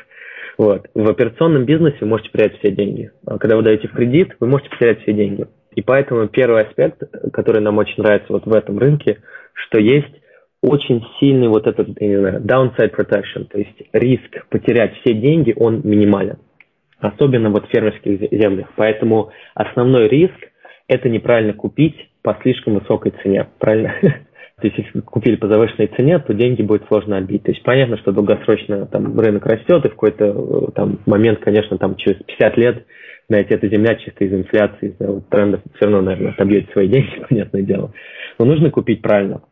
Вот. 0.56 0.88
В 0.92 1.08
операционном 1.08 1.66
бизнесе 1.66 1.98
вы 2.00 2.08
можете 2.08 2.30
потерять 2.30 2.58
все 2.58 2.72
деньги. 2.72 3.12
А 3.24 3.38
когда 3.38 3.54
вы 3.54 3.62
даете 3.62 3.86
в 3.86 3.92
кредит, 3.92 4.34
вы 4.40 4.48
можете 4.48 4.70
потерять 4.70 5.00
все 5.02 5.12
деньги. 5.12 5.46
И 5.76 5.82
поэтому 5.82 6.26
первый 6.26 6.64
аспект, 6.64 7.00
который 7.32 7.62
нам 7.62 7.78
очень 7.78 8.02
нравится 8.02 8.32
вот 8.32 8.44
в 8.44 8.52
этом 8.52 8.76
рынке, 8.76 9.18
что 9.52 9.78
есть 9.78 10.12
очень 10.62 11.04
сильный 11.20 11.48
вот 11.48 11.66
этот, 11.66 11.88
я 12.00 12.08
не 12.08 12.18
знаю, 12.18 12.42
downside 12.42 12.94
protection, 12.94 13.44
то 13.50 13.58
есть 13.58 13.82
риск 13.92 14.46
потерять 14.50 14.94
все 15.00 15.14
деньги, 15.14 15.54
он 15.56 15.82
минимален. 15.84 16.38
Особенно 16.98 17.50
вот 17.50 17.66
в 17.66 17.70
фермерских 17.70 18.28
землях. 18.32 18.68
Поэтому 18.76 19.30
основной 19.54 20.08
риск– 20.08 20.34
это 20.88 21.08
неправильно 21.08 21.52
купить 21.52 21.94
по 22.22 22.36
слишком 22.42 22.74
высокой 22.74 23.12
цене. 23.22 23.46
Правильно? 23.60 23.94
То 24.60 24.66
есть, 24.66 24.76
если 24.76 25.00
купили 25.00 25.36
по 25.36 25.46
завышенной 25.46 25.86
цене, 25.96 26.18
то 26.18 26.34
деньги 26.34 26.62
будет 26.62 26.84
сложно 26.88 27.16
отбить. 27.16 27.44
То 27.44 27.52
есть, 27.52 27.62
понятно, 27.62 27.96
что 27.98 28.10
долгосрочно 28.10 28.86
там 28.86 29.18
рынок 29.18 29.46
растет, 29.46 29.84
и 29.84 29.88
в 29.88 29.92
какой-то 29.92 30.24
э, 30.24 30.72
там 30.74 30.98
момент, 31.06 31.38
конечно, 31.38 31.78
там 31.78 31.94
через 31.94 32.20
50 32.24 32.56
лет, 32.56 32.86
знаете, 33.28 33.54
эта 33.54 33.68
земля 33.68 33.94
чисто 33.94 34.24
из 34.24 34.32
инфляции, 34.32 34.88
из 34.88 35.24
трендов 35.28 35.60
все 35.76 35.84
равно, 35.84 36.00
наверное, 36.00 36.32
отобьет 36.32 36.68
свои 36.72 36.88
деньги, 36.88 37.24
понятное 37.28 37.62
дело. 37.62 37.92
Но 38.40 38.46
нужно 38.46 38.70
купить 38.70 39.00
правильно. 39.00 39.42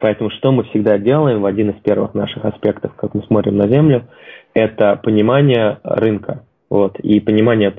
Поэтому 0.00 0.30
что 0.30 0.50
мы 0.50 0.64
всегда 0.64 0.98
делаем 0.98 1.42
в 1.42 1.46
один 1.46 1.70
из 1.70 1.80
первых 1.82 2.14
наших 2.14 2.44
аспектов, 2.44 2.94
как 2.96 3.14
мы 3.14 3.22
смотрим 3.24 3.56
на 3.56 3.68
Землю, 3.68 4.08
это 4.54 4.98
понимание 5.02 5.78
рынка 5.84 6.42
вот, 6.70 6.98
и 7.00 7.20
понимание, 7.20 7.74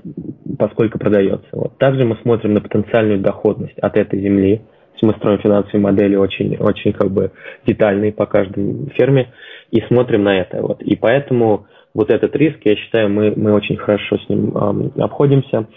поскольку 0.59 0.99
продается. 0.99 1.47
Вот. 1.53 1.78
Также 1.78 2.05
мы 2.05 2.17
смотрим 2.22 2.53
на 2.53 2.61
потенциальную 2.61 3.19
доходность 3.19 3.78
от 3.80 3.97
этой 3.97 4.22
земли. 4.22 4.57
То 4.57 4.93
есть 4.93 5.03
мы 5.03 5.13
строим 5.13 5.39
финансовые 5.39 5.82
модели 5.82 6.15
очень, 6.15 6.57
очень 6.57 6.93
как 6.93 7.09
бы 7.09 7.32
детальные 7.65 8.11
по 8.11 8.26
каждой 8.26 8.89
ферме 8.97 9.30
и 9.72 9.82
смотрим 9.82 10.24
на 10.24 10.39
это. 10.39 10.61
Вот. 10.61 10.84
И 10.84 10.95
поэтому 10.95 11.65
вот 11.93 12.11
этот 12.11 12.36
риск, 12.36 12.59
я 12.65 12.76
считаю, 12.76 13.09
мы, 13.09 13.34
мы 13.36 13.53
очень 13.53 13.78
хорошо 13.78 14.17
с 14.17 14.30
ним 14.30 14.55
эм, 14.55 14.91
обходимся, 14.97 15.67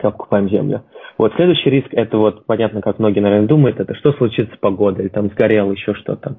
как 0.00 0.16
покупаем 0.16 0.48
землю. 0.48 0.84
Вот 1.18 1.32
следующий 1.34 1.70
риск, 1.70 1.88
это 1.92 2.16
вот, 2.16 2.46
понятно, 2.46 2.80
как 2.80 2.98
многие, 2.98 3.20
наверное, 3.20 3.46
думают, 3.46 3.80
это 3.80 3.94
что 3.94 4.12
случится 4.12 4.54
с 4.54 4.58
погодой, 4.58 5.04
или 5.04 5.10
там 5.10 5.28
сгорело 5.28 5.72
еще 5.72 5.94
что-то. 5.94 6.36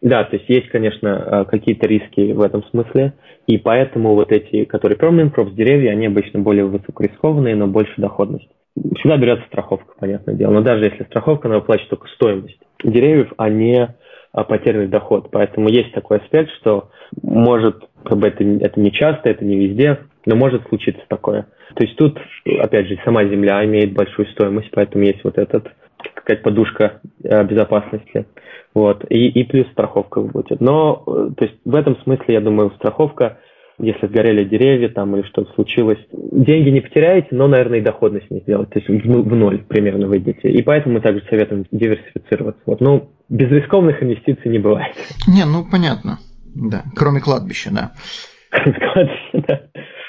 Да, 0.00 0.22
то 0.24 0.36
есть 0.36 0.48
есть, 0.48 0.68
конечно, 0.68 1.08
э, 1.08 1.44
какие-то 1.50 1.86
риски 1.88 2.32
в 2.32 2.42
этом 2.42 2.62
смысле, 2.64 3.14
и 3.46 3.56
поэтому 3.56 4.14
вот 4.14 4.32
эти, 4.32 4.64
которые 4.64 4.98
permanent 4.98 5.34
crops, 5.34 5.54
деревья, 5.54 5.92
они 5.92 6.06
обычно 6.06 6.40
более 6.40 6.66
высокорискованные, 6.66 7.56
но 7.56 7.66
больше 7.66 7.94
доходность. 7.96 8.48
Всегда 8.98 9.16
берется 9.16 9.46
страховка, 9.46 9.94
понятное 9.98 10.34
дело, 10.34 10.52
но 10.52 10.60
даже 10.60 10.84
если 10.84 11.04
страховка, 11.04 11.48
она 11.48 11.58
выплачивает 11.58 11.90
только 11.90 12.08
стоимость 12.08 12.58
деревьев, 12.82 13.32
а 13.38 13.48
не 13.48 13.94
а, 14.32 14.44
потерянный 14.44 14.88
доход. 14.88 15.28
Поэтому 15.30 15.68
есть 15.68 15.92
такой 15.92 16.18
аспект, 16.18 16.50
что 16.60 16.90
может, 17.22 17.84
как 18.04 18.18
бы 18.18 18.28
это, 18.28 18.44
это 18.44 18.80
не 18.80 18.92
часто, 18.92 19.30
это 19.30 19.44
не 19.44 19.56
везде, 19.56 20.00
но 20.26 20.36
может 20.36 20.66
случиться 20.68 21.02
такое. 21.08 21.46
То 21.74 21.84
есть 21.84 21.96
тут, 21.96 22.18
опять 22.60 22.88
же, 22.88 22.98
сама 23.04 23.24
земля 23.24 23.64
имеет 23.64 23.92
большую 23.92 24.26
стоимость, 24.28 24.70
поэтому 24.72 25.04
есть 25.04 25.22
вот 25.24 25.38
этот 25.38 25.68
какая-то 26.14 26.42
подушка 26.42 27.00
э, 27.22 27.44
безопасности. 27.44 28.26
Вот. 28.74 29.04
И, 29.08 29.28
и 29.28 29.44
плюс 29.44 29.66
страховка 29.72 30.20
будет. 30.20 30.60
Но, 30.60 31.02
э, 31.06 31.30
то 31.36 31.44
есть 31.44 31.56
в 31.64 31.74
этом 31.74 31.96
смысле, 32.02 32.34
я 32.34 32.40
думаю, 32.40 32.72
страховка, 32.76 33.38
если 33.78 34.06
сгорели 34.06 34.44
деревья 34.44 34.88
там 34.88 35.16
или 35.16 35.26
что-то 35.26 35.52
случилось, 35.54 35.98
деньги 36.12 36.70
не 36.70 36.80
потеряете, 36.80 37.28
но, 37.32 37.48
наверное, 37.48 37.78
и 37.78 37.82
доходность 37.82 38.30
не 38.30 38.40
сделать. 38.40 38.70
То 38.70 38.78
есть 38.78 38.88
в, 38.88 38.92
в 38.92 39.34
ноль 39.34 39.64
примерно 39.64 40.06
выйдете. 40.06 40.48
И 40.48 40.62
поэтому 40.62 40.94
мы 40.94 41.00
также 41.00 41.24
советуем 41.28 41.64
диверсифицироваться. 41.72 42.62
Вот. 42.66 42.80
Ну, 42.80 43.10
без 43.28 43.50
рискованных 43.50 44.02
инвестиций 44.02 44.50
не 44.50 44.58
бывает. 44.58 44.94
Не, 45.26 45.44
ну 45.44 45.64
понятно. 45.68 46.18
Да, 46.54 46.84
кроме 46.94 47.20
кладбища, 47.20 47.70
да. 47.72 47.92
Кроме 48.50 48.78
кладбища, 48.78 49.44
да. 49.48 49.60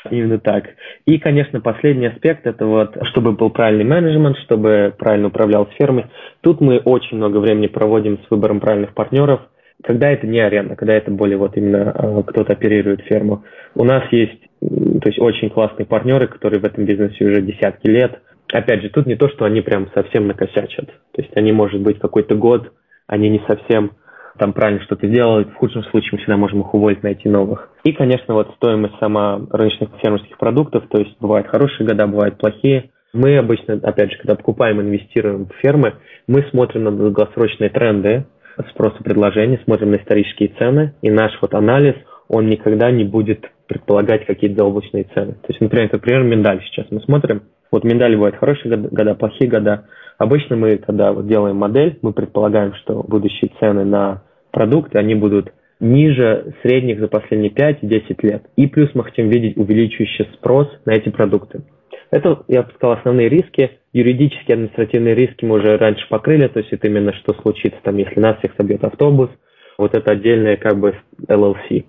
Именно 0.09 0.39
так. 0.39 0.65
И, 1.05 1.17
конечно, 1.17 1.61
последний 1.61 2.07
аспект– 2.07 2.45
это 2.47 2.65
вот, 2.65 2.97
чтобы 3.07 3.31
был 3.31 3.49
правильный 3.49 3.85
менеджмент, 3.85 4.37
чтобы 4.39 4.93
правильно 4.97 5.27
управлял 5.27 5.67
фермой. 5.77 6.05
Тут 6.41 6.61
мы 6.61 6.77
очень 6.79 7.17
много 7.17 7.37
времени 7.37 7.67
проводим 7.67 8.19
с 8.19 8.29
выбором 8.29 8.59
правильных 8.59 8.93
партнеров, 8.93 9.41
когда 9.83 10.09
это 10.09 10.27
не 10.27 10.39
аренда, 10.39 10.75
когда 10.75 10.93
это 10.93 11.11
более 11.11 11.37
вот 11.37 11.57
именно 11.57 11.93
э, 11.95 12.23
кто-то 12.27 12.53
оперирует 12.53 13.01
ферму. 13.01 13.43
У 13.75 13.83
нас 13.83 14.03
есть 14.11 14.39
то 14.61 15.09
есть 15.09 15.19
очень 15.19 15.49
классные 15.49 15.85
партнеры, 15.85 16.27
которые 16.27 16.59
в 16.59 16.65
этом 16.65 16.85
бизнесе 16.85 17.25
уже 17.25 17.41
десятки 17.41 17.87
лет. 17.87 18.21
Опять 18.51 18.81
же, 18.81 18.89
тут 18.89 19.05
не 19.05 19.15
то, 19.15 19.27
что 19.29 19.45
они 19.45 19.61
прям 19.61 19.89
совсем 19.93 20.27
накосячат. 20.27 20.87
То 20.87 21.21
есть 21.21 21.35
они, 21.35 21.51
может 21.51 21.81
быть, 21.81 21.99
какой-то 21.99 22.35
год, 22.35 22.71
они 23.07 23.29
не 23.29 23.41
совсем 23.47 23.91
там 24.37 24.53
правильно 24.53 24.81
что-то 24.83 25.07
делают. 25.07 25.49
В 25.49 25.55
худшем 25.55 25.83
случае 25.85 26.11
мы 26.13 26.17
всегда 26.19 26.37
можем 26.37 26.61
их 26.61 26.73
уволить, 26.73 27.03
найти 27.03 27.29
новых. 27.29 27.69
И, 27.83 27.91
конечно, 27.91 28.33
вот 28.33 28.53
стоимость 28.55 28.97
сама 28.99 29.41
рыночных 29.51 29.89
фермерских 30.01 30.37
продуктов, 30.37 30.83
то 30.89 30.99
есть 30.99 31.15
бывают 31.19 31.47
хорошие 31.47 31.87
года, 31.87 32.07
бывают 32.07 32.37
плохие. 32.37 32.91
Мы 33.13 33.37
обычно, 33.37 33.75
опять 33.75 34.11
же, 34.11 34.17
когда 34.17 34.35
покупаем, 34.35 34.81
инвестируем 34.81 35.47
в 35.47 35.55
фермы, 35.61 35.93
мы 36.27 36.43
смотрим 36.51 36.83
на 36.83 36.91
долгосрочные 36.91 37.69
тренды 37.69 38.25
спроса 38.71 39.03
предложения, 39.03 39.59
смотрим 39.63 39.91
на 39.91 39.95
исторические 39.97 40.49
цены, 40.57 40.93
и 41.01 41.09
наш 41.09 41.31
вот 41.41 41.53
анализ, 41.53 41.95
он 42.27 42.47
никогда 42.47 42.91
не 42.91 43.03
будет 43.03 43.49
предполагать 43.67 44.25
какие-то 44.25 44.63
заоблачные 44.63 45.05
цены. 45.13 45.33
То 45.33 45.47
есть, 45.49 45.61
например, 45.61 45.89
например, 45.91 46.23
миндаль 46.23 46.61
сейчас 46.65 46.87
мы 46.91 47.01
смотрим, 47.01 47.43
вот 47.71 47.83
миндаль 47.83 48.15
бывают 48.15 48.37
хорошие 48.37 48.75
года, 48.77 49.15
плохие 49.15 49.49
года. 49.49 49.85
Обычно 50.17 50.55
мы, 50.55 50.77
когда 50.77 51.11
вот 51.11 51.27
делаем 51.27 51.57
модель, 51.57 51.99
мы 52.01 52.13
предполагаем, 52.13 52.73
что 52.75 53.03
будущие 53.03 53.51
цены 53.59 53.83
на 53.83 54.23
продукты, 54.55 54.97
они 54.97 55.13
будут 55.13 55.53
ниже 55.79 56.55
средних 56.63 56.99
за 56.99 57.07
последние 57.07 57.51
5-10 57.51 58.15
лет. 58.23 58.45
И 58.55 58.65
плюс 58.67 58.89
мы 58.95 59.03
хотим 59.03 59.29
видеть 59.29 59.57
увеличивающий 59.57 60.27
спрос 60.33 60.67
на 60.85 60.93
эти 60.93 61.09
продукты. 61.09 61.63
Это, 62.09 62.43
я 62.47 62.63
бы 62.63 62.71
сказал, 62.75 62.97
основные 62.97 63.27
риски. 63.27 63.71
Юридические, 63.91 64.55
административные 64.55 65.15
риски 65.15 65.43
мы 65.43 65.57
уже 65.57 65.77
раньше 65.77 66.07
покрыли, 66.09 66.47
то 66.47 66.59
есть 66.59 66.71
это 66.71 66.87
именно 66.87 67.13
что 67.13 67.33
случится, 67.41 67.77
там, 67.83 67.97
если 67.97 68.19
нас 68.19 68.37
всех 68.39 68.53
собьет 68.57 68.83
автобус. 68.83 69.29
Вот 69.77 69.93
это 69.95 70.13
отдельное 70.13 70.55
как 70.55 70.79
бы 70.79 70.95
LLC. 71.27 71.85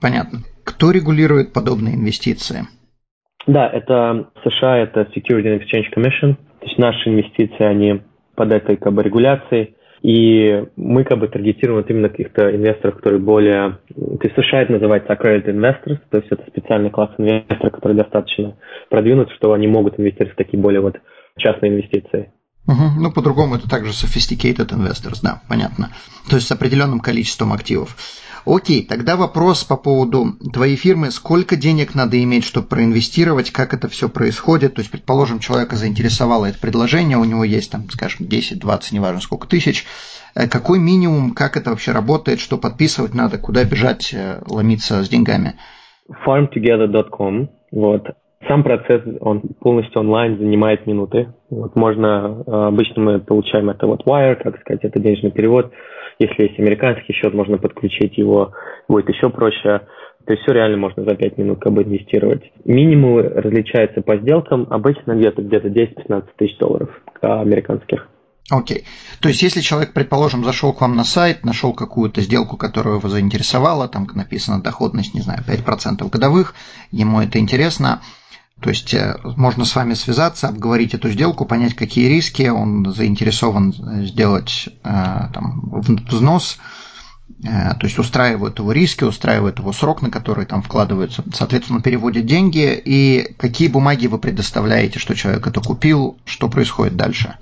Понятно 0.00 0.40
Кто 0.64 0.90
регулирует 0.90 1.52
подобные 1.52 1.94
инвестиции? 1.94 2.66
Да, 3.46 3.68
это 3.68 4.30
США, 4.44 4.78
это 4.78 5.08
Security 5.16 5.46
and 5.46 5.60
Exchange 5.60 5.86
Commission. 5.96 6.36
То 6.60 6.66
есть 6.66 6.78
наши 6.78 7.08
инвестиции, 7.08 7.64
они 7.64 8.02
под 8.34 8.52
этой 8.52 8.76
как 8.76 8.92
бы 8.92 9.02
регуляцией. 9.02 9.76
И 10.02 10.64
мы 10.76 11.04
как 11.04 11.18
бы 11.18 11.28
таргетируем 11.28 11.82
вот 11.82 11.90
именно 11.90 12.08
каких-то 12.08 12.54
инвесторов, 12.54 12.96
которые 12.96 13.20
более... 13.20 13.78
То 13.94 14.20
есть 14.22 14.34
США 14.34 14.62
это 14.62 14.72
называется 14.72 15.12
accredited 15.12 15.54
investors, 15.54 15.98
то 16.10 16.18
есть 16.18 16.28
это 16.30 16.42
специальный 16.48 16.90
класс 16.90 17.10
инвесторов, 17.18 17.72
которые 17.72 17.98
достаточно 17.98 18.56
продвинуты, 18.88 19.34
что 19.34 19.52
они 19.52 19.66
могут 19.66 20.00
инвестировать 20.00 20.32
в 20.32 20.36
такие 20.36 20.60
более 20.60 20.80
вот 20.80 20.96
частные 21.36 21.72
инвестиции. 21.72 22.32
Угу. 22.66 23.00
Ну, 23.00 23.12
по-другому 23.12 23.56
это 23.56 23.68
также 23.68 23.90
sophisticated 23.90 24.68
investors, 24.68 25.20
да, 25.22 25.42
понятно. 25.48 25.90
То 26.28 26.36
есть 26.36 26.48
с 26.48 26.52
определенным 26.52 27.00
количеством 27.00 27.52
активов. 27.52 27.96
Окей, 28.46 28.84
тогда 28.86 29.16
вопрос 29.16 29.64
по 29.64 29.76
поводу 29.76 30.34
твоей 30.52 30.76
фирмы. 30.76 31.10
Сколько 31.10 31.56
денег 31.56 31.94
надо 31.94 32.22
иметь, 32.22 32.44
чтобы 32.44 32.66
проинвестировать, 32.66 33.50
как 33.50 33.74
это 33.74 33.88
все 33.88 34.08
происходит? 34.08 34.74
То 34.74 34.80
есть, 34.80 34.90
предположим, 34.90 35.38
человека 35.38 35.76
заинтересовало 35.76 36.46
это 36.46 36.58
предложение, 36.58 37.18
у 37.18 37.24
него 37.24 37.44
есть 37.44 37.70
там, 37.70 37.88
скажем, 37.90 38.26
10, 38.26 38.58
20, 38.58 38.92
неважно 38.92 39.20
сколько 39.20 39.46
тысяч. 39.46 39.84
Э, 40.34 40.48
какой 40.48 40.78
минимум, 40.78 41.32
как 41.32 41.56
это 41.56 41.70
вообще 41.70 41.92
работает, 41.92 42.40
что 42.40 42.56
подписывать 42.56 43.14
надо, 43.14 43.38
куда 43.38 43.64
бежать, 43.64 44.12
э, 44.14 44.40
ломиться 44.48 45.02
с 45.02 45.08
деньгами? 45.08 45.54
farmtogether.com, 46.26 47.50
вот, 47.70 48.02
сам 48.48 48.62
процесс, 48.64 49.02
он 49.20 49.42
полностью 49.60 50.00
онлайн, 50.00 50.38
занимает 50.38 50.86
минуты. 50.86 51.34
Вот 51.50 51.76
можно, 51.76 52.42
э, 52.46 52.50
обычно 52.50 53.02
мы 53.02 53.20
получаем 53.20 53.70
это 53.70 53.86
вот 53.86 54.04
wire, 54.06 54.36
как 54.42 54.58
сказать, 54.60 54.84
это 54.84 54.98
денежный 54.98 55.30
перевод. 55.30 55.72
Если 56.20 56.42
есть 56.42 56.58
американский 56.58 57.14
счет, 57.14 57.32
можно 57.32 57.56
подключить 57.56 58.18
его, 58.18 58.52
будет 58.88 59.08
еще 59.08 59.30
проще. 59.30 59.80
То 60.26 60.34
есть 60.34 60.42
все 60.42 60.52
реально 60.52 60.76
можно 60.76 61.02
за 61.02 61.16
5 61.16 61.38
минут 61.38 61.60
как 61.60 61.72
бы 61.72 61.82
инвестировать. 61.82 62.42
Минимумы 62.66 63.22
различаются 63.22 64.02
по 64.02 64.18
сделкам, 64.18 64.66
обычно 64.68 65.16
где-то 65.16 65.40
где-то 65.40 65.68
10-15 65.68 66.24
тысяч 66.36 66.58
долларов 66.58 66.90
американских. 67.22 68.06
Окей. 68.50 68.78
Okay. 68.78 68.84
То 69.20 69.28
есть, 69.28 69.42
если 69.42 69.60
человек, 69.60 69.94
предположим, 69.94 70.44
зашел 70.44 70.74
к 70.74 70.80
вам 70.82 70.94
на 70.94 71.04
сайт, 71.04 71.44
нашел 71.44 71.72
какую-то 71.72 72.20
сделку, 72.20 72.58
которая 72.58 72.96
его 72.96 73.08
заинтересовала, 73.08 73.88
там 73.88 74.06
написано 74.14 74.62
доходность, 74.62 75.14
не 75.14 75.20
знаю, 75.20 75.40
5% 75.48 76.08
годовых, 76.10 76.54
ему 76.90 77.20
это 77.20 77.38
интересно, 77.38 78.02
то 78.60 78.68
есть 78.68 78.92
э, 78.94 79.14
можно 79.36 79.64
с 79.64 79.74
вами 79.74 79.94
связаться, 79.94 80.48
обговорить 80.48 80.94
эту 80.94 81.08
сделку, 81.08 81.46
понять, 81.46 81.74
какие 81.74 82.08
риски, 82.08 82.48
он 82.48 82.84
заинтересован 82.84 83.70
э, 83.70 84.04
сделать 84.04 84.68
э, 84.84 84.88
там, 85.32 85.82
взнос, 86.10 86.58
то 87.42 87.86
есть 87.86 87.98
устраивают 87.98 88.58
его 88.58 88.72
риски, 88.72 89.04
устраивают 89.04 89.60
его 89.60 89.72
срок, 89.72 90.02
на 90.02 90.10
который 90.10 90.44
там 90.44 90.60
вкладываются, 90.60 91.22
соответственно, 91.32 91.80
переводят 91.80 92.26
деньги, 92.26 92.78
и 92.84 93.34
какие 93.38 93.68
бумаги 93.68 94.08
вы 94.08 94.18
предоставляете, 94.18 94.98
что 94.98 95.14
человек 95.14 95.46
это 95.46 95.60
купил, 95.60 96.18
что 96.26 96.50
происходит 96.50 96.96
дальше? 96.96 97.38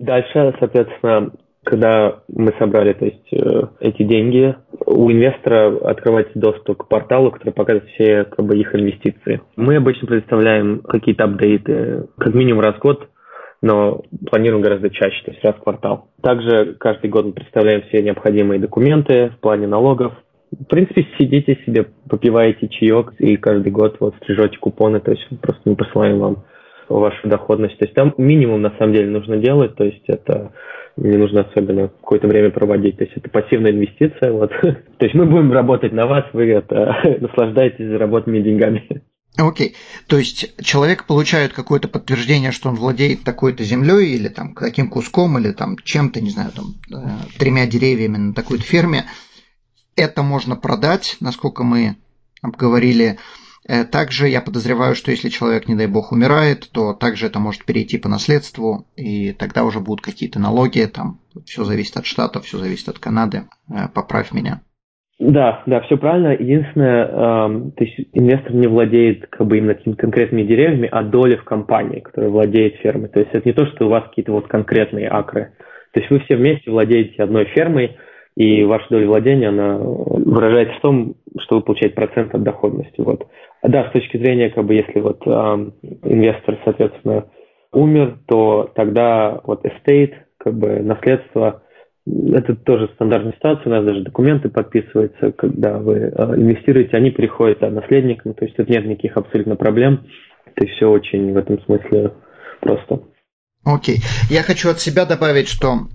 Дальше, 0.00 0.54
соответственно, 0.58 1.30
когда 1.64 2.20
мы 2.28 2.54
собрали 2.58 2.92
то 2.92 3.04
есть, 3.04 3.32
э, 3.32 3.62
эти 3.80 4.02
деньги, 4.02 4.56
у 4.86 5.10
инвестора 5.10 5.76
открывается 5.90 6.38
доступ 6.38 6.84
к 6.84 6.88
порталу, 6.88 7.30
который 7.30 7.52
показывает 7.52 7.90
все 7.90 8.24
как 8.24 8.44
бы, 8.44 8.56
их 8.56 8.74
инвестиции. 8.74 9.42
Мы 9.56 9.76
обычно 9.76 10.06
предоставляем 10.06 10.80
какие-то 10.80 11.24
апдейты 11.24 12.08
как 12.16 12.34
минимум 12.34 12.62
раз 12.62 12.76
в 12.76 12.80
год, 12.80 13.08
но 13.60 14.02
планируем 14.30 14.62
гораздо 14.62 14.90
чаще, 14.90 15.22
то 15.24 15.32
есть 15.32 15.44
раз 15.44 15.56
в 15.56 15.62
квартал. 15.62 16.08
Также 16.22 16.76
каждый 16.78 17.10
год 17.10 17.26
мы 17.26 17.32
представляем 17.32 17.82
все 17.82 18.02
необходимые 18.02 18.60
документы 18.60 19.30
в 19.36 19.40
плане 19.40 19.66
налогов. 19.66 20.12
В 20.50 20.64
принципе, 20.64 21.06
сидите 21.18 21.58
себе, 21.66 21.86
попиваете 22.08 22.68
чаек 22.68 23.12
и 23.18 23.36
каждый 23.36 23.70
год 23.70 23.96
вот 24.00 24.14
стрижете 24.22 24.56
купоны, 24.58 25.00
то 25.00 25.10
есть 25.10 25.26
просто 25.42 25.60
мы 25.66 25.76
посылаем 25.76 26.18
вам 26.18 26.44
вашу 26.88 27.28
доходность. 27.28 27.78
То 27.78 27.84
есть 27.84 27.94
там 27.94 28.14
минимум 28.16 28.62
на 28.62 28.72
самом 28.78 28.94
деле 28.94 29.10
нужно 29.10 29.36
делать, 29.36 29.74
то 29.74 29.84
есть 29.84 30.04
это 30.06 30.52
не 30.98 31.16
нужно 31.16 31.42
особенно 31.42 31.88
какое-то 31.88 32.26
время 32.26 32.50
проводить. 32.50 32.98
То 32.98 33.04
есть 33.04 33.16
это 33.16 33.28
пассивная 33.30 33.70
инвестиция. 33.72 34.32
Вот. 34.32 34.50
То 34.60 35.04
есть 35.04 35.14
мы 35.14 35.26
будем 35.26 35.52
работать 35.52 35.92
на 35.92 36.06
вас, 36.06 36.24
вы 36.32 36.44
это, 36.50 37.18
наслаждаетесь 37.20 37.86
заработанными 37.86 38.42
деньгами. 38.42 39.02
Окей. 39.36 39.68
Okay. 39.68 39.74
То 40.08 40.18
есть 40.18 40.54
человек 40.64 41.04
получает 41.04 41.52
какое-то 41.52 41.88
подтверждение, 41.88 42.50
что 42.50 42.70
он 42.70 42.74
владеет 42.74 43.22
такой-то 43.22 43.62
землей 43.62 44.14
или 44.14 44.28
там 44.28 44.54
каким 44.54 44.90
куском, 44.90 45.38
или 45.38 45.52
там 45.52 45.76
чем-то, 45.78 46.20
не 46.20 46.30
знаю, 46.30 46.50
там 46.50 46.74
э, 46.92 47.38
тремя 47.38 47.66
деревьями 47.66 48.16
на 48.16 48.34
такой-то 48.34 48.64
ферме. 48.64 49.04
Это 49.94 50.22
можно 50.22 50.56
продать, 50.56 51.16
насколько 51.20 51.62
мы 51.62 51.96
обговорили 52.42 53.18
также 53.90 54.28
я 54.28 54.40
подозреваю, 54.40 54.94
что 54.94 55.10
если 55.10 55.28
человек, 55.28 55.68
не 55.68 55.74
дай 55.74 55.86
бог, 55.86 56.12
умирает, 56.12 56.68
то 56.72 56.94
также 56.94 57.26
это 57.26 57.38
может 57.38 57.64
перейти 57.64 57.98
по 57.98 58.08
наследству, 58.08 58.86
и 58.96 59.32
тогда 59.32 59.64
уже 59.64 59.80
будут 59.80 60.04
какие-то 60.04 60.40
налоги, 60.40 60.86
там 60.86 61.18
все 61.44 61.64
зависит 61.64 61.96
от 61.96 62.06
штатов, 62.06 62.44
все 62.44 62.58
зависит 62.58 62.88
от 62.88 62.98
Канады. 62.98 63.42
Э, 63.70 63.88
поправь 63.94 64.32
меня. 64.32 64.60
Да, 65.18 65.62
да, 65.66 65.80
все 65.80 65.96
правильно. 65.96 66.28
Единственное, 66.28 67.06
э, 67.06 67.70
то 67.76 67.84
есть 67.84 68.08
инвестор 68.12 68.54
не 68.54 68.68
владеет 68.68 69.26
как 69.26 69.46
бы 69.46 69.58
именно 69.58 69.74
какими-то 69.74 70.00
конкретными 70.00 70.44
деревьями, 70.44 70.88
а 70.90 71.02
доли 71.02 71.36
в 71.36 71.44
компании, 71.44 72.00
которая 72.00 72.30
владеет 72.30 72.76
фермой. 72.76 73.08
То 73.08 73.18
есть 73.18 73.32
это 73.32 73.48
не 73.48 73.52
то, 73.52 73.66
что 73.66 73.86
у 73.86 73.88
вас 73.90 74.04
какие-то 74.04 74.32
вот 74.32 74.46
конкретные 74.46 75.08
акры. 75.08 75.52
То 75.92 76.00
есть 76.00 76.10
вы 76.10 76.20
все 76.20 76.36
вместе 76.36 76.70
владеете 76.70 77.22
одной 77.22 77.46
фермой, 77.46 77.96
и 78.36 78.62
ваша 78.62 78.86
доля 78.90 79.08
владения, 79.08 79.48
она 79.48 79.78
выражается 79.78 80.76
в 80.78 80.80
том, 80.80 81.14
что 81.40 81.56
вы 81.56 81.62
получаете 81.62 81.96
процент 81.96 82.32
от 82.32 82.44
доходности. 82.44 83.00
Вот. 83.00 83.26
Да, 83.62 83.88
с 83.88 83.92
точки 83.92 84.16
зрения, 84.16 84.50
как 84.50 84.64
бы, 84.64 84.74
если 84.74 85.00
вот 85.00 85.20
э, 85.26 85.30
инвестор, 85.30 86.58
соответственно, 86.64 87.26
умер, 87.72 88.20
то 88.26 88.70
тогда 88.74 89.40
вот 89.44 89.64
estate, 89.64 90.14
как 90.38 90.54
бы 90.54 90.80
наследство, 90.80 91.62
это 92.06 92.54
тоже 92.54 92.88
стандартная 92.94 93.32
ситуация, 93.32 93.66
у 93.66 93.70
нас 93.70 93.84
даже 93.84 94.02
документы 94.02 94.48
подписываются, 94.48 95.32
когда 95.32 95.78
вы 95.78 95.96
э, 95.96 96.10
инвестируете, 96.36 96.96
они 96.96 97.10
переходят 97.10 97.58
да, 97.60 97.70
наследникам, 97.70 98.34
то 98.34 98.44
есть 98.44 98.56
тут 98.56 98.68
нет 98.68 98.86
никаких 98.86 99.16
абсолютно 99.16 99.56
проблем, 99.56 100.06
то 100.54 100.64
есть 100.64 100.76
все 100.76 100.88
очень 100.88 101.32
в 101.32 101.36
этом 101.36 101.60
смысле 101.62 102.12
просто. 102.60 103.00
Окей. 103.64 103.96
Okay. 103.96 104.32
Я 104.32 104.42
хочу 104.42 104.70
от 104.70 104.78
себя 104.78 105.04
добавить, 105.04 105.48
что 105.48 105.88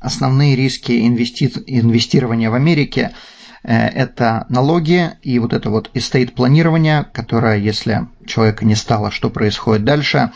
основные 0.00 0.54
риски 0.54 0.92
инвести... 0.92 1.48
инвестирования 1.66 2.48
в 2.48 2.54
Америке– 2.54 3.10
это 3.62 4.46
налоги 4.48 5.10
и 5.22 5.38
вот 5.38 5.52
это 5.52 5.70
вот 5.70 5.90
estate 5.94 6.32
планирование, 6.32 7.04
которое, 7.12 7.56
если 7.56 8.08
человека 8.28 8.64
не 8.64 8.74
стало, 8.74 9.10
что 9.10 9.30
происходит 9.30 9.84
дальше. 9.84 10.30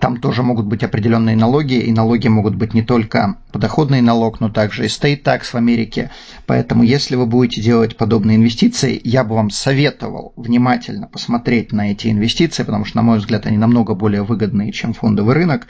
Там 0.00 0.18
тоже 0.18 0.42
могут 0.42 0.66
быть 0.66 0.82
определенные 0.82 1.36
налоги, 1.36 1.74
и 1.74 1.92
налоги 1.92 2.28
могут 2.28 2.54
быть 2.54 2.72
не 2.72 2.82
только 2.82 3.36
подоходный 3.52 4.00
налог, 4.00 4.40
но 4.40 4.48
также 4.48 4.84
estate 4.84 5.22
tax 5.22 5.46
в 5.52 5.54
Америке. 5.56 6.10
Поэтому, 6.46 6.82
если 6.82 7.16
вы 7.16 7.26
будете 7.26 7.60
делать 7.60 7.96
подобные 7.96 8.36
инвестиции, 8.36 9.00
я 9.04 9.24
бы 9.24 9.34
вам 9.34 9.50
советовал 9.50 10.32
внимательно 10.36 11.06
посмотреть 11.06 11.72
на 11.72 11.92
эти 11.92 12.08
инвестиции, 12.08 12.62
потому 12.62 12.84
что, 12.84 12.96
на 12.96 13.02
мой 13.02 13.18
взгляд, 13.18 13.46
они 13.46 13.58
намного 13.58 13.94
более 13.94 14.22
выгодные, 14.22 14.72
чем 14.72 14.94
фондовый 14.94 15.34
рынок. 15.34 15.66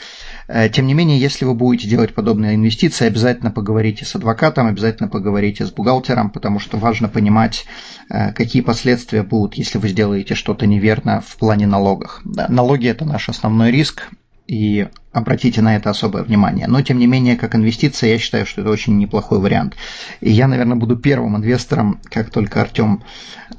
Э, 0.49 0.69
тем 0.69 0.87
не 0.87 0.95
менее, 0.95 1.19
если 1.19 1.45
вы 1.45 1.55
будете 1.55 1.89
делать 1.89 2.15
подобные 2.15 2.55
инвестиции, 2.55 3.07
обязательно 3.07 3.51
поговорите 3.51 4.05
с 4.05 4.15
адвокатом, 4.15 4.67
обязательно 4.67 5.09
поговорите 5.09 5.67
с 5.67 5.71
бухгалтером, 5.71 6.31
потому 6.31 6.59
что 6.59 6.77
важно 6.77 7.09
понимать, 7.09 7.65
э, 8.11 8.33
какие 8.33 8.63
последствия 8.63 9.23
будут, 9.23 9.55
если 9.55 9.79
вы 9.79 9.89
сделаете 9.89 10.35
что-то 10.35 10.67
неверно 10.67 11.23
в 11.27 11.37
плане 11.37 11.62
плане 11.63 11.67
налогах. 11.67 12.21
Да, 12.25 12.47
налоги– 12.49 12.87
это 12.89 13.05
наш 13.05 13.29
основной 13.29 13.71
риск, 13.71 14.09
и 14.49 14.89
обратите 15.13 15.63
на 15.63 15.77
это 15.77 15.91
особое 15.91 16.25
внимание. 16.25 16.67
Но, 16.67 16.83
тем 16.83 16.99
не 16.99 17.07
менее, 17.07 17.37
как 17.37 17.55
инвестиция, 17.55 18.11
я 18.11 18.19
считаю, 18.19 18.45
что 18.45 18.61
это 18.61 18.71
очень 18.71 18.99
неплохой 18.99 19.39
вариант. 19.39 19.77
И 20.21 20.31
я, 20.31 20.49
наверное, 20.49 20.77
буду 20.77 20.97
первым 20.97 21.37
инвестором, 21.37 22.01
как 22.11 22.31
только 22.31 22.61
Артем 22.61 23.03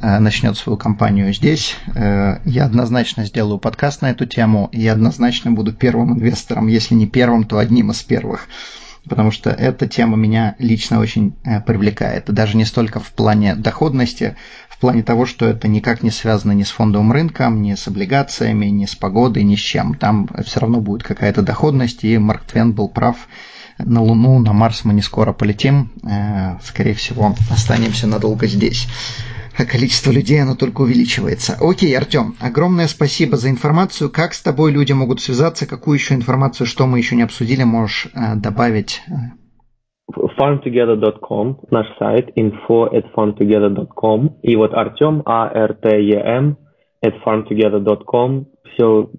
э, 0.02 0.20
начнет 0.20 0.58
свою 0.58 0.78
компанию 0.78 1.34
здесь. 1.34 1.76
Э, 1.96 2.40
я 2.46 2.66
однозначно 2.66 3.26
сделаю 3.26 3.60
подкаст 3.60 4.02
на 4.02 4.12
эту 4.12 4.26
тему, 4.26 4.70
и 4.74 4.86
однозначно 4.88 5.52
буду 5.52 5.72
первым 5.74 6.14
инвестором, 6.14 6.68
если 6.68 6.96
не 6.96 7.08
первым, 7.08 7.46
то 7.46 7.58
одним 7.58 7.92
из 7.92 8.04
первых 8.04 8.48
потому 9.08 9.32
что 9.32 9.50
эта 9.50 9.88
тема 9.88 10.18
меня 10.18 10.56
лично 10.60 11.00
очень 11.00 11.36
э, 11.44 11.62
привлекает. 11.62 12.32
Даже 12.32 12.58
не 12.58 12.66
столько 12.66 13.00
в 13.00 13.12
плане 13.12 13.56
доходности, 13.56 14.36
в 14.70 14.80
плане 14.80 15.04
того, 15.04 15.26
что 15.26 15.46
это 15.46 15.68
никак 15.68 16.04
не 16.04 16.12
связано 16.12 16.52
ни 16.52 16.64
с 16.64 16.70
фондовым 16.70 17.12
рынком, 17.12 17.62
ни 17.62 17.76
с 17.76 17.88
облигациями, 17.88 18.68
ни 18.68 18.86
с 18.86 18.96
погодой, 18.96 19.44
ни 19.44 19.56
с 19.56 19.60
чем. 19.60 19.96
Там 19.96 20.30
все 20.46 20.60
равно 20.60 20.82
будет 20.82 21.04
какая-то 21.04 21.42
доходность, 21.42 22.04
и 22.04 22.18
Марк 22.18 22.44
Твен 22.44 22.74
был 22.74 22.90
прав. 22.90 23.28
На 23.80 24.02
Луну, 24.02 24.40
на 24.40 24.54
Марс 24.54 24.86
мы 24.86 24.94
не 24.94 25.02
скоро 25.02 25.34
полетим, 25.34 25.92
э, 26.04 26.58
скорее 26.64 26.94
всего, 26.94 27.36
останемся 27.50 28.08
надолго 28.08 28.48
здесь 28.48 28.88
а 29.58 29.66
количество 29.66 30.12
людей, 30.12 30.42
оно 30.42 30.56
только 30.56 30.82
увеличивается. 30.82 31.58
Окей, 31.62 31.96
Артем, 31.96 32.36
огромное 32.42 32.88
спасибо 32.88 33.38
за 33.38 33.50
информацию. 33.50 34.12
Как 34.12 34.34
с 34.34 34.42
тобой 34.42 34.72
люди 34.72 34.94
могут 34.94 35.22
связаться? 35.22 35.68
Какую 35.68 35.96
еще 35.96 36.16
информацию, 36.16 36.68
что 36.68 36.88
мы 36.88 36.98
еще 36.98 37.16
не 37.16 37.24
обсудили, 37.24 37.64
можешь 37.64 38.08
э, 38.14 38.36
добавить? 38.36 39.02
farmtogether.com, 40.12 41.60
наш 41.72 41.88
сайт, 41.98 42.30
info 42.38 42.92
at 42.92 43.06
farmtogether.com. 43.16 44.40
И 44.42 44.56
вот 44.56 44.74
Артем, 44.74 45.24
A-R-T-E-M, 45.26 46.58
at 47.06 47.14
farmtogether.com. 47.26 48.46
Все 48.74 49.10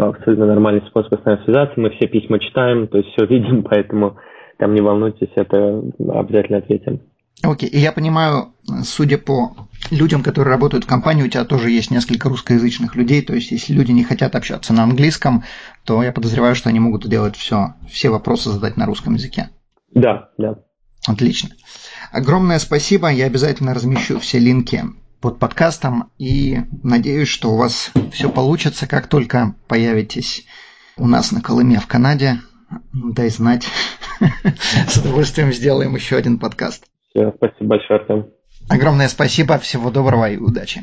абсолютно 0.00 0.46
нормальный 0.46 0.82
способ 0.88 1.20
с 1.20 1.24
нами 1.24 1.44
связаться. 1.44 1.80
Мы 1.80 1.90
все 1.90 2.06
письма 2.06 2.38
читаем, 2.38 2.88
то 2.88 2.98
есть 2.98 3.10
все 3.10 3.26
видим, 3.28 3.62
поэтому 3.62 4.16
там 4.58 4.74
не 4.74 4.80
волнуйтесь, 4.80 5.30
это 5.34 5.82
обязательно 5.98 6.58
ответим. 6.58 7.00
Окей, 7.42 7.68
и 7.68 7.78
я 7.78 7.92
понимаю, 7.92 8.54
судя 8.84 9.18
по 9.18 9.68
людям, 9.90 10.22
которые 10.22 10.52
работают 10.52 10.84
в 10.84 10.88
компании, 10.88 11.24
у 11.24 11.28
тебя 11.28 11.44
тоже 11.44 11.70
есть 11.70 11.90
несколько 11.90 12.28
русскоязычных 12.28 12.94
людей, 12.96 13.20
то 13.22 13.34
есть 13.34 13.50
если 13.50 13.74
люди 13.74 13.92
не 13.92 14.04
хотят 14.04 14.34
общаться 14.34 14.72
на 14.72 14.82
английском, 14.82 15.44
то 15.84 16.02
я 16.02 16.12
подозреваю, 16.12 16.54
что 16.54 16.70
они 16.70 16.80
могут 16.80 17.06
делать 17.06 17.36
все, 17.36 17.74
все 17.90 18.08
вопросы 18.08 18.50
задать 18.50 18.76
на 18.76 18.86
русском 18.86 19.14
языке. 19.14 19.50
Да, 19.92 20.30
да. 20.38 20.60
Отлично. 21.06 21.50
Огромное 22.12 22.58
спасибо, 22.58 23.08
я 23.08 23.26
обязательно 23.26 23.74
размещу 23.74 24.18
все 24.20 24.38
линки 24.38 24.84
под 25.20 25.38
подкастом 25.38 26.10
и 26.18 26.60
надеюсь, 26.82 27.28
что 27.28 27.52
у 27.52 27.56
вас 27.56 27.90
все 28.12 28.30
получится, 28.30 28.86
как 28.86 29.06
только 29.06 29.54
появитесь 29.68 30.46
у 30.96 31.06
нас 31.06 31.32
на 31.32 31.40
Колыме 31.40 31.78
в 31.80 31.86
Канаде. 31.86 32.40
Дай 32.92 33.28
знать. 33.28 33.66
С 34.88 34.96
удовольствием 34.96 35.52
сделаем 35.52 35.94
еще 35.94 36.16
один 36.16 36.38
подкаст. 36.38 36.84
Все, 37.14 37.32
спасибо 37.36 37.66
большое, 37.66 38.00
Артем. 38.00 38.26
Огромное 38.68 39.08
спасибо, 39.08 39.58
всего 39.58 39.90
доброго 39.90 40.30
и 40.30 40.36
удачи. 40.36 40.82